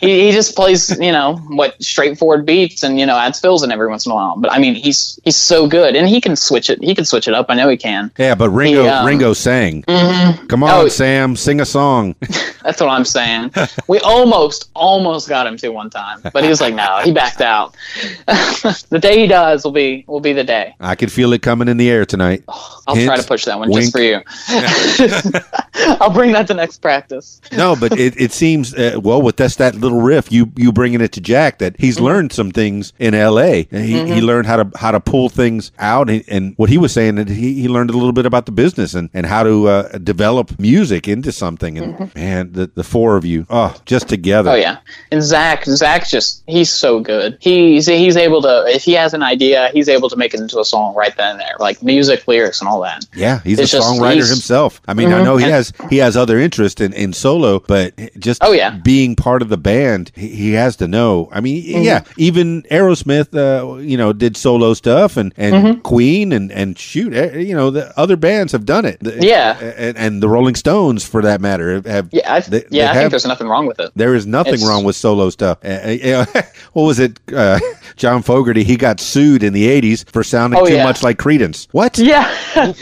[0.00, 3.70] he, he just plays you know what straightforward beats and you know adds fills in
[3.70, 4.36] every once in a while.
[4.38, 6.82] But I mean he's he's so good and he can switch it.
[6.82, 7.46] He can switch it up.
[7.48, 8.10] I know he can.
[8.18, 9.82] Yeah, but Ringo He, um, Ringo sang.
[9.82, 10.88] Come on, Oh.
[10.88, 12.14] Sam, sing a song.
[12.62, 13.52] That's what I'm saying.
[13.86, 17.40] We almost almost got him to one time, but he was like no, he backed
[17.40, 17.74] out.
[18.26, 20.74] the day he does will be will be the day.
[20.80, 22.44] I can feel it coming in the air tonight.
[22.86, 23.82] I'll Hint, try to push that one wink.
[23.82, 24.20] just for you.
[26.00, 27.40] I'll bring that to next practice.
[27.52, 31.00] No, but it, it seems uh, well with that's that little riff you you bringing
[31.00, 32.04] it to Jack that he's Mm-hmm.
[32.04, 33.66] learned some things in L.A.
[33.72, 36.78] And he, he learned how to how to pull things out and, and what he
[36.78, 39.42] was saying that he, he learned a little bit about the business and, and how
[39.42, 44.08] to uh, develop music into something and man the, the four of you oh just
[44.08, 44.48] together Mm-hmm.
[44.48, 44.78] Oh yeah,
[45.10, 47.36] and Zach, Zach just he's so good.
[47.40, 50.60] He's he's able to if he has an idea, he's able to make it into
[50.60, 53.04] a song right then and there, like music, lyrics, and all that.
[53.16, 54.80] Yeah, he's a songwriter he's- himself.
[54.86, 55.24] I mean, I Mhm.
[55.24, 58.70] know he And- has he has other interest in, in solo, but just Oh, yeah.
[58.82, 61.28] being part of the band, he, he has to know.
[61.32, 61.82] I mean, Mm-hmm.
[61.84, 65.80] yeah, even Aerosmith, uh, you know, did solo stuff, and and Mm-hmm.
[65.80, 68.98] Queen, and and shoot, eh, you know, the other bands have done it.
[69.00, 69.56] The- Yeah.
[69.78, 72.08] and, and the Rolling Stones, for that matter, have.
[72.12, 73.90] Yeah, I, they- they yeah, I have- think there's nothing wrong with it.
[73.96, 75.58] there is nothing It's- wrong with solo stuff.
[75.64, 76.26] Uh, you know,
[76.74, 77.18] what was it?
[77.34, 77.58] Uh,
[77.96, 80.84] John Fogerty, he got sued in the 80s for sounding Oh, too yeah.
[80.84, 81.66] much like Creedence.
[81.72, 81.98] What?
[81.98, 82.76] Yeah, What?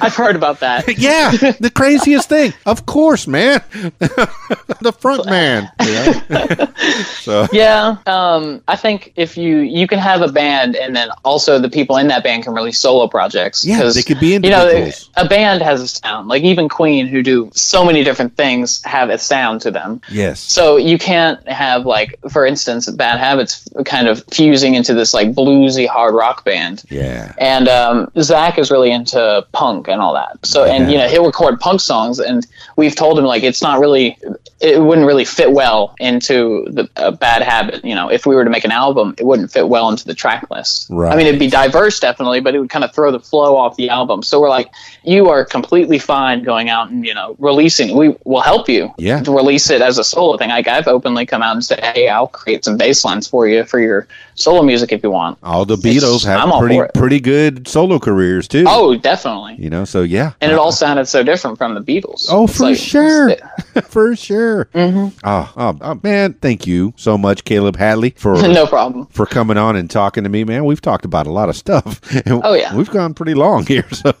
[0.00, 0.86] I've heard about that.
[0.98, 2.52] yeah, the craziest thing.
[2.64, 3.62] Of course, man.
[3.70, 5.70] the front man.
[7.20, 11.58] so Yeah, um, I think if you you can have a band and then also
[11.58, 13.64] the people in that band can release solo projects.
[13.64, 16.28] Yeah, they could be You know, a band has a sound.
[16.28, 20.00] Like even Queen, who do so many different things, have a sound to them.
[20.10, 25.12] yes, So you can't have like, for instance, Bad Habits kind of fusing into this
[25.14, 26.82] like bluesy hard rock band.
[26.90, 29.18] yeah, And um, Zach is really into
[29.52, 30.44] punk and all that.
[30.44, 32.46] So, and you know, he'll record punk songs, and
[32.76, 34.18] we've told him like it's not really,
[34.60, 37.84] it wouldn't really fit well into the a Bad Habit.
[37.84, 40.14] You know, if we were to make an album, it wouldn't fit well into the
[40.14, 40.88] track list.
[40.90, 41.12] Right.
[41.12, 43.76] I mean, it'd be diverse definitely, but it would kind of throw the flow off
[43.76, 44.22] the album.
[44.22, 44.70] So we're like,
[45.04, 47.96] you are completely fine going out and you know releasing.
[47.96, 48.92] We will help you.
[48.98, 49.22] Yeah.
[49.22, 50.50] To release it as a solo thing.
[50.50, 53.64] Like I've openly come out and said, hey, I'll create some bass lines for you
[53.64, 54.06] for your
[54.36, 55.38] solo music if you want.
[55.42, 58.64] all the It's- Beatles have I'm pretty pretty good solo careers too.
[58.68, 59.56] Oh, definitely.
[59.58, 62.26] you know, so yeah, And it all sounded so different from the Beatles.
[62.30, 63.34] Oh, It's for like- sure,
[63.88, 64.66] for sure.
[64.74, 65.18] Mm-hmm.
[65.24, 69.06] Oh, oh, oh, man, thank you so much, Kaleb Hatley, for no problem.
[69.06, 70.64] for coming on and talking to me, man.
[70.64, 72.00] We've talked about a lot of stuff.
[72.26, 72.68] Oh, yeah.
[72.68, 72.76] Mm-hmm.
[72.78, 73.86] we've gone pretty long here.
[73.92, 74.12] So,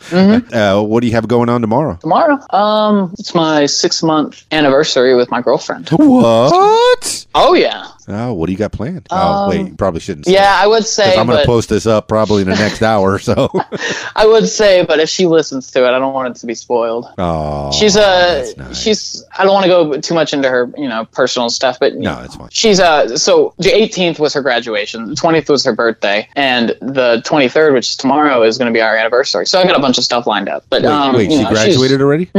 [0.52, 1.96] uh, what do you have going on tomorrow?
[2.00, 5.88] Tomorrow, um, it's my six month anniversary with my girlfriend.
[5.90, 7.26] What?
[7.34, 9.06] Oh yeah, Oh, what do you got planned?
[9.10, 10.26] oh, wait, you probably shouldn't.
[10.26, 10.58] Say Um, yeah.
[10.62, 13.18] I would say, I'm going to post this up probably in the next hour or
[13.18, 13.50] so.
[14.16, 16.54] I would say, but if she listens to it, I don't want it to be
[16.54, 17.06] spoiled.
[17.18, 18.80] oh, she's a, that's nice.
[18.80, 19.24] she's.
[19.36, 22.20] I don't want to go too much into her, you know, personal stuff, but No,
[22.22, 22.48] it's fine.
[22.52, 25.08] She's a So the 18th was her graduation.
[25.08, 28.80] The 20th was her birthday, and the 23rd, which is tomorrow, is going to be
[28.80, 29.46] our anniversary.
[29.46, 30.64] So I got a bunch of stuff lined up.
[30.70, 32.30] But Wait, um, wait, she know, graduated already?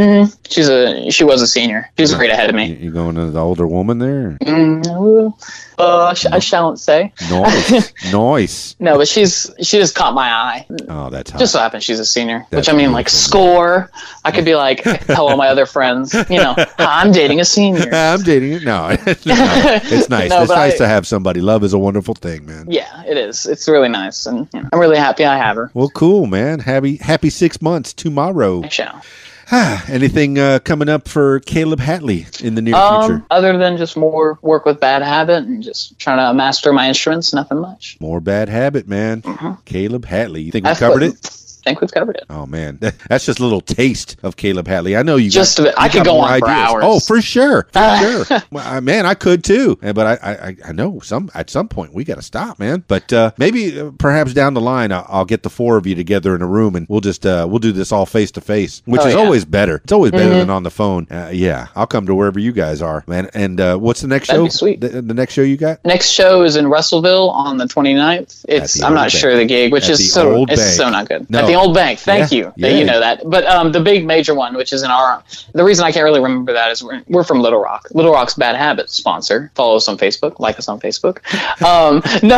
[0.50, 1.90] She's a she was a senior.
[1.98, 2.74] She's right ahead of me.
[2.74, 4.38] you going to the older woman there?
[4.42, 5.34] Mm,
[5.78, 7.14] uh, sh- I shan't say.
[7.30, 8.76] Nice, nice.
[8.80, 10.66] No, but she's she just caught my eye.
[10.90, 11.40] Oh, that's hot.
[11.40, 13.92] Just so happens she's a senior, That's which I mean, like score.
[14.26, 17.90] I could be like, tell all my other friends, you know, I'm dating a senior.
[17.94, 18.64] I'm dating it.
[18.64, 20.30] No, no, it's nice.
[20.30, 21.42] No, it's nice I- to have somebody.
[21.42, 22.66] Love is a wonderful thing, man.
[22.70, 23.46] Yeah, it is.
[23.46, 25.72] It's really nice, and you know, I'm really happy I have her.
[25.74, 26.60] Well, cool, man.
[26.60, 28.64] Happy happy six months tomorrow.
[28.64, 29.02] I shall.
[29.88, 33.26] Anything uh, coming up for Kaleb Hatley in the near Um, future?
[33.32, 37.34] other than just more work with Bad Habit and just trying to master my instruments,
[37.34, 37.98] nothing much.
[38.02, 39.22] More bad habit, man.
[39.22, 40.44] Kaleb Hatley.
[40.44, 41.32] You think we covered it?
[41.68, 42.24] Think we've covered it.
[42.30, 44.98] Oh man, That- that's just a little taste of Kaleb Hatley.
[44.98, 45.30] I know you.
[45.30, 45.76] Just got, bit.
[45.78, 46.84] I could go on for hours.
[46.86, 48.24] Oh, for sure, for Uh.
[48.24, 48.42] sure.
[48.52, 49.78] Well, I- man, I could too.
[49.82, 52.84] But I, I, I know some at some point we got to stop, man.
[52.88, 55.96] But uh, maybe uh, perhaps down the line, I'll, I'll get the four of you
[55.96, 58.82] together in a room and we'll just uh, we'll do this all face to face,
[58.86, 59.20] which Oh, is yeah.
[59.20, 59.82] always better.
[59.84, 60.40] It's always better Mhm.
[60.40, 61.08] than on the phone.
[61.12, 63.30] Uh, yeah, I'll come to wherever you guys are, man.
[63.34, 64.50] And uh, what's the next That'd show?
[64.50, 64.80] sweet.
[64.82, 65.84] The, the next show you got?
[65.84, 68.46] Next show is in Russellville on the 29th.
[68.48, 69.18] It's I'm not Bay.
[69.18, 71.30] sure the gig, which At is so it's so not good.
[71.30, 72.00] No, At the old bank.
[72.00, 72.54] Thank Yeah, you.
[72.56, 72.70] Yeah.
[72.70, 73.22] You know that.
[73.30, 75.24] But um, the big major one, which is in our,
[75.54, 77.88] the reason I can't really remember that is we're, we're from Little Rock.
[77.92, 79.52] Little Rock's Bad Habits sponsor.
[79.56, 80.40] Follow us on Facebook.
[80.40, 81.20] Like us on Facebook.
[81.62, 82.38] Um, no.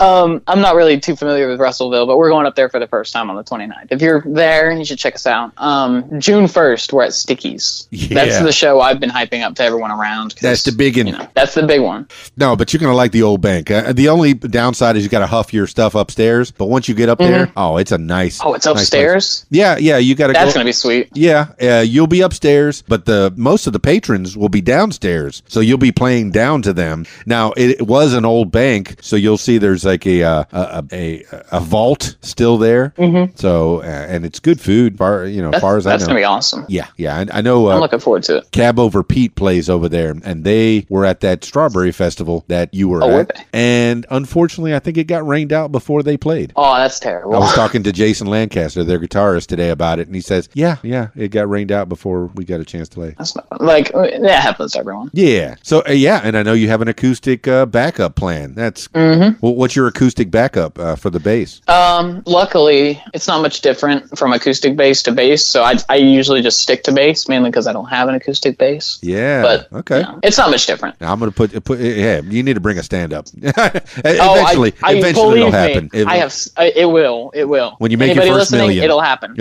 [0.00, 2.86] Um, I'm not really too familiar with Russellville, but we're going up there for the
[2.86, 3.88] first time on the 29th.
[3.90, 5.52] If you're there, you should check us out.
[5.56, 7.86] Um, June 1st, we're at Stickyz.
[7.90, 8.14] Yeah.
[8.14, 10.34] That's the show I've been hyping up to everyone around.
[10.40, 11.06] That's the big one.
[11.06, 12.08] You know, that's the big one.
[12.36, 13.70] No, but you're gonna like the old bank.
[13.70, 16.50] Uh, the only downside is you got to huff your stuff upstairs.
[16.50, 18.38] But once you get up there, oh, it's a nice.
[18.38, 18.48] Mm-hmm.
[18.48, 18.82] Oh, it's nice place.
[18.82, 19.46] upstairs.
[19.50, 19.98] yeah, yeah.
[19.98, 20.58] You got to That's go.
[20.58, 21.10] gonna be sweet.
[21.14, 25.60] Yeah, uh, you'll be upstairs, but the most of the patrons will be downstairs, so
[25.60, 27.06] you'll be playing down to them.
[27.26, 30.84] Now, it, it was an old bank, so you'll see there's like a uh, a,
[30.92, 32.94] a a vault still there.
[32.98, 33.36] Mm-hmm.
[33.36, 36.06] So, uh, and it's good food, far you know, That's, far as I know, that's
[36.08, 36.66] gonna be awesome.
[36.68, 37.68] yeah, yeah, I, I know.
[37.70, 38.50] I'm Uh, looking forward to it.
[38.52, 42.88] Cab Over Pete plays over there, and they were at that strawberry festival that you
[42.88, 43.46] were Oh, at.
[43.52, 46.52] And unfortunately, I think it got rained out before they played.
[46.56, 47.34] Oh, that's terrible.
[47.34, 50.76] I was talking to Jason Lancaster, their guitarist, today about it, and he says, "Yeah,
[50.82, 53.92] yeah, it got rained out before we got a chance to play." That's not, like
[53.92, 55.10] that happens to everyone.
[55.12, 55.56] Yeah.
[55.62, 58.54] So uh, yeah, and I know you have an acoustic uh, backup plan.
[58.54, 59.38] That's Mm-hmm.
[59.40, 61.60] well, what's your acoustic backup uh, for the bass?
[61.66, 65.44] Um, luckily, it's not much different from acoustic bass to bass.
[65.44, 68.56] So I, I usually just stick to bass mainly because I don't have an acoustic
[68.56, 69.00] bass.
[69.02, 69.42] Yeah.
[69.42, 69.96] But okay.
[69.98, 71.00] you know, it's not much different.
[71.00, 72.20] Now I'm gonna put put yeah.
[72.20, 73.26] You need to bring a stand up.
[73.34, 75.90] eventually, oh, I, I, eventually it'll happen.
[75.92, 76.20] Me, It I will.
[76.20, 76.72] have.
[76.76, 77.30] It will.
[77.34, 77.74] It will.
[77.78, 78.84] When you make your Anybody first listening, million.
[78.84, 79.36] it'll happen.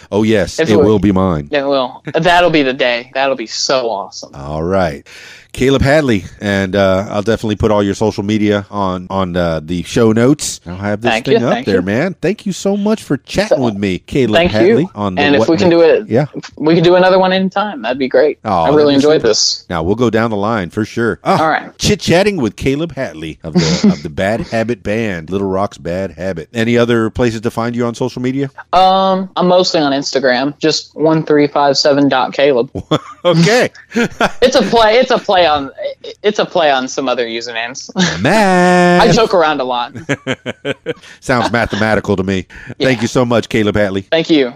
[0.12, 1.48] oh yes, If it we- will be mine.
[1.50, 2.02] It will.
[2.12, 3.10] That'll be the day.
[3.14, 4.34] That'll be so awesome.
[4.34, 5.06] All right.
[5.52, 9.82] Kaleb Hatley, and uh, I'll definitely put all your social media on on uh, the
[9.82, 10.60] show notes.
[10.66, 11.82] I'll have this Thank thing you, up there, you.
[11.82, 12.14] man.
[12.14, 14.82] Thank you so much for chatting with me, Kaleb Thank Hatley.
[14.82, 14.90] you.
[14.94, 16.26] On the and if we can do it, yeah.
[16.56, 17.82] we can do another one anytime.
[17.82, 18.38] That'd be great.
[18.44, 19.66] Oh, I really enjoyed this.
[19.68, 21.18] Now we'll go down the line for sure.
[21.24, 21.76] Oh, All right.
[21.78, 26.12] chit chatting with Kaleb Hatley of the of the Bad Habit Band, Little Rock's Bad
[26.12, 26.48] Habit.
[26.52, 28.50] Any other places to find you on social media?
[28.72, 30.56] Um, I'm mostly on Instagram.
[30.58, 32.70] Just one three five seven dot Caleb.
[33.24, 33.68] Okay,
[34.40, 34.94] It's a play.
[34.98, 35.70] It's a play on.
[36.22, 37.90] It's a play on some other usernames.
[37.96, 39.94] I joke around a lot.
[41.20, 42.46] Sounds mathematical to me.
[42.80, 44.02] Thank you so much, Kaleb Hatley.
[44.02, 44.52] Thank you.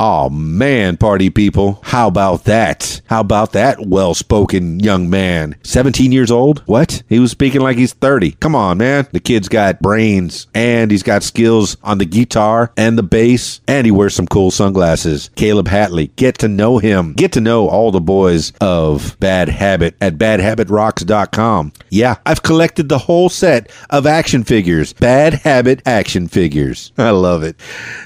[0.00, 1.80] Oh man, party people.
[1.82, 3.00] How about that?
[3.06, 5.56] How about that well spoken young man?
[5.64, 6.60] 17 years old?
[6.66, 7.02] What?
[7.08, 8.32] He was speaking like he's 30.
[8.32, 9.08] Come on, man.
[9.10, 13.86] The kid's got brains and he's got skills on the guitar and the bass and
[13.86, 15.30] he wears some cool sunglasses.
[15.34, 16.14] Kaleb Hatley.
[16.14, 17.14] Get to know him.
[17.14, 21.72] Get to know all the boys of Bad Habit at badhabitrocks.com.
[21.90, 24.92] Yeah, I've collected the whole set of action figures.
[24.92, 26.92] Bad Habit action figures.
[26.98, 27.56] I love it.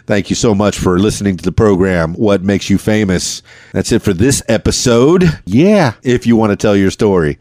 [0.06, 1.52] Thank you so much for listening to the
[1.82, 3.42] program, What Makes You Famous.
[3.72, 5.24] That's it for this episode.
[5.44, 7.40] Yeah, if you want to tell your story,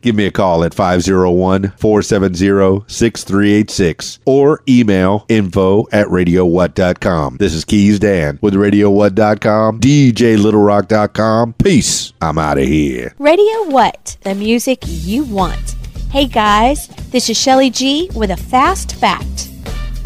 [0.00, 7.36] give me a call at 501 470 6386 or email info at radiowhat.com.
[7.36, 11.52] This is KeysDAN with radiowhat.com, DJLittleRock.com.
[11.54, 12.14] Peace.
[12.22, 13.14] I'm out of here.
[13.18, 14.16] Radio What?
[14.22, 15.76] The music you want.
[16.10, 19.50] Hey guys, this is Shelly G with a fast fact.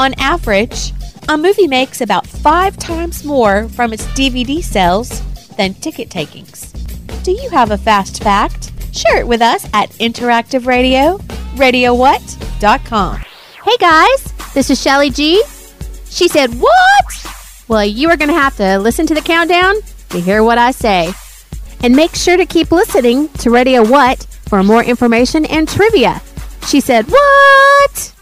[0.01, 0.93] On average,
[1.29, 5.21] a movie makes about five times more from its DVD sales
[5.57, 6.73] than ticket takings.
[7.23, 8.73] Do you have a fast fact?
[8.95, 11.19] Share it with us at Interactive Radio,
[11.57, 13.17] radiowhat.com.
[13.65, 15.43] Hey guys, this is Shelly G.
[16.09, 17.65] She said, What?
[17.69, 19.75] Well, you are going to have to listen to the countdown
[20.11, 21.13] to hear what I say.
[21.83, 26.23] And make sure to keep listening to Radio What for more information and trivia.
[26.69, 28.13] She said, What?